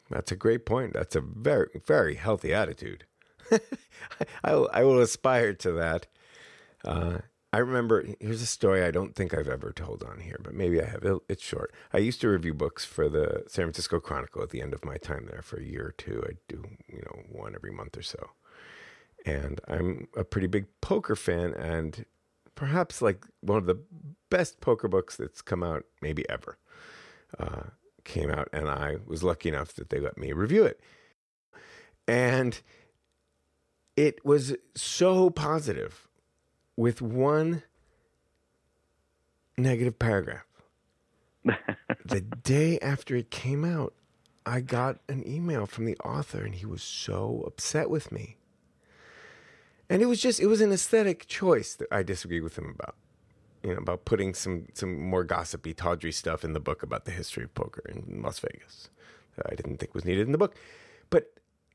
That's 0.09 0.31
a 0.31 0.35
great 0.35 0.65
point. 0.65 0.93
That's 0.93 1.15
a 1.15 1.21
very, 1.21 1.69
very 1.85 2.15
healthy 2.15 2.53
attitude. 2.53 3.05
I, 4.43 4.51
I 4.51 4.83
will 4.83 5.01
aspire 5.01 5.53
to 5.53 5.71
that. 5.73 6.07
Uh, 6.85 7.19
I 7.51 7.59
remember 7.59 8.05
here's 8.19 8.41
a 8.41 8.45
story 8.45 8.83
I 8.83 8.91
don't 8.91 9.15
think 9.15 9.33
I've 9.33 9.47
ever 9.47 9.71
told 9.71 10.03
on 10.03 10.19
here, 10.19 10.39
but 10.41 10.53
maybe 10.53 10.81
I 10.81 10.85
have. 10.85 11.03
It's 11.29 11.43
short. 11.43 11.73
I 11.93 11.97
used 11.99 12.21
to 12.21 12.29
review 12.29 12.53
books 12.53 12.85
for 12.85 13.09
the 13.09 13.43
San 13.47 13.65
Francisco 13.65 13.99
Chronicle 13.99 14.43
at 14.43 14.49
the 14.49 14.61
end 14.61 14.73
of 14.73 14.85
my 14.85 14.97
time 14.97 15.27
there 15.29 15.41
for 15.41 15.57
a 15.57 15.63
year 15.63 15.87
or 15.87 15.91
two. 15.97 16.23
I'd 16.27 16.37
do, 16.47 16.63
you 16.87 17.01
know, 17.05 17.23
one 17.31 17.55
every 17.55 17.71
month 17.71 17.97
or 17.97 18.01
so. 18.01 18.31
And 19.25 19.59
I'm 19.67 20.07
a 20.15 20.23
pretty 20.23 20.47
big 20.47 20.67
poker 20.81 21.15
fan 21.15 21.53
and 21.53 22.05
perhaps 22.55 23.01
like 23.01 23.25
one 23.41 23.57
of 23.57 23.65
the 23.65 23.79
best 24.29 24.59
poker 24.59 24.87
books 24.87 25.15
that's 25.15 25.41
come 25.41 25.63
out 25.63 25.83
maybe 26.01 26.27
ever. 26.29 26.57
Uh, 27.39 27.63
came 28.07 28.31
out 28.31 28.49
and 28.51 28.67
I 28.67 28.97
was 29.05 29.23
lucky 29.23 29.49
enough 29.49 29.73
that 29.73 29.89
they 29.89 29.99
let 29.99 30.17
me 30.17 30.31
review 30.31 30.63
it. 30.63 30.79
And 32.07 32.59
it 33.95 34.23
was 34.25 34.55
so 34.75 35.29
positive 35.29 36.07
with 36.75 37.01
one 37.01 37.63
negative 39.57 39.99
paragraph. 39.99 40.45
the 42.05 42.21
day 42.21 42.79
after 42.79 43.15
it 43.15 43.29
came 43.29 43.65
out, 43.65 43.93
I 44.45 44.61
got 44.61 44.99
an 45.09 45.27
email 45.27 45.65
from 45.65 45.85
the 45.85 45.97
author 45.97 46.43
and 46.43 46.55
he 46.55 46.65
was 46.65 46.81
so 46.81 47.43
upset 47.45 47.89
with 47.89 48.11
me. 48.11 48.37
And 49.89 50.01
it 50.01 50.05
was 50.05 50.21
just, 50.21 50.39
it 50.39 50.47
was 50.47 50.61
an 50.61 50.71
aesthetic 50.71 51.27
choice 51.27 51.73
that 51.75 51.87
I 51.91 52.03
disagreed 52.03 52.43
with 52.43 52.57
him 52.57 52.73
about. 52.77 52.95
You 53.67 53.73
know, 53.73 53.79
about 53.79 54.05
putting 54.05 54.33
some, 54.33 54.67
some 54.73 54.97
more 54.97 55.25
gossipy, 55.25 55.73
tawdry 55.73 56.13
stuff 56.13 56.45
in 56.45 56.53
the 56.53 56.59
book 56.61 56.83
about 56.83 57.03
the 57.03 57.11
history 57.11 57.43
of 57.43 57.53
poker 57.53 57.83
in 57.89 58.21
Las 58.21 58.39
Vegas 58.39 58.89
that 59.35 59.45
I 59.51 59.55
didn't 59.55 59.77
think 59.77 59.93
was 59.93 60.05
needed 60.05 60.25
in 60.25 60.31
the 60.31 60.37
book. 60.37 60.55
But 61.09 61.33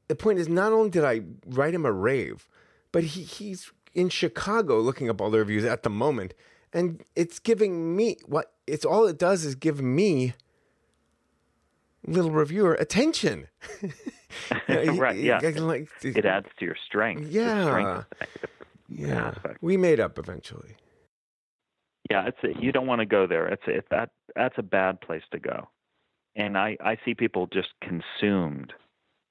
the 0.08 0.14
point 0.14 0.38
is, 0.38 0.48
not 0.48 0.72
only 0.72 0.88
did 0.88 1.04
I 1.04 1.20
write 1.46 1.74
him 1.74 1.84
a 1.84 1.92
rave, 1.92 2.48
but 2.92 3.04
he, 3.04 3.22
he's 3.22 3.70
in 3.92 4.08
Chicago 4.08 4.80
looking 4.80 5.10
up 5.10 5.20
all 5.20 5.30
the 5.30 5.38
reviews 5.38 5.66
at 5.66 5.82
the 5.82 5.90
moment, 5.90 6.32
and 6.72 7.02
it's 7.14 7.38
giving 7.38 7.94
me 7.94 8.16
what 8.24 8.52
it's 8.66 8.86
all 8.86 9.06
it 9.06 9.18
does 9.18 9.44
is 9.44 9.54
give 9.54 9.82
me 9.82 10.32
little 12.06 12.30
reviewer 12.30 12.72
attention. 12.74 13.48
right. 14.68 15.16
Yeah. 15.16 15.40
Like, 15.42 15.90
it 16.02 16.24
adds 16.24 16.48
to 16.58 16.64
your 16.64 16.76
strength. 16.86 17.30
Yeah. 17.30 17.66
Strength 17.66 18.06
yeah. 18.88 19.28
Aspect. 19.28 19.62
We 19.62 19.76
made 19.76 20.00
up 20.00 20.18
eventually. 20.18 20.76
Yeah, 22.10 22.26
it's 22.26 22.38
a, 22.44 22.60
you 22.60 22.72
don't 22.72 22.86
want 22.86 23.00
to 23.00 23.06
go 23.06 23.26
there. 23.26 23.48
It's 23.48 23.62
a, 23.68 23.82
that 23.90 24.10
that's 24.34 24.56
a 24.58 24.62
bad 24.62 25.00
place 25.00 25.22
to 25.32 25.38
go. 25.38 25.68
And 26.36 26.58
I 26.58 26.76
I 26.80 26.96
see 27.04 27.14
people 27.14 27.46
just 27.52 27.68
consumed 27.82 28.72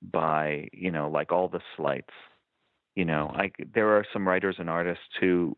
by 0.01 0.69
you 0.73 0.91
know 0.91 1.09
like 1.09 1.31
all 1.31 1.47
the 1.47 1.61
slights 1.75 2.13
you 2.95 3.05
know, 3.05 3.31
I, 3.33 3.51
there 3.73 3.95
are 3.97 4.05
some 4.11 4.27
writers 4.27 4.55
and 4.59 4.69
artists 4.69 5.03
who 5.19 5.55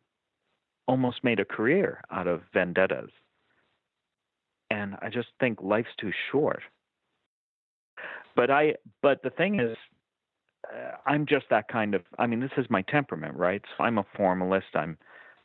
almost 0.88 1.24
made 1.24 1.39
a 1.39 1.45
career 1.45 2.01
out 2.11 2.28
of 2.28 2.41
vendettas. 2.53 3.09
And 4.70 4.95
I 5.01 5.09
just 5.09 5.30
think 5.39 5.59
life's 5.61 5.95
too 5.99 6.11
short. 6.32 6.61
But 8.36 8.49
I, 8.49 8.76
but 9.01 9.22
the 9.24 9.30
thing 9.30 9.59
is, 9.59 9.78
uh, 10.74 10.91
I'm 11.05 11.26
just 11.26 11.45
that 11.49 11.68
kind 11.68 11.93
of. 11.93 12.03
I 12.18 12.26
mean, 12.26 12.39
this 12.39 12.51
is 12.57 12.66
my 12.70 12.82
temperament, 12.84 13.36
right? 13.36 13.61
So 13.78 13.84
I'm 13.84 13.97
a 13.97 14.05
formalist. 14.16 14.68
I'm 14.76 14.97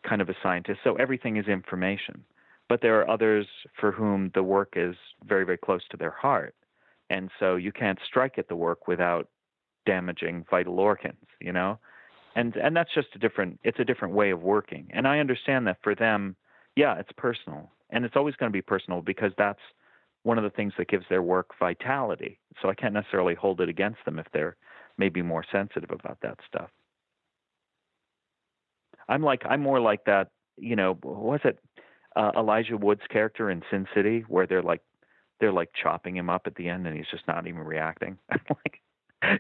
kind 0.07 0.21
of 0.21 0.29
a 0.29 0.35
scientist. 0.43 0.81
So 0.85 0.95
everything 0.97 1.37
is 1.37 1.47
information. 1.47 2.25
But 2.69 2.83
there 2.83 3.01
are 3.01 3.11
others 3.11 3.47
for 3.81 3.91
whom 3.93 4.31
the 4.35 4.43
work 4.43 4.75
is 4.77 4.95
very, 5.27 5.45
very 5.45 5.57
close 5.57 5.81
to 5.91 5.97
their 5.97 6.11
heart, 6.11 6.55
and 7.09 7.31
so 7.41 7.57
you 7.57 7.73
can't 7.73 7.99
strike 8.07 8.39
at 8.39 8.49
the 8.49 8.57
work 8.57 8.87
without 8.87 9.29
damaging 9.87 10.45
vital 10.51 10.79
organs, 10.79 11.25
you 11.41 11.53
know? 11.53 11.79
And 12.37 12.55
and 12.57 12.77
that's 12.77 12.93
just 12.95 13.09
a 13.15 13.19
different 13.19 13.59
it's 13.65 13.81
a 13.81 13.85
different 13.85 14.15
way 14.15 14.31
of 14.31 14.43
working. 14.43 14.89
And 14.91 15.09
I 15.09 15.19
understand 15.19 15.67
that 15.67 15.79
for 15.83 15.95
them, 15.95 16.37
yeah, 16.77 16.99
it's 16.99 17.11
personal. 17.17 17.73
And 17.91 18.05
it's 18.05 18.17
always 18.17 18.37
going 18.37 18.53
to 18.53 18.57
be 18.57 18.63
personal 18.63 19.01
because 19.01 19.33
that's 19.39 19.61
one 20.25 20.37
of 20.37 20.45
the 20.45 20.51
things 20.51 20.75
that 20.77 20.89
gives 20.89 21.07
their 21.09 21.23
work 21.23 21.53
vitality. 21.59 22.39
So 22.61 22.69
I 22.69 22.75
can't 22.75 22.93
necessarily 22.93 23.35
hold 23.35 23.63
it 23.63 23.71
against 23.71 24.05
them 24.05 24.19
if 24.19 24.27
they're 24.33 24.57
maybe 24.99 25.23
more 25.23 25.45
sensitive 25.51 25.91
about 25.91 26.19
that 26.21 26.39
stuff. 26.47 26.69
I'm 29.09 29.23
like 29.23 29.43
I'm 29.49 29.63
more 29.63 29.81
like 29.81 30.05
that, 30.05 30.29
you 30.57 30.77
know, 30.77 30.99
was 31.03 31.41
it 31.45 31.59
uh, 32.17 32.33
Elijah 32.37 32.77
Wood's 32.77 33.07
character 33.11 33.51
in 33.51 33.63
Sin 33.71 33.87
City 33.95 34.25
where 34.29 34.47
they're 34.47 34.63
like 34.63 34.83
they're 35.41 35.53
like 35.53 35.71
chopping 35.81 36.17
him 36.17 36.29
up 36.29 36.43
at 36.47 36.55
the 36.57 36.69
end 36.69 36.87
and 36.87 36.97
he's 36.97 37.07
just 37.11 37.27
not 37.29 37.47
even 37.47 37.61
reacting. 37.61 38.19
like 38.31 38.81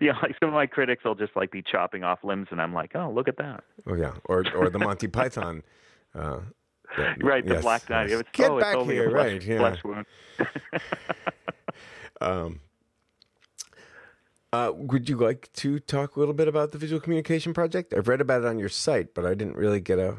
yeah, 0.00 0.12
like 0.22 0.34
some 0.40 0.48
of 0.48 0.54
my 0.54 0.66
critics 0.66 1.04
will 1.04 1.14
just 1.14 1.36
like 1.36 1.50
be 1.50 1.62
chopping 1.62 2.02
off 2.02 2.18
limbs, 2.24 2.48
and 2.50 2.60
I'm 2.60 2.74
like, 2.74 2.92
oh, 2.96 3.12
look 3.14 3.28
at 3.28 3.36
that. 3.36 3.62
Oh 3.86 3.94
yeah, 3.94 4.14
or 4.24 4.44
or 4.54 4.70
the 4.70 4.78
Monty 4.78 5.06
Python. 5.06 5.62
Uh, 6.14 6.40
right, 7.22 7.46
the 7.46 7.54
yes, 7.54 7.62
Black 7.62 7.88
Knight. 7.88 8.08
Yes. 8.10 8.22
Get 8.32 8.50
oh, 8.50 8.58
back 8.58 8.76
here, 8.86 9.10
flesh, 9.10 9.84
right? 9.84 10.06
Yeah. 10.40 10.78
Um, 12.20 12.60
uh, 14.52 14.72
would 14.74 15.08
you 15.08 15.16
like 15.16 15.50
to 15.54 15.78
talk 15.80 16.16
a 16.16 16.18
little 16.18 16.34
bit 16.34 16.48
about 16.48 16.72
the 16.72 16.78
visual 16.78 17.00
communication 17.00 17.52
project? 17.54 17.94
I've 17.94 18.08
read 18.08 18.20
about 18.20 18.42
it 18.42 18.46
on 18.46 18.58
your 18.58 18.68
site, 18.68 19.14
but 19.14 19.26
I 19.26 19.34
didn't 19.34 19.56
really 19.56 19.80
get 19.80 19.98
a. 19.98 20.16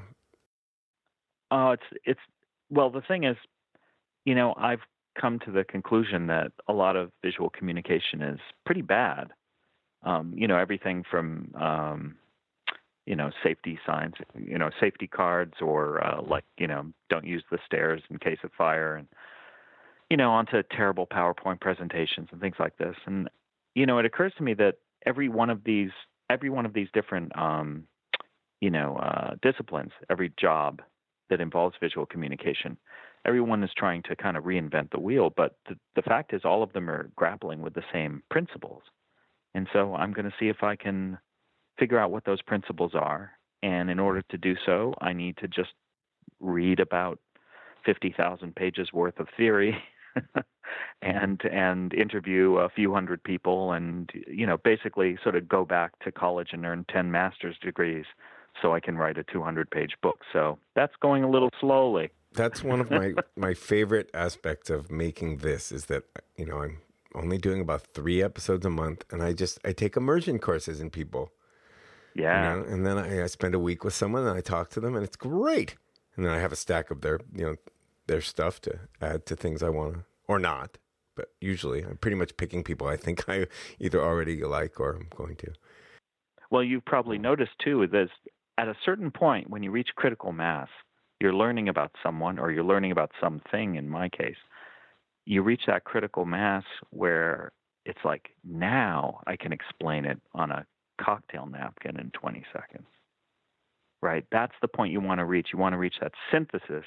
Uh, 1.52 1.72
it's 1.72 2.02
it's 2.06 2.20
well. 2.70 2.90
The 2.90 3.02
thing 3.02 3.24
is, 3.24 3.38
you 4.26 4.36
know, 4.36 4.54
I've 4.58 4.82
come 5.20 5.40
to 5.40 5.52
the 5.52 5.64
conclusion 5.64 6.28
that 6.28 6.52
a 6.68 6.74
lot 6.74 6.96
of 6.96 7.12
visual 7.24 7.50
communication 7.50 8.22
is 8.22 8.40
pretty 8.66 8.84
bad 8.84 9.30
um, 10.04 10.34
you 10.36 10.48
know 10.48 10.58
everything 10.58 11.04
from 11.10 11.54
um, 11.60 12.16
you 13.06 13.16
know 13.16 13.32
safety 13.44 13.80
signs, 13.86 14.14
you 14.38 14.58
know 14.58 14.70
safety 14.80 15.08
cards, 15.08 15.56
or 15.62 16.04
uh, 16.06 16.22
like 16.22 16.46
you 16.58 16.68
know 16.68 16.86
don't 17.10 17.26
use 17.26 17.44
the 17.52 17.60
stairs 17.66 18.02
in 18.10 18.18
case 18.18 18.40
of 18.44 18.52
fire, 18.58 18.96
and 18.96 19.08
you 20.10 20.18
know 20.18 20.32
onto 20.32 20.64
terrible 20.72 21.06
PowerPoint 21.08 21.60
presentations 21.60 22.30
and 22.32 22.40
things 22.40 22.56
like 22.60 22.78
this. 22.78 22.96
And 23.06 23.30
you 23.80 23.86
know 23.86 23.98
it 23.98 24.06
occurs 24.06 24.34
to 24.38 24.44
me 24.44 24.54
that 24.56 24.76
every 25.06 25.30
one 25.30 25.50
of 25.50 25.64
these 25.64 25.92
every 26.30 26.50
one 26.50 26.66
of 26.66 26.74
these 26.74 26.90
different 26.94 27.32
um, 27.38 27.86
you 28.60 28.70
know 28.70 28.98
uh, 28.98 29.36
disciplines, 29.42 29.92
every 30.10 30.34
job 30.40 30.82
that 31.30 31.40
involves 31.40 31.76
visual 31.80 32.06
communication, 32.06 32.78
everyone 33.26 33.64
is 33.64 33.70
trying 33.78 34.04
to 34.04 34.16
kind 34.18 34.36
of 34.36 34.44
reinvent 34.44 34.92
the 34.92 35.00
wheel. 35.00 35.32
But 35.36 35.56
the, 35.70 35.76
the 35.96 36.02
fact 36.02 36.34
is, 36.34 36.42
all 36.44 36.62
of 36.62 36.74
them 36.74 36.90
are 36.90 37.10
grappling 37.16 37.62
with 37.62 37.74
the 37.74 37.84
same 37.94 38.22
principles. 38.30 38.82
And 39.56 39.68
so 39.72 39.96
I'm 39.96 40.12
going 40.12 40.26
to 40.26 40.36
see 40.40 40.50
if 40.50 40.62
I 40.62 40.76
can 40.76 41.18
figure 41.78 42.00
out 42.00 42.12
what 42.12 42.26
those 42.26 42.42
principles 42.42 42.92
are. 42.96 43.32
And 43.64 43.90
in 43.90 44.00
order 44.00 44.24
to 44.30 44.38
do 44.38 44.56
so, 44.66 44.94
I 45.02 45.14
need 45.14 45.38
to 45.38 45.48
just 45.48 45.72
read 46.40 46.80
about 46.80 47.20
50,000 47.86 48.56
pages 48.56 48.92
worth 48.92 49.20
of 49.20 49.28
theory 49.38 49.78
and 51.02 51.42
and 51.46 51.94
interview 51.94 52.56
a 52.56 52.70
few 52.70 52.94
hundred 52.94 53.24
people 53.24 53.72
and 53.72 54.12
you 54.28 54.46
know 54.46 54.58
basically 54.58 55.18
sort 55.24 55.36
of 55.36 55.48
go 55.48 55.66
back 55.66 55.98
to 56.00 56.12
college 56.12 56.50
and 56.52 56.66
earn 56.66 56.86
10 56.92 57.12
master's 57.12 57.58
degrees 57.62 58.06
so 58.62 58.74
I 58.74 58.80
can 58.80 58.98
write 58.98 59.18
a 59.18 59.24
200 59.24 59.70
page 59.72 59.94
book. 60.02 60.20
So 60.34 60.60
that's 60.76 60.96
going 61.02 61.24
a 61.24 61.30
little 61.30 61.50
slowly. 61.62 62.10
That's 62.34 62.64
one 62.64 62.82
of 62.82 62.92
my 62.92 63.14
my 63.38 63.54
favorite 63.54 64.10
aspects 64.14 64.70
of 64.70 64.92
making 64.92 65.38
this 65.38 65.72
is 65.72 65.86
that 65.86 66.04
you 66.36 66.46
know 66.46 66.62
I'm 66.62 66.82
only 67.16 67.38
doing 67.38 67.62
about 67.62 67.88
3 67.94 68.22
episodes 68.22 68.66
a 68.66 68.70
month 68.70 69.06
and 69.12 69.24
I 69.24 69.34
just 69.34 69.60
I 69.66 69.72
take 69.72 69.96
immersion 69.96 70.40
courses 70.40 70.80
in 70.82 70.90
people. 70.90 71.32
Yeah. 72.16 72.56
You 72.56 72.62
know, 72.62 72.68
and 72.68 72.86
then 72.86 72.98
I, 72.98 73.24
I 73.24 73.28
spend 73.28 73.56
a 73.56 73.60
week 73.60 73.84
with 73.84 73.94
someone 73.94 74.28
and 74.28 74.38
I 74.38 74.42
talk 74.42 74.70
to 74.72 74.80
them 74.80 74.96
and 74.96 75.04
it's 75.04 75.16
great. 75.16 75.76
And 76.16 76.26
then 76.26 76.34
I 76.34 76.40
have 76.40 76.52
a 76.52 76.58
stack 76.58 76.92
of 76.92 77.02
their, 77.02 77.20
you 77.34 77.46
know, 77.46 77.56
their 78.08 78.20
stuff 78.20 78.60
to 78.62 78.80
add 79.00 79.26
to 79.28 79.36
things 79.36 79.64
I 79.64 79.70
want 79.70 79.94
to 79.94 80.04
or 80.30 80.40
not. 80.40 80.78
But 81.18 81.30
usually 81.42 81.84
I'm 81.84 81.98
pretty 81.98 82.16
much 82.16 82.38
picking 82.38 82.64
people 82.64 82.88
I 82.88 82.96
think 82.96 83.26
I 83.28 83.48
either 83.80 84.02
already 84.02 84.42
like 84.46 84.80
or 84.80 84.94
I'm 84.94 85.08
going 85.14 85.36
to. 85.38 85.52
Well, 86.50 86.64
you've 86.64 86.86
probably 86.86 87.18
noticed 87.18 87.52
too 87.62 87.86
that 87.92 88.08
at 88.58 88.70
a 88.70 88.78
certain 88.86 89.12
point 89.12 89.50
when 89.50 89.64
you 89.64 89.72
reach 89.72 89.90
critical 89.96 90.32
mass, 90.32 90.70
you're 91.20 91.34
learning 91.34 91.68
about 91.68 91.92
someone 92.02 92.40
or 92.40 92.52
you're 92.52 92.64
learning 92.64 92.92
about 92.92 93.12
something 93.20 93.76
in 93.76 93.90
my 93.90 94.08
case. 94.08 94.38
You 95.26 95.42
reach 95.44 95.64
that 95.68 95.84
critical 95.84 96.26
mass 96.26 96.64
where 96.92 97.52
it's 97.86 98.00
like 98.06 98.30
now 98.44 99.20
I 99.28 99.36
can 99.36 99.52
explain 99.52 100.06
it 100.06 100.22
on 100.34 100.52
a 100.52 100.66
cocktail 101.02 101.46
napkin 101.46 102.00
in 102.00 102.12
20 102.12 102.46
seconds. 102.54 102.88
Right? 104.02 104.26
That's 104.32 104.54
the 104.62 104.70
point 104.70 104.94
you 104.94 105.02
want 105.02 105.20
to 105.20 105.26
reach. 105.26 105.50
You 105.52 105.60
want 105.60 105.74
to 105.74 105.78
reach 105.78 105.96
that 106.02 106.14
synthesis 106.32 106.86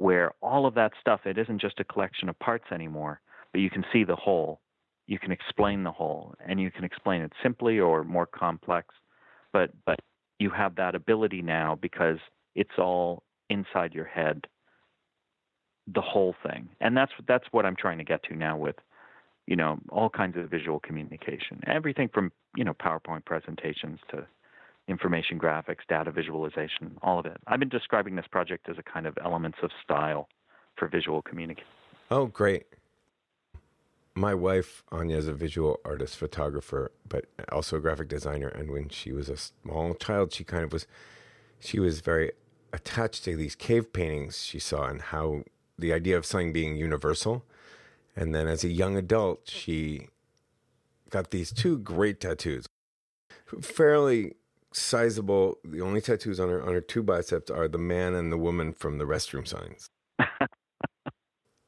where 0.00 0.32
all 0.40 0.64
of 0.64 0.72
that 0.72 0.92
stuff, 0.98 1.20
it 1.26 1.36
isn't 1.36 1.60
just 1.60 1.78
a 1.78 1.84
collection 1.84 2.30
of 2.30 2.38
parts 2.38 2.64
anymore, 2.72 3.20
but 3.52 3.60
you 3.60 3.68
can 3.68 3.84
see 3.92 4.02
the 4.02 4.16
whole. 4.16 4.58
You 5.06 5.18
can 5.18 5.30
explain 5.30 5.82
the 5.84 5.92
whole, 5.92 6.34
and 6.46 6.58
you 6.58 6.70
can 6.70 6.84
explain 6.84 7.20
it 7.20 7.32
simply 7.42 7.78
or 7.78 8.02
more 8.02 8.24
complex. 8.24 8.94
But 9.52 9.72
but 9.84 9.98
you 10.38 10.48
have 10.48 10.74
that 10.76 10.94
ability 10.94 11.42
now 11.42 11.76
because 11.82 12.16
it's 12.54 12.78
all 12.78 13.24
inside 13.50 13.92
your 13.92 14.06
head, 14.06 14.46
the 15.92 16.00
whole 16.00 16.34
thing, 16.46 16.70
and 16.80 16.96
that's 16.96 17.12
that's 17.28 17.44
what 17.50 17.66
I'm 17.66 17.76
trying 17.76 17.98
to 17.98 18.04
get 18.04 18.22
to 18.24 18.34
now 18.34 18.56
with, 18.56 18.76
you 19.46 19.56
know, 19.56 19.78
all 19.90 20.08
kinds 20.08 20.38
of 20.38 20.48
visual 20.48 20.80
communication, 20.80 21.60
everything 21.66 22.08
from 22.08 22.32
you 22.56 22.64
know 22.64 22.72
PowerPoint 22.72 23.26
presentations 23.26 23.98
to 24.12 24.26
information 24.90 25.38
graphics, 25.38 25.86
data 25.88 26.10
visualization, 26.10 26.98
all 27.02 27.18
of 27.20 27.26
it. 27.26 27.38
I've 27.46 27.60
been 27.60 27.68
describing 27.68 28.16
this 28.16 28.26
project 28.30 28.68
as 28.68 28.76
a 28.76 28.82
kind 28.82 29.06
of 29.06 29.16
elements 29.24 29.58
of 29.62 29.70
style 29.82 30.28
for 30.76 30.88
visual 30.88 31.22
communication. 31.22 31.68
Oh, 32.10 32.26
great. 32.26 32.66
My 34.14 34.34
wife, 34.34 34.82
Anya, 34.90 35.16
is 35.16 35.28
a 35.28 35.32
visual 35.32 35.78
artist, 35.84 36.16
photographer, 36.16 36.90
but 37.08 37.26
also 37.52 37.76
a 37.76 37.80
graphic 37.80 38.08
designer. 38.08 38.48
And 38.48 38.70
when 38.72 38.88
she 38.88 39.12
was 39.12 39.28
a 39.28 39.36
small 39.36 39.94
child, 39.94 40.32
she 40.32 40.42
kind 40.42 40.64
of 40.64 40.72
was, 40.72 40.86
she 41.60 41.78
was 41.78 42.00
very 42.00 42.32
attached 42.72 43.24
to 43.24 43.36
these 43.36 43.54
cave 43.54 43.92
paintings 43.92 44.42
she 44.44 44.58
saw 44.58 44.86
and 44.86 45.00
how 45.00 45.44
the 45.78 45.92
idea 45.92 46.16
of 46.16 46.26
something 46.26 46.52
being 46.52 46.76
universal. 46.76 47.44
And 48.16 48.34
then 48.34 48.48
as 48.48 48.64
a 48.64 48.68
young 48.68 48.96
adult, 48.96 49.42
she 49.48 50.08
got 51.10 51.30
these 51.30 51.52
two 51.52 51.78
great 51.78 52.20
tattoos, 52.20 52.66
fairly 53.60 54.34
sizable. 54.72 55.58
The 55.64 55.80
only 55.80 56.00
tattoos 56.00 56.40
on 56.40 56.48
her 56.48 56.62
on 56.62 56.72
her 56.72 56.80
two 56.80 57.02
biceps 57.02 57.50
are 57.50 57.68
the 57.68 57.78
man 57.78 58.14
and 58.14 58.32
the 58.32 58.38
woman 58.38 58.72
from 58.72 58.98
the 58.98 59.04
restroom 59.04 59.46
signs. 59.46 59.88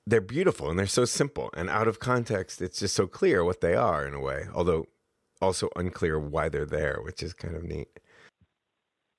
they're 0.07 0.20
beautiful 0.20 0.70
and 0.70 0.78
they're 0.78 0.86
so 0.86 1.05
simple 1.05 1.50
and 1.57 1.70
out 1.70 1.88
of 1.88 1.98
context. 1.98 2.61
It's 2.61 2.80
just 2.80 2.94
so 2.94 3.07
clear 3.07 3.44
what 3.44 3.61
they 3.61 3.74
are 3.74 4.07
in 4.07 4.14
a 4.14 4.20
way, 4.20 4.46
although 4.55 4.86
also 5.40 5.68
unclear 5.76 6.18
why 6.18 6.48
they're 6.48 6.66
there, 6.66 7.00
which 7.03 7.22
is 7.22 7.32
kind 7.32 7.57
of 7.57 7.64
neat. 7.64 7.88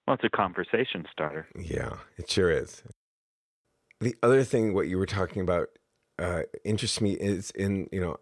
Well, 0.08 0.16
it's 0.16 0.24
a 0.24 0.30
conversation 0.30 1.06
starter. 1.12 1.48
Yeah, 1.58 1.98
it 2.18 2.30
sure 2.30 2.52
is. 2.52 2.84
The 4.02 4.16
other 4.22 4.44
thing, 4.44 4.74
what 4.74 4.88
you 4.88 4.98
were 4.98 5.06
talking 5.06 5.42
about, 5.42 5.70
uh, 6.20 6.42
interests 6.64 7.02
me 7.02 7.14
is 7.14 7.52
in 7.52 7.88
you 7.92 8.02
know, 8.02 8.18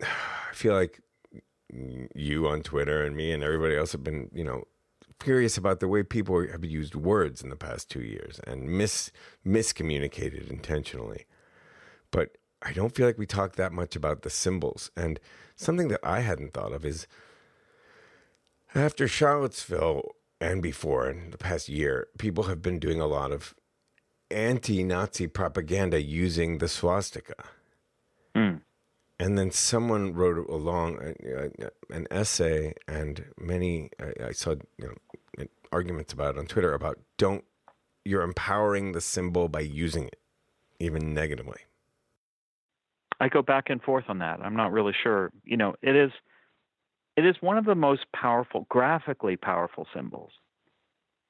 I 0.02 0.54
feel 0.54 0.74
like 0.74 1.00
you 2.14 2.48
on 2.48 2.62
Twitter 2.62 3.04
and 3.04 3.16
me 3.16 3.32
and 3.32 3.42
everybody 3.42 3.76
else 3.76 3.92
have 3.92 4.04
been 4.04 4.30
you 4.34 4.44
know 4.44 4.64
curious 5.22 5.56
about 5.56 5.80
the 5.80 5.88
way 5.88 6.02
people 6.02 6.46
have 6.46 6.64
used 6.64 6.94
words 6.94 7.42
in 7.42 7.50
the 7.50 7.56
past 7.56 7.90
two 7.90 8.02
years 8.02 8.40
and 8.46 8.68
mis 8.68 9.10
miscommunicated 9.46 10.50
intentionally. 10.50 11.26
But 12.10 12.36
I 12.60 12.72
don't 12.72 12.94
feel 12.94 13.06
like 13.06 13.18
we 13.18 13.26
talk 13.26 13.56
that 13.56 13.72
much 13.72 13.96
about 13.96 14.22
the 14.22 14.30
symbols. 14.30 14.90
And 14.96 15.18
something 15.56 15.88
that 15.88 16.00
I 16.02 16.20
hadn't 16.20 16.54
thought 16.54 16.72
of 16.72 16.84
is 16.84 17.06
after 18.74 19.08
Charlottesville 19.08 20.14
and 20.40 20.62
before 20.62 21.08
in 21.08 21.30
the 21.30 21.38
past 21.38 21.68
year, 21.68 22.08
people 22.18 22.44
have 22.44 22.62
been 22.62 22.78
doing 22.78 23.00
a 23.00 23.06
lot 23.06 23.32
of 23.32 23.54
anti-Nazi 24.30 25.26
propaganda 25.26 26.02
using 26.02 26.58
the 26.58 26.68
swastika. 26.68 27.44
Mm. 28.34 28.62
And 29.18 29.38
then 29.38 29.50
someone 29.52 30.14
wrote 30.14 30.48
along 30.48 30.98
uh, 30.98 31.68
an 31.90 32.08
essay, 32.10 32.74
and 32.88 33.26
many 33.38 33.90
I, 34.00 34.28
I 34.28 34.32
saw 34.32 34.56
you 34.78 34.86
know, 34.86 34.94
arguments 35.72 36.12
about 36.12 36.36
it 36.36 36.38
on 36.38 36.46
Twitter 36.46 36.74
about 36.74 36.98
don't 37.18 37.44
you're 38.04 38.22
empowering 38.22 38.92
the 38.92 39.00
symbol 39.00 39.48
by 39.48 39.60
using 39.60 40.06
it, 40.06 40.18
even 40.80 41.14
negatively. 41.14 41.60
I 43.20 43.28
go 43.28 43.42
back 43.42 43.70
and 43.70 43.80
forth 43.80 44.04
on 44.08 44.18
that. 44.18 44.40
I'm 44.40 44.56
not 44.56 44.72
really 44.72 44.94
sure. 45.02 45.30
You 45.44 45.56
know, 45.56 45.74
it 45.82 45.94
is 45.94 46.10
it 47.16 47.24
is 47.24 47.36
one 47.40 47.58
of 47.58 47.64
the 47.64 47.74
most 47.74 48.04
powerful, 48.14 48.66
graphically 48.68 49.36
powerful 49.36 49.86
symbols 49.94 50.32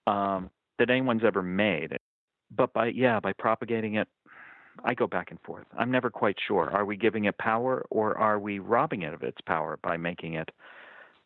um, 0.06 0.50
that 0.78 0.90
anyone's 0.90 1.24
ever 1.24 1.42
made. 1.42 1.96
But 2.54 2.72
by 2.72 2.88
yeah, 2.88 3.20
by 3.20 3.32
propagating 3.34 3.96
it, 3.96 4.08
I 4.84 4.94
go 4.94 5.06
back 5.06 5.30
and 5.30 5.40
forth. 5.40 5.66
I'm 5.76 5.90
never 5.90 6.10
quite 6.10 6.36
sure. 6.46 6.70
Are 6.70 6.84
we 6.84 6.96
giving 6.96 7.24
it 7.26 7.36
power, 7.38 7.84
or 7.90 8.16
are 8.16 8.38
we 8.38 8.58
robbing 8.58 9.02
it 9.02 9.12
of 9.12 9.22
its 9.22 9.38
power 9.46 9.78
by 9.82 9.96
making 9.96 10.34
it, 10.34 10.50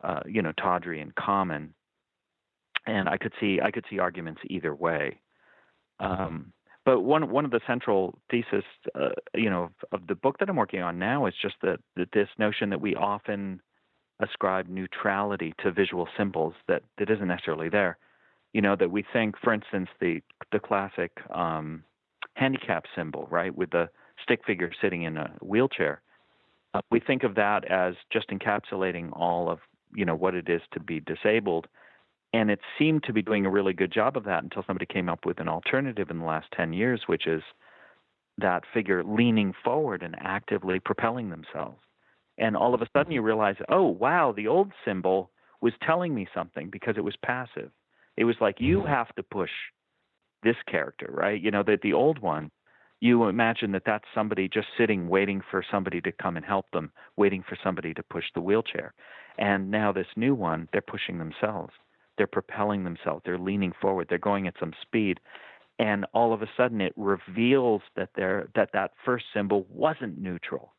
uh, 0.03 0.21
you 0.27 0.43
know, 0.43 0.53
tawdry 0.53 1.01
and 1.01 1.15
common? 1.15 1.75
And 2.87 3.09
I 3.09 3.17
could 3.17 3.33
see 3.41 3.61
I 3.63 3.71
could 3.71 3.85
see 3.91 3.99
arguments 3.99 4.41
either 4.49 4.75
way. 4.75 5.21
Um, 5.99 6.53
but 6.85 7.01
one 7.01 7.31
one 7.31 7.45
of 7.45 7.51
the 7.51 7.61
central 7.67 8.17
thesis, 8.31 8.65
uh, 8.95 9.09
you 9.35 9.51
know, 9.51 9.65
of, 9.65 9.73
of, 9.93 10.07
the 10.07 10.15
book 10.15 10.39
that 10.39 10.49
I'm 10.49 10.57
working 10.57 10.83
on 10.83 10.99
now 10.99 11.27
is 11.27 11.35
just 11.41 11.57
that, 11.63 11.81
that 11.97 12.13
this 12.13 12.29
notion 12.39 12.71
that 12.71 12.81
we 12.81 12.95
often 12.95 13.61
ascribe 14.21 14.69
neutrality 14.69 15.53
to 15.63 15.73
visual 15.73 16.09
symbols 16.17 16.55
that 16.69 16.83
that 16.99 17.11
isn't 17.11 17.27
necessarily 17.27 17.69
there. 17.69 17.99
You 18.53 18.63
know, 18.63 18.77
that 18.77 18.91
we 18.91 19.05
think, 19.13 19.35
for 19.43 19.53
instance, 19.53 19.89
the 20.01 20.23
the 20.53 20.61
classic 20.61 21.11
um, 21.35 21.83
handicap 22.35 22.85
symbol, 22.95 23.27
right, 23.31 23.55
with 23.55 23.71
the 23.71 23.91
stick 24.23 24.41
figure 24.47 24.71
sitting 24.81 25.03
in 25.03 25.17
a 25.17 25.33
wheelchair. 25.43 26.03
Uh, 26.73 26.83
we 26.91 27.01
think 27.01 27.25
of 27.25 27.35
that 27.35 27.65
as 27.71 27.95
just 28.13 28.29
encapsulating 28.31 29.11
all 29.13 29.51
of 29.51 29.59
you 29.93 30.05
know 30.05 30.15
what 30.15 30.35
it 30.35 30.49
is 30.49 30.63
to 30.73 30.81
be 30.81 31.01
disabled 31.01 31.67
and 32.37 32.51
it 32.51 32.61
seemed 32.79 33.03
to 33.05 33.15
be 33.15 33.23
doing 33.23 33.47
a 33.47 33.51
really 33.51 33.73
good 33.73 33.91
job 33.91 34.15
of 34.15 34.25
that 34.25 34.45
until 34.45 34.63
somebody 34.67 34.85
came 34.85 35.09
up 35.09 35.25
with 35.25 35.41
an 35.41 35.49
alternative 35.49 36.11
in 36.11 36.19
the 36.19 36.25
last 36.27 36.49
10 36.55 36.75
years, 36.75 37.01
which 37.07 37.27
is 37.27 37.43
that 38.37 38.65
figure 38.75 39.03
leaning 39.03 39.55
forward 39.65 40.03
and 40.03 40.15
actively 40.21 40.79
propelling 40.79 41.31
themselves. 41.31 41.79
And 42.37 42.55
all 42.55 42.75
of 42.75 42.83
a 42.83 42.89
sudden 42.95 43.13
you 43.13 43.23
realize, 43.23 43.57
oh, 43.71 43.85
wow, 43.87 44.35
the 44.37 44.49
old 44.49 44.71
symbol 44.85 45.31
was 45.63 45.73
telling 45.87 46.15
me 46.15 46.29
something 46.35 46.69
because 46.69 46.99
it 46.99 47.05
was 47.05 47.17
passive. 47.25 47.71
It 48.19 48.25
was 48.25 48.37
like, 48.39 48.57
you 48.61 48.81
mm-hmm. 48.81 48.89
have 48.89 49.15
to 49.15 49.23
push 49.23 49.51
this 50.43 50.57
character, 50.71 51.09
right? 51.11 51.41
You 51.41 51.51
know, 51.51 51.63
that 51.63 51.81
the 51.81 51.95
old 51.95 52.19
one, 52.19 52.51
you 53.01 53.29
imagine 53.29 53.73
that 53.73 53.85
that's 53.87 54.05
somebody 54.15 54.47
just 54.47 54.69
sitting 54.77 55.09
waiting 55.09 55.41
for 55.51 55.65
somebody 55.71 56.03
to 56.03 56.13
come 56.13 56.37
and 56.37 56.45
help 56.45 56.67
them, 56.75 56.93
waiting 57.17 57.43
for 57.49 57.57
somebody 57.65 57.95
to 57.95 58.03
push 58.03 58.25
the 58.35 58.43
wheelchair. 58.43 58.93
And 59.39 59.71
now 59.71 59.91
this 59.91 60.07
new 60.17 60.35
one, 60.35 60.69
they're 60.73 60.83
pushing 60.83 61.17
themselves 61.17 61.73
they're 62.17 62.27
propelling 62.27 62.85
themselves, 62.85 63.23
they're 63.25 63.39
leaning 63.39 63.73
forward, 63.81 64.07
they're 64.09 64.19
going 64.19 64.47
at 64.47 64.55
some 64.59 64.73
speed. 64.83 65.21
And 65.79 66.07
all 66.15 66.33
of 66.33 66.41
a 66.41 66.49
sudden 66.57 66.81
it 66.81 66.95
reveals 66.97 67.83
that 67.97 68.11
they 68.17 68.23
that 68.55 68.71
that 68.73 68.93
first 69.05 69.27
symbol 69.35 69.67
wasn't 69.69 70.19
neutral. 70.19 70.73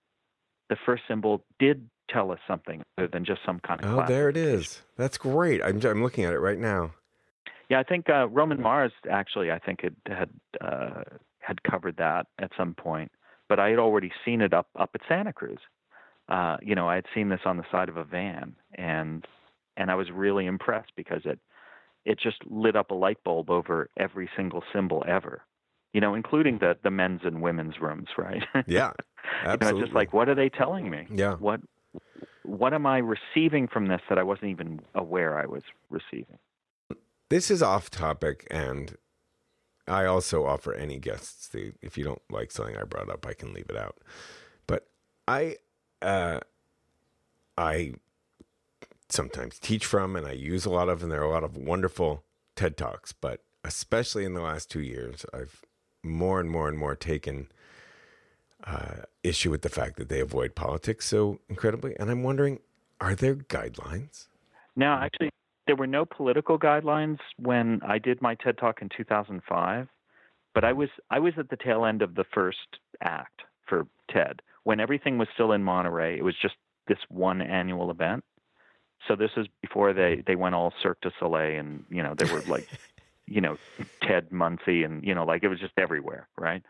The 0.69 0.77
first 0.85 1.03
symbol 1.07 1.43
did 1.59 1.89
tell 2.09 2.31
us 2.31 2.39
something 2.47 2.83
other 2.97 3.07
than 3.07 3.23
just 3.23 3.41
some 3.45 3.59
kind 3.59 3.83
of. 3.83 3.93
Oh, 3.93 4.05
there 4.07 4.29
it 4.29 4.37
is. 4.37 4.81
That's 4.97 5.17
great. 5.17 5.61
I'm 5.63 5.79
I'm 5.85 6.01
looking 6.01 6.25
at 6.25 6.33
it 6.33 6.39
right 6.39 6.57
now. 6.57 6.93
Yeah, 7.69 7.79
I 7.79 7.83
think 7.83 8.09
uh, 8.09 8.27
Roman 8.27 8.61
Mars 8.61 8.91
actually. 9.09 9.51
I 9.51 9.59
think 9.59 9.81
it 9.83 9.93
had 10.07 10.29
uh, 10.61 11.03
had 11.39 11.61
covered 11.63 11.97
that 11.97 12.27
at 12.39 12.51
some 12.57 12.73
point, 12.73 13.11
but 13.49 13.59
I 13.59 13.69
had 13.69 13.79
already 13.79 14.11
seen 14.25 14.41
it 14.41 14.53
up 14.53 14.67
up 14.77 14.91
at 14.95 15.01
Santa 15.07 15.33
Cruz. 15.33 15.59
Uh, 16.29 16.57
you 16.61 16.75
know, 16.75 16.89
I 16.89 16.95
had 16.95 17.05
seen 17.13 17.29
this 17.29 17.41
on 17.45 17.57
the 17.57 17.63
side 17.71 17.87
of 17.87 17.97
a 17.97 18.03
van, 18.03 18.55
and 18.75 19.25
and 19.77 19.89
I 19.91 19.95
was 19.95 20.11
really 20.11 20.45
impressed 20.45 20.91
because 20.95 21.21
it 21.25 21.39
it 22.05 22.19
just 22.19 22.37
lit 22.49 22.75
up 22.75 22.91
a 22.91 22.93
light 22.93 23.23
bulb 23.23 23.49
over 23.49 23.89
every 23.97 24.29
single 24.35 24.63
symbol 24.73 25.03
ever. 25.07 25.43
You 25.93 26.01
know, 26.01 26.13
including 26.15 26.59
the 26.59 26.77
the 26.83 26.91
men's 26.91 27.21
and 27.23 27.41
women's 27.41 27.79
rooms, 27.79 28.07
right? 28.17 28.43
Yeah, 28.67 28.91
you 28.97 29.33
know, 29.43 29.51
absolutely. 29.51 29.81
it's 29.81 29.87
just 29.87 29.95
like 29.95 30.13
what 30.13 30.29
are 30.29 30.35
they 30.35 30.49
telling 30.49 30.89
me? 30.89 31.07
yeah, 31.09 31.35
What 31.35 31.61
what 32.43 32.73
am 32.73 32.85
I 32.85 32.99
receiving 32.99 33.67
from 33.67 33.87
this 33.87 34.01
that 34.09 34.17
I 34.17 34.23
wasn't 34.23 34.51
even 34.51 34.81
aware 34.95 35.37
I 35.37 35.45
was 35.45 35.63
receiving? 35.89 36.37
this 37.29 37.51
is 37.51 37.61
off 37.61 37.89
topic, 37.89 38.47
and 38.49 38.95
I 39.87 40.05
also 40.05 40.45
offer 40.45 40.73
any 40.73 40.97
guests 40.99 41.47
the 41.47 41.73
if 41.81 41.97
you 41.97 42.03
don't 42.03 42.21
like 42.29 42.51
something 42.51 42.77
I 42.77 42.83
brought 42.83 43.09
up, 43.09 43.25
I 43.25 43.33
can 43.33 43.53
leave 43.53 43.69
it 43.69 43.77
out. 43.77 43.97
But 44.65 44.87
I, 45.27 45.57
uh, 46.01 46.39
I 47.57 47.93
sometimes 49.09 49.59
teach 49.59 49.85
from, 49.85 50.15
and 50.15 50.27
I 50.27 50.33
use 50.33 50.65
a 50.65 50.69
lot 50.69 50.89
of, 50.89 51.03
and 51.03 51.11
there 51.11 51.21
are 51.21 51.25
a 51.25 51.29
lot 51.29 51.43
of 51.43 51.57
wonderful 51.57 52.23
TED 52.55 52.77
talks. 52.77 53.13
But 53.13 53.43
especially 53.63 54.25
in 54.25 54.33
the 54.33 54.41
last 54.41 54.69
two 54.69 54.81
years, 54.81 55.25
I've 55.33 55.63
more 56.03 56.39
and 56.39 56.49
more 56.49 56.67
and 56.67 56.77
more 56.77 56.95
taken 56.95 57.49
uh, 58.65 59.03
issue 59.23 59.51
with 59.51 59.61
the 59.61 59.69
fact 59.69 59.97
that 59.97 60.09
they 60.09 60.19
avoid 60.19 60.55
politics 60.55 61.05
so 61.05 61.39
incredibly, 61.49 61.95
and 61.99 62.09
I'm 62.09 62.23
wondering, 62.23 62.59
are 62.99 63.15
there 63.15 63.35
guidelines? 63.35 64.27
No, 64.75 64.93
actually, 64.93 65.29
there 65.67 65.75
were 65.75 65.87
no 65.87 66.05
political 66.05 66.57
guidelines 66.57 67.19
when 67.37 67.81
I 67.85 67.99
did 67.99 68.21
my 68.21 68.35
TED 68.35 68.57
Talk 68.57 68.81
in 68.81 68.89
2005, 68.95 69.87
but 70.55 70.63
I 70.63 70.73
was 70.73 70.89
I 71.09 71.19
was 71.19 71.33
at 71.37 71.49
the 71.49 71.57
tail 71.57 71.85
end 71.85 72.01
of 72.01 72.15
the 72.15 72.25
first 72.33 72.79
act 73.01 73.41
for 73.67 73.85
TED 74.09 74.41
when 74.63 74.79
everything 74.79 75.17
was 75.17 75.27
still 75.33 75.51
in 75.51 75.63
Monterey. 75.63 76.17
It 76.17 76.23
was 76.23 76.35
just 76.41 76.55
this 76.87 76.97
one 77.09 77.41
annual 77.41 77.91
event. 77.91 78.23
So 79.07 79.15
this 79.15 79.31
is 79.37 79.47
before 79.61 79.93
they 79.93 80.23
they 80.25 80.35
went 80.35 80.55
all 80.55 80.73
Cirque 80.81 81.01
du 81.01 81.11
Soleil 81.19 81.59
and 81.59 81.83
you 81.89 82.03
know 82.03 82.13
there 82.15 82.31
were 82.33 82.41
like 82.41 82.67
you 83.27 83.41
know 83.41 83.57
Ted 84.01 84.31
Muncie 84.31 84.83
and 84.83 85.03
you 85.03 85.13
know 85.13 85.25
like 85.25 85.43
it 85.43 85.49
was 85.49 85.59
just 85.59 85.73
everywhere, 85.77 86.27
right? 86.37 86.63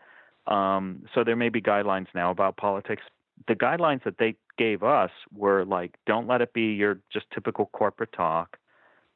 Um, 0.46 1.04
so 1.14 1.24
there 1.24 1.36
may 1.36 1.50
be 1.50 1.60
guidelines 1.60 2.06
now 2.14 2.30
about 2.30 2.56
politics. 2.56 3.02
The 3.46 3.54
guidelines 3.54 4.02
that 4.04 4.18
they 4.18 4.34
gave 4.56 4.82
us 4.82 5.10
were 5.32 5.64
like, 5.64 5.94
don't 6.06 6.26
let 6.26 6.40
it 6.40 6.52
be 6.52 6.72
your 6.72 6.98
just 7.12 7.26
typical 7.32 7.66
corporate 7.66 8.12
talk. 8.12 8.56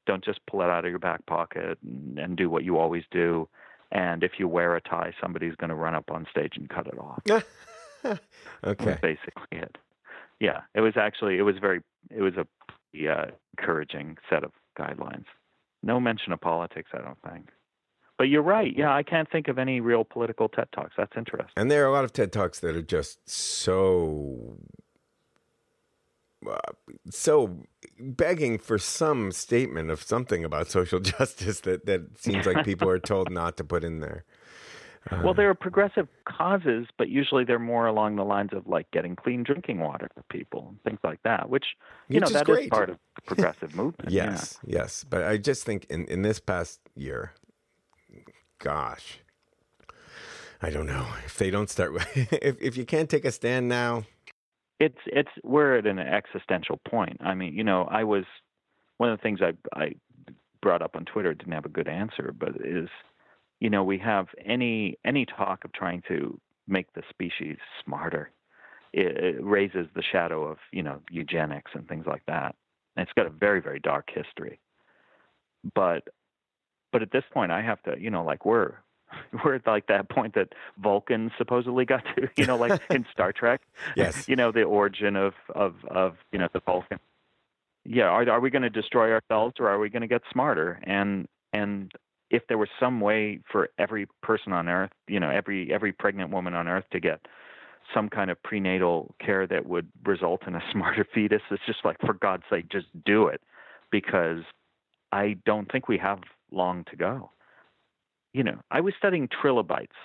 Don't 0.07 0.25
just 0.25 0.41
pull 0.47 0.63
it 0.63 0.69
out 0.69 0.85
of 0.85 0.91
your 0.91 0.99
back 0.99 1.25
pocket 1.27 1.79
and, 1.83 2.19
and 2.19 2.37
do 2.37 2.51
what 2.51 2.65
you 2.65 2.79
always 2.79 3.05
do. 3.11 3.49
And 3.91 4.23
if 4.23 4.33
you 4.39 4.49
wear 4.49 4.75
a 4.77 4.81
tie, 4.81 5.13
somebody's 5.21 5.55
going 5.57 5.69
to 5.71 5.75
run 5.75 5.95
up 5.95 6.11
on 6.11 6.27
stage 6.31 6.55
and 6.57 6.69
cut 6.69 6.87
it 6.87 6.99
off. 6.99 7.23
Okay. 8.65 8.85
was 8.87 8.99
basically 9.01 9.59
it. 9.59 9.79
Yeah, 10.41 10.63
it 10.75 10.81
was 10.81 10.95
actually 10.97 11.39
it 11.39 11.43
was 11.43 11.59
very 11.61 11.83
it 12.11 12.21
was 12.21 12.35
a 12.37 12.47
uh, 12.95 13.31
encouraging 13.59 14.17
set 14.29 14.45
of 14.45 14.53
guidelines. 14.79 15.25
No 15.83 16.01
mention 16.01 16.33
of 16.33 16.41
politics, 16.41 16.91
I 16.95 16.99
don't 16.99 17.19
think. 17.29 17.49
But 18.19 18.25
you're 18.25 18.43
right. 18.43 18.73
Yeah, 18.77 18.95
I 18.95 19.03
can't 19.03 19.29
think 19.31 19.49
of 19.49 19.59
any 19.59 19.81
real 19.81 20.05
political 20.05 20.49
TED 20.49 20.69
talks. 20.75 20.93
That's 20.97 21.13
interesting. 21.17 21.53
And 21.57 21.71
there 21.71 21.83
are 21.85 21.89
a 21.89 21.93
lot 21.93 22.05
of 22.05 22.13
TED 22.13 22.33
Talks 22.33 22.61
that 22.61 22.77
are 22.77 22.83
just 22.83 23.29
so, 23.29 24.59
uh, 26.49 26.57
so 27.11 27.65
begging 27.99 28.59
for 28.59 28.79
some 28.79 29.33
statement 29.33 29.91
of 29.91 30.03
something 30.03 30.45
about 30.45 30.71
social 30.71 31.01
justice 31.01 31.61
that, 31.61 31.87
that 31.87 32.19
seems 32.19 32.47
like 32.47 32.65
people 32.65 32.89
are 32.89 33.01
told 33.01 33.31
not 33.31 33.57
to 33.57 33.65
put 33.65 33.83
in 33.83 34.01
there. 34.01 34.25
Uh-huh. 35.11 35.21
Well, 35.25 35.35
there 35.35 35.51
are 35.51 35.55
progressive 35.55 36.07
causes, 36.25 36.87
but 36.97 37.09
usually 37.09 37.45
they're 37.45 37.59
more 37.59 37.87
along 37.87 38.17
the 38.17 38.25
lines 38.25 38.51
of 38.53 38.67
like 38.69 38.89
getting 38.93 39.17
clean 39.17 39.43
drinking 39.43 39.81
water 39.81 40.09
for 40.15 40.23
people 40.31 40.67
and 40.69 40.83
things 40.85 41.01
like 41.03 41.21
that, 41.25 41.49
which 41.51 41.65
you 42.09 42.15
Which 42.17 42.21
know 42.23 42.27
is 42.29 42.33
that 42.35 42.49
is 42.49 42.55
great. 42.57 42.71
part 42.71 42.89
of 42.91 42.99
the 43.17 43.23
progressive 43.27 43.75
movement. 43.75 44.11
yeah. 44.13 44.31
Yes, 44.31 44.59
yes. 44.65 45.05
But 45.05 45.25
I 45.25 45.39
just 45.39 45.65
think 45.65 45.87
in, 45.91 46.05
in 46.07 46.23
this 46.23 46.39
past 46.39 46.81
year, 46.95 47.33
gosh, 48.59 49.19
I 50.61 50.71
don't 50.71 50.87
know 50.87 51.07
if 51.27 51.37
they 51.37 51.51
don't 51.51 51.69
start. 51.69 51.93
if 52.15 52.61
if 52.63 52.77
you 52.77 52.85
can't 52.85 53.11
take 53.11 53.25
a 53.25 53.33
stand 53.33 53.69
now, 53.69 54.05
it's 54.79 54.99
it's 55.07 55.31
we're 55.43 55.79
at 55.79 55.87
an 55.87 55.99
existential 55.99 56.79
point. 56.89 57.17
I 57.21 57.35
mean, 57.35 57.55
you 57.55 57.65
know, 57.65 57.89
I 57.91 58.05
was 58.05 58.25
one 58.99 59.11
of 59.11 59.19
the 59.19 59.23
things 59.23 59.41
I 59.43 59.53
I 59.77 59.95
brought 60.61 60.83
up 60.83 60.95
on 60.95 61.05
Twitter 61.07 61.35
didn't 61.35 61.53
have 61.55 61.65
a 61.67 61.69
good 61.71 61.89
answer, 61.89 62.33
but 62.39 62.51
is 62.65 62.89
you 63.63 63.71
know 63.71 63.85
we 63.85 63.97
have 63.99 64.27
any 64.45 64.99
any 65.05 65.25
talk 65.25 65.65
of 65.65 65.73
trying 65.73 66.03
to 66.09 66.39
make 66.67 66.93
the 66.95 67.03
species 67.09 67.59
smarter. 67.85 68.31
It, 68.93 69.17
it 69.17 69.37
raises 69.41 69.87
the 69.95 70.03
shadow 70.03 70.43
of 70.45 70.59
you 70.73 70.83
know 70.83 71.01
eugenics 71.11 71.71
and 71.75 71.87
things 71.89 72.05
like 72.05 72.25
that. 72.27 72.57
And 72.97 73.07
it's 73.07 73.13
got 73.15 73.27
a 73.27 73.31
very 73.31 73.61
very 73.61 73.79
dark 73.79 74.11
history. 74.13 74.59
But 75.77 76.03
but 76.91 77.03
at 77.03 77.13
this 77.13 77.23
point, 77.33 77.53
I 77.53 77.63
have 77.63 77.81
to 77.85 77.95
you 78.01 78.11
know 78.11 78.25
like 78.25 78.45
we're 78.45 78.73
we're 79.45 79.55
at 79.55 79.67
like 79.67 79.87
that 79.87 80.09
point 80.09 80.35
that 80.35 80.49
Vulcan 80.83 81.31
supposedly 81.39 81.85
got 81.85 82.03
to, 82.17 82.29
you 82.37 82.47
know, 82.47 82.57
like 82.57 82.83
in 82.91 83.07
Star 83.13 83.33
Trek. 83.33 83.61
Yes. 83.97 84.29
you 84.29 84.35
know, 84.35 84.51
the 84.51 84.65
origin 84.65 85.15
of 85.15 85.35
of 85.55 85.77
of 85.89 86.17
you 86.33 86.41
know 86.41 86.49
the 86.53 86.61
Vulcan. 86.61 86.99
Yeah, 87.85 88.07
are 88.07 88.29
are 88.29 88.41
we 88.41 88.51
going 88.51 88.63
to 88.63 88.71
destroy 88.71 89.13
ourselves 89.13 89.55
or 89.61 89.69
are 89.69 89.79
we 89.79 89.89
going 89.89 90.03
to 90.03 90.09
get 90.09 90.23
smarter? 90.33 90.81
And 90.83 91.29
and 91.53 91.93
if 92.33 92.43
there 92.49 92.59
was 92.59 92.69
some 92.81 93.01
way 93.01 93.39
for 93.51 93.69
every 93.79 94.07
person 94.23 94.53
on 94.53 94.69
Earth, 94.69 94.91
you 95.07 95.21
know, 95.21 95.31
every 95.31 95.73
every 95.73 95.93
pregnant 95.93 96.31
woman 96.31 96.55
on 96.55 96.67
Earth 96.67 96.87
to 96.91 96.99
get 96.99 97.21
some 97.95 98.09
kind 98.09 98.31
of 98.31 98.43
prenatal 98.43 99.15
care 99.25 99.47
that 99.47 99.67
would 99.67 99.87
result 100.05 100.47
in 100.49 100.57
a 100.57 100.63
smarter 100.73 101.07
fetus, 101.15 101.43
it's 101.51 101.63
just 101.67 101.85
like 101.85 101.99
for 102.01 102.15
God's 102.15 102.45
sake, 102.51 102.69
just 102.69 102.87
do 103.05 103.29
it, 103.29 103.41
because 103.93 104.41
I 105.13 105.37
don't 105.47 105.71
think 105.71 105.89
we 105.89 105.99
have 105.99 106.19
long 106.51 106.85
to 106.91 106.97
go 106.97 107.31
you 108.33 108.43
know, 108.43 108.59
I 108.71 108.81
was 108.81 108.95
studying 108.99 109.29
trilobites 109.29 109.97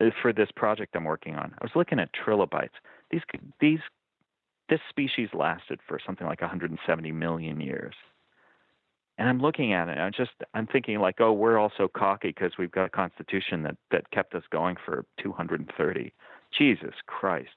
uh, 0.00 0.10
for 0.20 0.32
this 0.32 0.48
project 0.54 0.94
I'm 0.94 1.04
working 1.04 1.34
on. 1.36 1.54
I 1.60 1.64
was 1.64 1.72
looking 1.74 1.98
at 1.98 2.10
trilobites. 2.12 2.74
These 3.10 3.22
these 3.60 3.78
this 4.68 4.80
species 4.90 5.28
lasted 5.32 5.80
for 5.86 5.98
something 6.04 6.26
like 6.26 6.40
170 6.40 7.12
million 7.12 7.60
years. 7.60 7.94
And 9.18 9.28
I'm 9.28 9.40
looking 9.40 9.72
at 9.72 9.88
it, 9.88 9.92
and 9.92 10.02
I'm 10.02 10.12
just 10.12 10.32
I'm 10.52 10.66
thinking 10.66 10.98
like, 10.98 11.20
oh, 11.20 11.32
we're 11.32 11.58
all 11.58 11.72
so 11.76 11.88
cocky 11.88 12.28
because 12.28 12.52
we've 12.58 12.70
got 12.70 12.84
a 12.84 12.90
constitution 12.90 13.62
that 13.62 13.76
that 13.90 14.10
kept 14.10 14.34
us 14.34 14.42
going 14.50 14.76
for 14.84 15.06
230. 15.22 16.12
Jesus 16.56 16.94
Christ. 17.06 17.50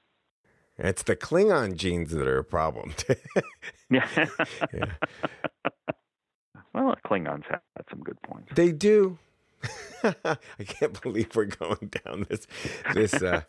it's 0.78 1.02
the 1.02 1.16
Klingon 1.16 1.76
genes 1.76 2.10
that 2.12 2.26
are 2.26 2.38
a 2.38 2.44
problem. 2.44 2.94
Yeah. 3.90 4.06
yeah. 4.72 4.84
well, 6.72 6.94
Klingons 7.04 7.44
have 7.50 7.60
some 7.90 8.00
good 8.00 8.20
points. 8.22 8.52
They 8.54 8.70
do. 8.70 9.18
I 10.04 10.36
can't 10.66 11.00
believe 11.02 11.34
we're 11.34 11.46
going 11.46 11.90
down 12.04 12.26
this 12.30 12.46
this 12.94 13.14
uh, 13.22 13.42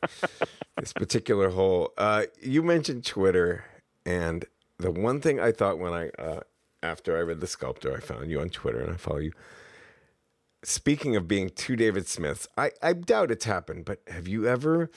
this 0.78 0.93
particular 0.93 1.49
hole. 1.49 1.93
Uh, 1.97 2.24
you 2.41 2.64
mentioned 2.64 3.05
Twitter, 3.05 3.66
and 4.05 4.45
the 4.80 4.91
one 4.91 5.22
thing 5.22 5.39
I 5.39 5.51
thought 5.51 5.78
when 5.80 5.93
I 5.93 6.09
uh, 6.20 6.39
after 6.84 7.17
I 7.17 7.21
read 7.21 7.39
the 7.39 7.47
sculptor, 7.47 7.95
I 7.95 7.99
found 7.99 8.29
you 8.29 8.39
on 8.39 8.49
Twitter 8.49 8.79
and 8.79 8.91
I 8.91 8.97
follow 8.97 9.19
you. 9.19 9.32
Speaking 10.63 11.15
of 11.15 11.27
being 11.27 11.49
two 11.49 11.75
David 11.75 12.07
Smiths, 12.07 12.47
I, 12.57 12.71
I 12.82 12.93
doubt 12.93 13.32
it's 13.32 13.45
happened, 13.45 13.86
but 13.86 14.01
have 14.07 14.27
you 14.27 14.47
ever 14.47 14.91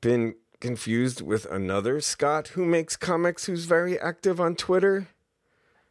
been 0.00 0.34
confused 0.60 1.20
with 1.20 1.46
another 1.46 2.00
Scott 2.00 2.48
who 2.48 2.64
makes 2.64 2.96
comics 2.96 3.46
who's 3.46 3.64
very 3.64 3.98
active 3.98 4.40
on 4.40 4.56
Twitter? 4.56 5.08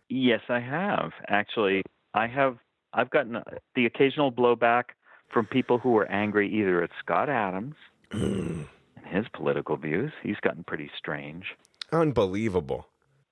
Yes, 0.10 0.42
I 0.50 0.60
have. 0.60 1.12
Actually, 1.28 1.84
I 2.14 2.28
have 2.28 2.58
I've 2.94 3.12
gotten 3.12 3.38
the 3.76 3.86
occasional 3.86 4.32
blowback 4.32 4.86
from 5.32 5.46
people 5.46 5.78
who 5.78 5.92
were 5.92 6.10
angry 6.10 6.52
either 6.52 6.82
at 6.82 6.90
Scott 7.00 7.30
Adams 7.30 7.76
hmm. 8.12 8.64
and 8.96 9.06
his 9.06 9.26
political 9.34 9.78
views. 9.78 10.12
He's 10.24 10.40
gotten 10.42 10.64
pretty 10.64 10.90
strange. 10.98 11.46
Unbelievable. 11.92 12.88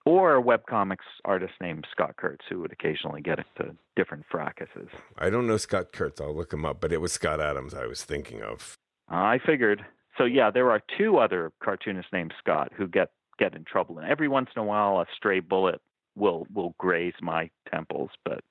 Or 0.07 0.37
a 0.37 0.41
webcomics 0.41 0.97
artist 1.25 1.53
named 1.59 1.85
Scott 1.91 2.15
Kurtz 2.17 2.45
who 2.49 2.61
would 2.61 2.71
occasionally 2.71 3.21
get 3.21 3.39
into 3.39 3.75
different 3.95 4.25
fracases. 4.29 4.89
I 5.17 5.29
don't 5.29 5.47
know 5.47 5.57
Scott 5.57 5.91
Kurtz. 5.91 6.21
I'll 6.21 6.35
look 6.35 6.53
him 6.53 6.65
up, 6.65 6.79
but 6.79 6.93
it 6.93 7.01
was 7.01 7.11
Scott 7.11 7.41
Adams 7.41 7.73
I 7.73 7.85
was 7.85 8.03
thinking 8.03 8.41
of. 8.41 8.77
I 9.09 9.39
figured. 9.45 9.85
So 10.17 10.23
yeah, 10.25 10.49
there 10.51 10.71
are 10.71 10.81
two 10.97 11.17
other 11.17 11.51
cartoonists 11.63 12.11
named 12.13 12.33
Scott 12.39 12.71
who 12.75 12.87
get 12.87 13.11
get 13.37 13.53
in 13.53 13.65
trouble, 13.65 13.99
and 13.99 14.09
every 14.09 14.27
once 14.27 14.49
in 14.55 14.61
a 14.61 14.65
while, 14.65 14.99
a 14.99 15.05
stray 15.15 15.39
bullet 15.39 15.81
will 16.15 16.47
will 16.53 16.73
graze 16.77 17.13
my 17.21 17.49
temples. 17.71 18.09
But 18.25 18.43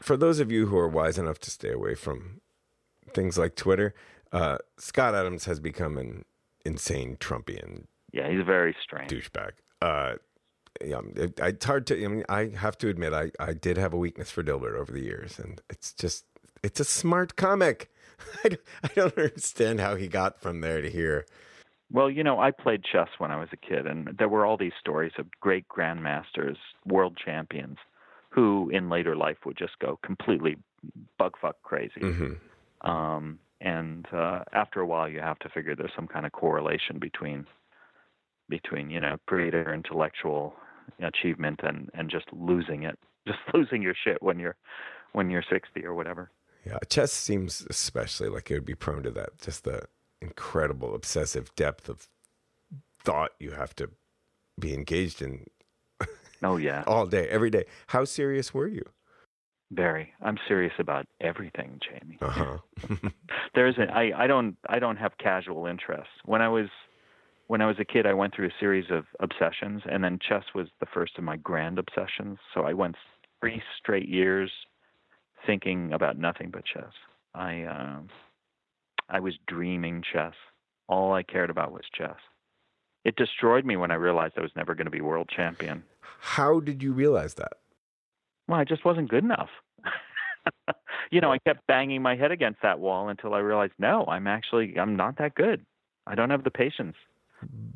For 0.00 0.16
those 0.16 0.40
of 0.40 0.52
you 0.52 0.66
who 0.66 0.76
are 0.76 0.88
wise 0.88 1.16
enough 1.16 1.38
to 1.40 1.50
stay 1.50 1.70
away 1.70 1.94
from 1.94 2.40
things 3.14 3.38
like 3.38 3.56
Twitter, 3.56 3.94
uh, 4.32 4.58
Scott 4.78 5.14
Adams 5.14 5.46
has 5.46 5.60
become 5.60 5.96
an 5.96 6.24
insane 6.64 7.16
Trumpian 7.16 7.84
yeah, 8.14 8.30
he's 8.30 8.40
a 8.40 8.44
very 8.44 8.76
strange. 8.80 9.10
douchebag. 9.10 9.50
Uh, 9.82 10.14
yeah, 10.82 11.00
it, 11.16 11.38
it's 11.38 11.64
hard 11.64 11.86
to. 11.88 12.04
I 12.04 12.08
mean, 12.08 12.24
I 12.28 12.50
have 12.56 12.78
to 12.78 12.88
admit, 12.88 13.12
I, 13.12 13.30
I 13.38 13.52
did 13.52 13.76
have 13.76 13.92
a 13.92 13.98
weakness 13.98 14.30
for 14.30 14.42
Dilbert 14.42 14.76
over 14.76 14.92
the 14.92 15.02
years, 15.02 15.38
and 15.38 15.60
it's 15.70 15.92
just 15.92 16.24
it's 16.62 16.80
a 16.80 16.84
smart 16.84 17.36
comic. 17.36 17.90
I 18.44 18.48
don't, 18.48 18.60
I 18.82 18.88
don't 18.94 19.18
understand 19.18 19.80
how 19.80 19.96
he 19.96 20.08
got 20.08 20.40
from 20.40 20.60
there 20.60 20.80
to 20.80 20.90
here. 20.90 21.26
Well, 21.92 22.10
you 22.10 22.24
know, 22.24 22.40
I 22.40 22.50
played 22.50 22.82
chess 22.82 23.08
when 23.18 23.30
I 23.30 23.38
was 23.38 23.48
a 23.52 23.56
kid, 23.56 23.86
and 23.86 24.16
there 24.18 24.28
were 24.28 24.46
all 24.46 24.56
these 24.56 24.72
stories 24.80 25.12
of 25.18 25.26
great 25.40 25.68
grandmasters, 25.68 26.56
world 26.86 27.16
champions, 27.22 27.78
who 28.30 28.70
in 28.70 28.88
later 28.88 29.14
life 29.14 29.38
would 29.44 29.56
just 29.56 29.78
go 29.78 29.98
completely 30.02 30.56
bugfuck 31.20 31.54
crazy. 31.62 32.00
Mm-hmm. 32.00 32.90
Um, 32.90 33.38
and 33.60 34.06
uh, 34.12 34.40
after 34.52 34.80
a 34.80 34.86
while, 34.86 35.08
you 35.08 35.20
have 35.20 35.38
to 35.40 35.48
figure 35.48 35.76
there's 35.76 35.92
some 35.94 36.08
kind 36.08 36.26
of 36.26 36.32
correlation 36.32 36.98
between 36.98 37.46
between 38.48 38.90
you 38.90 39.00
know 39.00 39.16
creator 39.26 39.72
intellectual 39.72 40.54
achievement 41.00 41.60
and 41.62 41.90
and 41.94 42.10
just 42.10 42.26
losing 42.32 42.84
it, 42.84 42.98
just 43.26 43.38
losing 43.52 43.82
your 43.82 43.94
shit 44.04 44.22
when 44.22 44.38
you're 44.38 44.56
when 45.12 45.30
you're 45.30 45.44
60 45.48 45.84
or 45.84 45.94
whatever. 45.94 46.30
Yeah, 46.66 46.78
chess 46.88 47.12
seems 47.12 47.66
especially 47.68 48.28
like 48.28 48.50
it 48.50 48.54
would 48.54 48.64
be 48.64 48.74
prone 48.74 49.02
to 49.02 49.10
that. 49.12 49.40
Just 49.40 49.64
the 49.64 49.82
incredible 50.22 50.94
obsessive 50.94 51.54
depth 51.54 51.88
of 51.88 52.08
thought 53.02 53.32
you 53.38 53.50
have 53.52 53.76
to 53.76 53.90
be 54.58 54.72
engaged 54.72 55.20
in. 55.20 55.46
Oh 56.42 56.56
yeah, 56.56 56.84
all 56.86 57.06
day, 57.06 57.28
every 57.28 57.50
day. 57.50 57.64
How 57.88 58.04
serious 58.04 58.54
were 58.54 58.68
you? 58.68 58.84
Very. 59.70 60.12
I'm 60.22 60.38
serious 60.46 60.74
about 60.78 61.06
everything, 61.20 61.80
Jamie. 61.82 62.18
Uh 62.22 62.30
huh. 62.30 62.58
There's 63.54 63.76
a, 63.78 63.92
I, 63.92 64.24
I 64.24 64.26
don't 64.26 64.56
I 64.68 64.78
don't 64.78 64.96
have 64.96 65.12
casual 65.18 65.66
interests. 65.66 66.12
When 66.24 66.42
I 66.42 66.48
was 66.48 66.68
when 67.46 67.60
I 67.60 67.66
was 67.66 67.76
a 67.78 67.84
kid, 67.84 68.06
I 68.06 68.14
went 68.14 68.34
through 68.34 68.46
a 68.46 68.60
series 68.60 68.86
of 68.90 69.04
obsessions, 69.20 69.82
and 69.90 70.02
then 70.02 70.18
chess 70.26 70.44
was 70.54 70.68
the 70.80 70.86
first 70.86 71.18
of 71.18 71.24
my 71.24 71.36
grand 71.36 71.78
obsessions. 71.78 72.38
So 72.54 72.62
I 72.62 72.72
went 72.72 72.96
three 73.40 73.62
straight 73.78 74.08
years 74.08 74.50
thinking 75.46 75.92
about 75.92 76.18
nothing 76.18 76.50
but 76.50 76.64
chess. 76.64 76.92
I 77.34 77.62
uh, 77.62 78.00
I 79.08 79.20
was 79.20 79.34
dreaming 79.46 80.02
chess. 80.10 80.34
All 80.88 81.12
I 81.12 81.22
cared 81.22 81.50
about 81.50 81.72
was 81.72 81.84
chess. 81.96 82.16
It 83.04 83.16
destroyed 83.16 83.66
me 83.66 83.76
when 83.76 83.90
I 83.90 83.96
realized 83.96 84.34
I 84.38 84.42
was 84.42 84.56
never 84.56 84.74
going 84.74 84.86
to 84.86 84.90
be 84.90 85.02
world 85.02 85.28
champion. 85.34 85.84
How 86.20 86.60
did 86.60 86.82
you 86.82 86.92
realize 86.92 87.34
that? 87.34 87.52
Well, 88.48 88.58
I 88.58 88.64
just 88.64 88.84
wasn't 88.84 89.10
good 89.10 89.24
enough. 89.24 89.50
you 91.10 91.20
know, 91.20 91.30
I 91.30 91.38
kept 91.38 91.66
banging 91.66 92.00
my 92.00 92.16
head 92.16 92.30
against 92.30 92.62
that 92.62 92.78
wall 92.78 93.08
until 93.10 93.34
I 93.34 93.40
realized, 93.40 93.74
no, 93.78 94.06
I'm 94.06 94.26
actually 94.26 94.78
I'm 94.78 94.96
not 94.96 95.18
that 95.18 95.34
good. 95.34 95.66
I 96.06 96.14
don't 96.14 96.30
have 96.30 96.44
the 96.44 96.50
patience. 96.50 96.96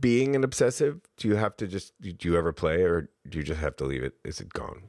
Being 0.01 0.37
an 0.37 0.45
obsessive, 0.45 1.01
do 1.17 1.29
you 1.29 1.37
have 1.37 1.57
to 1.59 1.67
just 1.67 1.93
do 2.01 2.29
you 2.29 2.37
ever 2.37 2.53
play 2.53 2.83
or 2.83 3.11
do 3.29 3.39
you 3.39 3.45
just 3.45 3.61
have 3.61 3.77
to 3.77 3.85
leave 3.85 4.03
it? 4.03 4.15
Is 4.25 4.41
it 4.41 4.53
gone? 4.53 4.85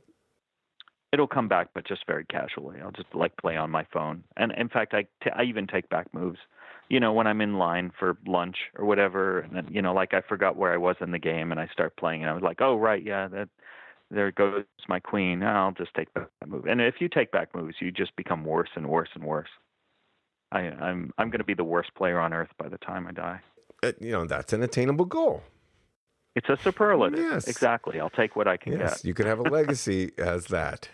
It'll 1.12 1.28
come 1.28 1.48
back, 1.48 1.70
but 1.74 1.88
just 1.88 2.06
very 2.06 2.26
casually. 2.26 2.80
I'll 2.82 2.92
just 2.92 3.14
like 3.16 3.36
play 3.38 3.58
on 3.58 3.72
my 3.72 3.86
phone, 3.92 4.24
and 4.38 4.52
in 4.52 4.70
fact, 4.70 4.94
I, 4.94 5.04
t- 5.24 5.32
I 5.36 5.44
even 5.44 5.66
take 5.66 5.90
back 5.90 6.14
moves. 6.14 6.38
You 6.88 7.00
know, 7.00 7.14
when 7.14 7.26
I'm 7.26 7.42
in 7.42 7.58
line 7.58 7.92
for 7.98 8.18
lunch 8.28 8.58
or 8.78 8.86
whatever, 8.86 9.40
and 9.40 9.56
then 9.56 9.68
you 9.72 9.82
know, 9.82 9.94
like 9.94 10.14
I 10.14 10.22
forgot 10.22 10.56
where 10.56 10.72
I 10.72 10.78
was 10.78 10.98
in 11.02 11.10
the 11.12 11.20
game, 11.20 11.52
and 11.52 11.60
I 11.60 11.68
start 11.74 11.98
playing, 11.98 12.22
and 12.22 12.30
I 12.30 12.34
was 12.34 12.44
like, 12.44 12.62
oh 12.62 12.78
right, 12.78 13.04
yeah, 13.04 13.28
that 13.30 13.50
there 14.12 14.32
goes 14.32 14.66
my 14.88 15.00
queen. 15.00 15.44
I'll 15.44 15.72
just 15.72 15.94
take 15.96 16.14
back 16.14 16.28
that 16.40 16.50
move. 16.50 16.66
And 16.66 16.82
if 16.82 16.96
you 17.00 17.10
take 17.10 17.32
back 17.32 17.56
moves, 17.56 17.76
you 17.80 17.92
just 17.92 18.16
become 18.16 18.44
worse 18.44 18.70
and 18.76 18.88
worse 18.88 19.10
and 19.16 19.24
worse. 19.24 19.50
I, 20.52 20.60
I'm 20.60 21.12
I'm 21.18 21.30
going 21.30 21.40
to 21.40 21.46
be 21.46 21.54
the 21.54 21.64
worst 21.64 21.94
player 21.96 22.20
on 22.20 22.34
earth 22.34 22.50
by 22.58 22.70
the 22.70 22.80
time 22.80 23.08
I 23.08 23.12
die. 23.12 23.42
Uh, 23.84 23.92
you 24.00 24.12
know, 24.12 24.26
that's 24.26 24.54
an 24.54 24.64
attainable 24.64 25.06
goal. 25.06 25.44
It's 26.36 26.50
a 26.50 26.58
superlative. 26.64 27.20
Yes. 27.20 27.48
Exactly. 27.48 28.00
I'll 28.00 28.10
take 28.10 28.36
what 28.36 28.48
I 28.48 28.58
can 28.58 28.74
Yes, 28.74 28.98
get. 28.98 29.06
you 29.06 29.14
could 29.14 29.26
have 29.26 29.40
a 29.40 29.44
legacy 29.44 30.12
as 30.18 30.46
that. 30.48 30.90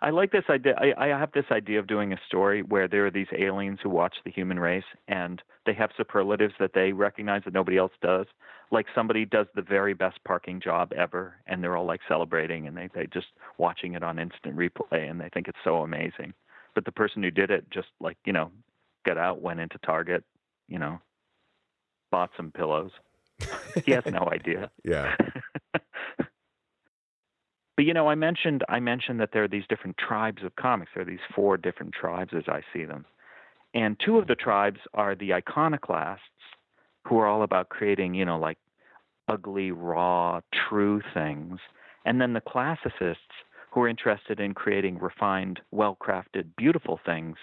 I 0.00 0.10
like 0.10 0.32
this 0.32 0.44
idea. 0.50 0.74
I, 0.78 1.06
I 1.06 1.18
have 1.18 1.30
this 1.32 1.44
idea 1.52 1.78
of 1.78 1.86
doing 1.86 2.12
a 2.12 2.16
story 2.26 2.62
where 2.62 2.88
there 2.88 3.06
are 3.06 3.10
these 3.10 3.28
aliens 3.36 3.78
who 3.82 3.88
watch 3.90 4.16
the 4.24 4.30
human 4.32 4.58
race 4.58 4.84
and 5.06 5.40
they 5.66 5.74
have 5.74 5.90
superlatives 5.96 6.54
that 6.58 6.72
they 6.74 6.92
recognize 6.92 7.42
that 7.44 7.54
nobody 7.54 7.76
else 7.76 7.92
does. 8.02 8.26
Like 8.72 8.86
somebody 8.94 9.24
does 9.24 9.46
the 9.54 9.62
very 9.62 9.94
best 9.94 10.18
parking 10.24 10.60
job 10.60 10.92
ever 10.92 11.34
and 11.46 11.62
they're 11.62 11.76
all 11.76 11.86
like 11.86 12.00
celebrating 12.08 12.66
and 12.66 12.76
they, 12.76 12.88
they 12.94 13.06
just 13.12 13.28
watching 13.58 13.94
it 13.94 14.02
on 14.02 14.18
instant 14.18 14.56
replay 14.56 15.08
and 15.08 15.20
they 15.20 15.28
think 15.32 15.46
it's 15.46 15.58
so 15.62 15.82
amazing. 15.82 16.34
But 16.74 16.84
the 16.84 16.92
person 16.92 17.22
who 17.22 17.30
did 17.30 17.50
it 17.50 17.66
just 17.70 17.88
like, 18.00 18.16
you 18.24 18.32
know, 18.32 18.50
got 19.06 19.18
out, 19.18 19.40
went 19.42 19.60
into 19.60 19.78
Target, 19.84 20.24
you 20.68 20.78
know, 20.80 21.00
bought 22.12 22.30
some 22.36 22.52
pillows. 22.52 22.92
he 23.84 23.90
has 23.90 24.06
no 24.06 24.28
idea. 24.30 24.70
Yeah. 24.84 25.16
But 27.76 27.86
you 27.86 27.94
know, 27.94 28.08
I 28.08 28.14
mentioned 28.14 28.64
I 28.68 28.80
mentioned 28.80 29.18
that 29.20 29.30
there 29.32 29.44
are 29.44 29.48
these 29.48 29.66
different 29.68 29.96
tribes 29.96 30.42
of 30.44 30.54
comics. 30.56 30.92
There 30.94 31.02
are 31.02 31.06
these 31.06 31.18
four 31.34 31.56
different 31.56 31.94
tribes 31.94 32.32
as 32.36 32.44
I 32.46 32.60
see 32.72 32.84
them. 32.84 33.06
And 33.74 33.98
two 33.98 34.18
of 34.18 34.26
the 34.26 34.34
tribes 34.34 34.80
are 34.92 35.14
the 35.14 35.32
iconoclasts, 35.32 36.20
who 37.06 37.18
are 37.18 37.26
all 37.26 37.42
about 37.42 37.70
creating, 37.70 38.14
you 38.14 38.24
know, 38.24 38.38
like 38.38 38.58
ugly, 39.28 39.70
raw, 39.70 40.40
true 40.68 41.00
things. 41.14 41.58
And 42.04 42.20
then 42.20 42.34
the 42.34 42.40
classicists, 42.40 43.34
who 43.70 43.80
are 43.80 43.88
interested 43.88 44.38
in 44.38 44.52
creating 44.52 44.98
refined, 44.98 45.60
well 45.70 45.96
crafted, 46.00 46.50
beautiful 46.58 47.00
things. 47.06 47.36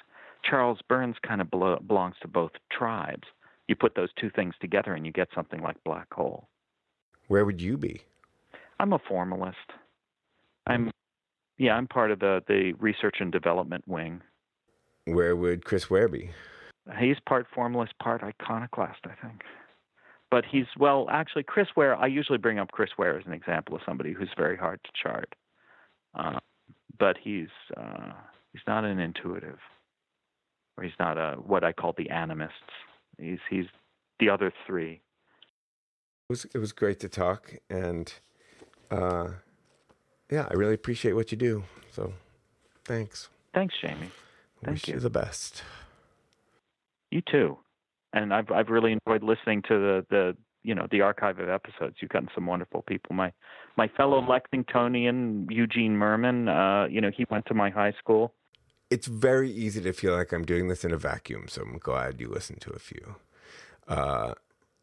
Charles 0.43 0.79
Burns 0.87 1.15
kind 1.27 1.41
of 1.41 1.47
belo- 1.47 1.85
belongs 1.85 2.15
to 2.21 2.27
both 2.27 2.51
tribes. 2.71 3.27
You 3.69 3.75
put 3.75 3.93
those 3.93 4.09
two 4.19 4.31
things 4.31 4.55
together 4.59 4.95
and 4.95 5.05
you 5.05 5.11
get 5.11 5.27
something 5.35 5.61
like 5.61 5.77
Black 5.83 6.11
Hole. 6.11 6.49
Where 7.27 7.45
would 7.45 7.61
you 7.61 7.77
be? 7.77 8.01
I'm 8.79 8.93
a 8.93 8.99
formalist. 9.07 9.57
I'm 10.65 10.89
yeah, 11.59 11.73
I'm 11.75 11.85
part 11.85 12.09
of 12.09 12.19
the 12.19 12.41
the 12.47 12.73
research 12.79 13.17
and 13.19 13.31
development 13.31 13.87
wing. 13.87 14.21
Where 15.05 15.35
would 15.35 15.65
Chris 15.65 15.87
Ware 15.87 16.07
be? 16.07 16.31
He's 16.97 17.17
part 17.27 17.45
formalist, 17.53 17.93
part 17.99 18.23
iconoclast, 18.23 19.01
I 19.05 19.13
think. 19.23 19.43
But 20.31 20.45
he's 20.45 20.65
well, 20.79 21.07
actually, 21.11 21.43
Chris 21.43 21.67
Ware. 21.75 21.95
I 21.95 22.07
usually 22.07 22.39
bring 22.39 22.57
up 22.57 22.71
Chris 22.71 22.89
Ware 22.97 23.19
as 23.19 23.25
an 23.27 23.33
example 23.33 23.75
of 23.75 23.81
somebody 23.85 24.13
who's 24.13 24.31
very 24.35 24.57
hard 24.57 24.79
to 24.83 24.89
chart. 24.99 25.35
Uh, 26.15 26.39
but 26.97 27.17
he's 27.21 27.49
uh, 27.77 28.13
he's 28.51 28.63
not 28.65 28.83
an 28.83 28.97
intuitive, 28.97 29.59
or 30.75 30.83
he's 30.83 30.99
not 30.99 31.19
a 31.19 31.35
what 31.35 31.63
I 31.63 31.71
call 31.71 31.93
the 31.95 32.09
animists. 32.09 32.73
He's 33.19 33.39
he's 33.49 33.65
the 34.19 34.29
other 34.29 34.51
three. 34.65 34.93
It 34.93 36.29
was 36.29 36.45
it 36.53 36.57
was 36.57 36.71
great 36.71 36.99
to 37.01 37.09
talk, 37.09 37.55
and 37.69 38.13
uh, 38.91 39.29
yeah, 40.29 40.47
I 40.49 40.53
really 40.53 40.73
appreciate 40.73 41.13
what 41.13 41.31
you 41.31 41.37
do. 41.37 41.63
So, 41.91 42.13
thanks. 42.85 43.29
Thanks, 43.53 43.73
Jamie. 43.81 44.11
Thank 44.63 44.75
Wish 44.75 44.87
you. 44.87 44.93
you 44.95 44.99
the 44.99 45.09
best. 45.09 45.63
You 47.11 47.21
too. 47.29 47.57
And 48.13 48.33
I've 48.33 48.51
I've 48.51 48.69
really 48.69 48.91
enjoyed 48.91 49.23
listening 49.23 49.63
to 49.63 49.79
the 49.79 50.05
the 50.09 50.37
you 50.63 50.75
know 50.75 50.87
the 50.91 51.01
archive 51.01 51.39
of 51.39 51.49
episodes. 51.49 51.97
You've 52.01 52.11
gotten 52.11 52.29
some 52.35 52.45
wonderful 52.45 52.83
people. 52.87 53.15
My 53.15 53.31
my 53.77 53.87
fellow 53.87 54.21
Lexingtonian 54.21 55.47
Eugene 55.49 55.95
Mirman. 55.95 56.47
Uh, 56.47 56.87
you 56.87 57.01
know 57.01 57.11
he 57.15 57.25
went 57.29 57.45
to 57.47 57.53
my 57.53 57.69
high 57.69 57.93
school. 57.97 58.33
It's 58.89 59.07
very 59.07 59.51
easy 59.51 59.81
to 59.81 59.93
feel 59.93 60.15
like 60.15 60.31
I'm 60.31 60.45
doing 60.45 60.67
this 60.67 60.83
in 60.83 60.91
a 60.91 60.97
vacuum, 60.97 61.47
so 61.47 61.61
I'm 61.61 61.77
glad 61.77 62.19
you 62.19 62.27
listened 62.27 62.61
to 62.61 62.71
a 62.71 62.79
few. 62.79 63.15
Uh, 63.87 64.33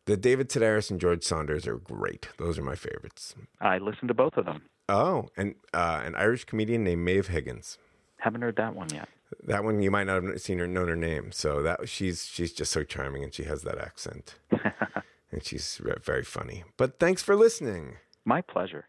the 0.05 0.17
David 0.17 0.49
Sedaris 0.49 0.91
and 0.91 1.01
George 1.01 1.25
Saunders 1.25 1.67
are 1.67 1.79
great. 1.79 2.29
Those 2.39 2.59
are 2.59 2.63
my 2.63 2.77
favorites. 2.77 3.35
I 3.61 3.79
listened 3.79 4.09
to 4.09 4.15
both 4.15 4.37
of 4.37 4.45
them. 4.45 4.63
Oh, 4.89 5.29
and 5.37 5.57
uh, 5.75 6.03
an 6.05 6.15
Irish 6.15 6.45
comedian 6.45 6.85
named 6.85 7.05
Maeve 7.05 7.27
Higgins. 7.29 7.79
Haven't 8.19 8.43
heard 8.43 8.57
that 8.57 8.75
one 8.75 8.89
yet. 8.95 9.09
That 9.43 9.65
one 9.65 9.83
you 9.83 9.91
might 9.91 10.05
not 10.07 10.23
have 10.23 10.41
seen 10.41 10.59
her, 10.61 10.69
known 10.69 10.87
her 10.87 10.97
name. 10.97 11.33
So 11.33 11.61
that 11.63 11.89
she's 11.89 12.27
she's 12.27 12.53
just 12.53 12.71
so 12.71 12.85
charming, 12.85 13.25
and 13.25 13.35
she 13.35 13.43
has 13.45 13.63
that 13.63 13.79
accent, 13.79 14.37
and 15.33 15.43
she's 15.43 15.81
very 16.05 16.23
funny. 16.23 16.63
But 16.77 17.01
thanks 17.01 17.23
for 17.23 17.35
listening. 17.35 17.97
My 18.25 18.41
pleasure. 18.41 18.87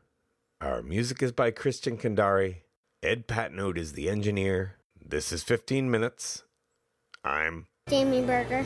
our 0.61 0.81
music 0.81 1.21
is 1.21 1.31
by 1.31 1.51
Christian 1.51 1.97
Kandari. 1.97 2.61
Ed 3.03 3.27
Patnode 3.27 3.77
is 3.77 3.93
the 3.93 4.09
engineer. 4.09 4.77
This 4.99 5.31
is 5.31 5.43
15 5.43 5.91
Minutes. 5.91 6.43
I'm 7.23 7.67
Jamie 7.89 8.23
Berger. 8.23 8.65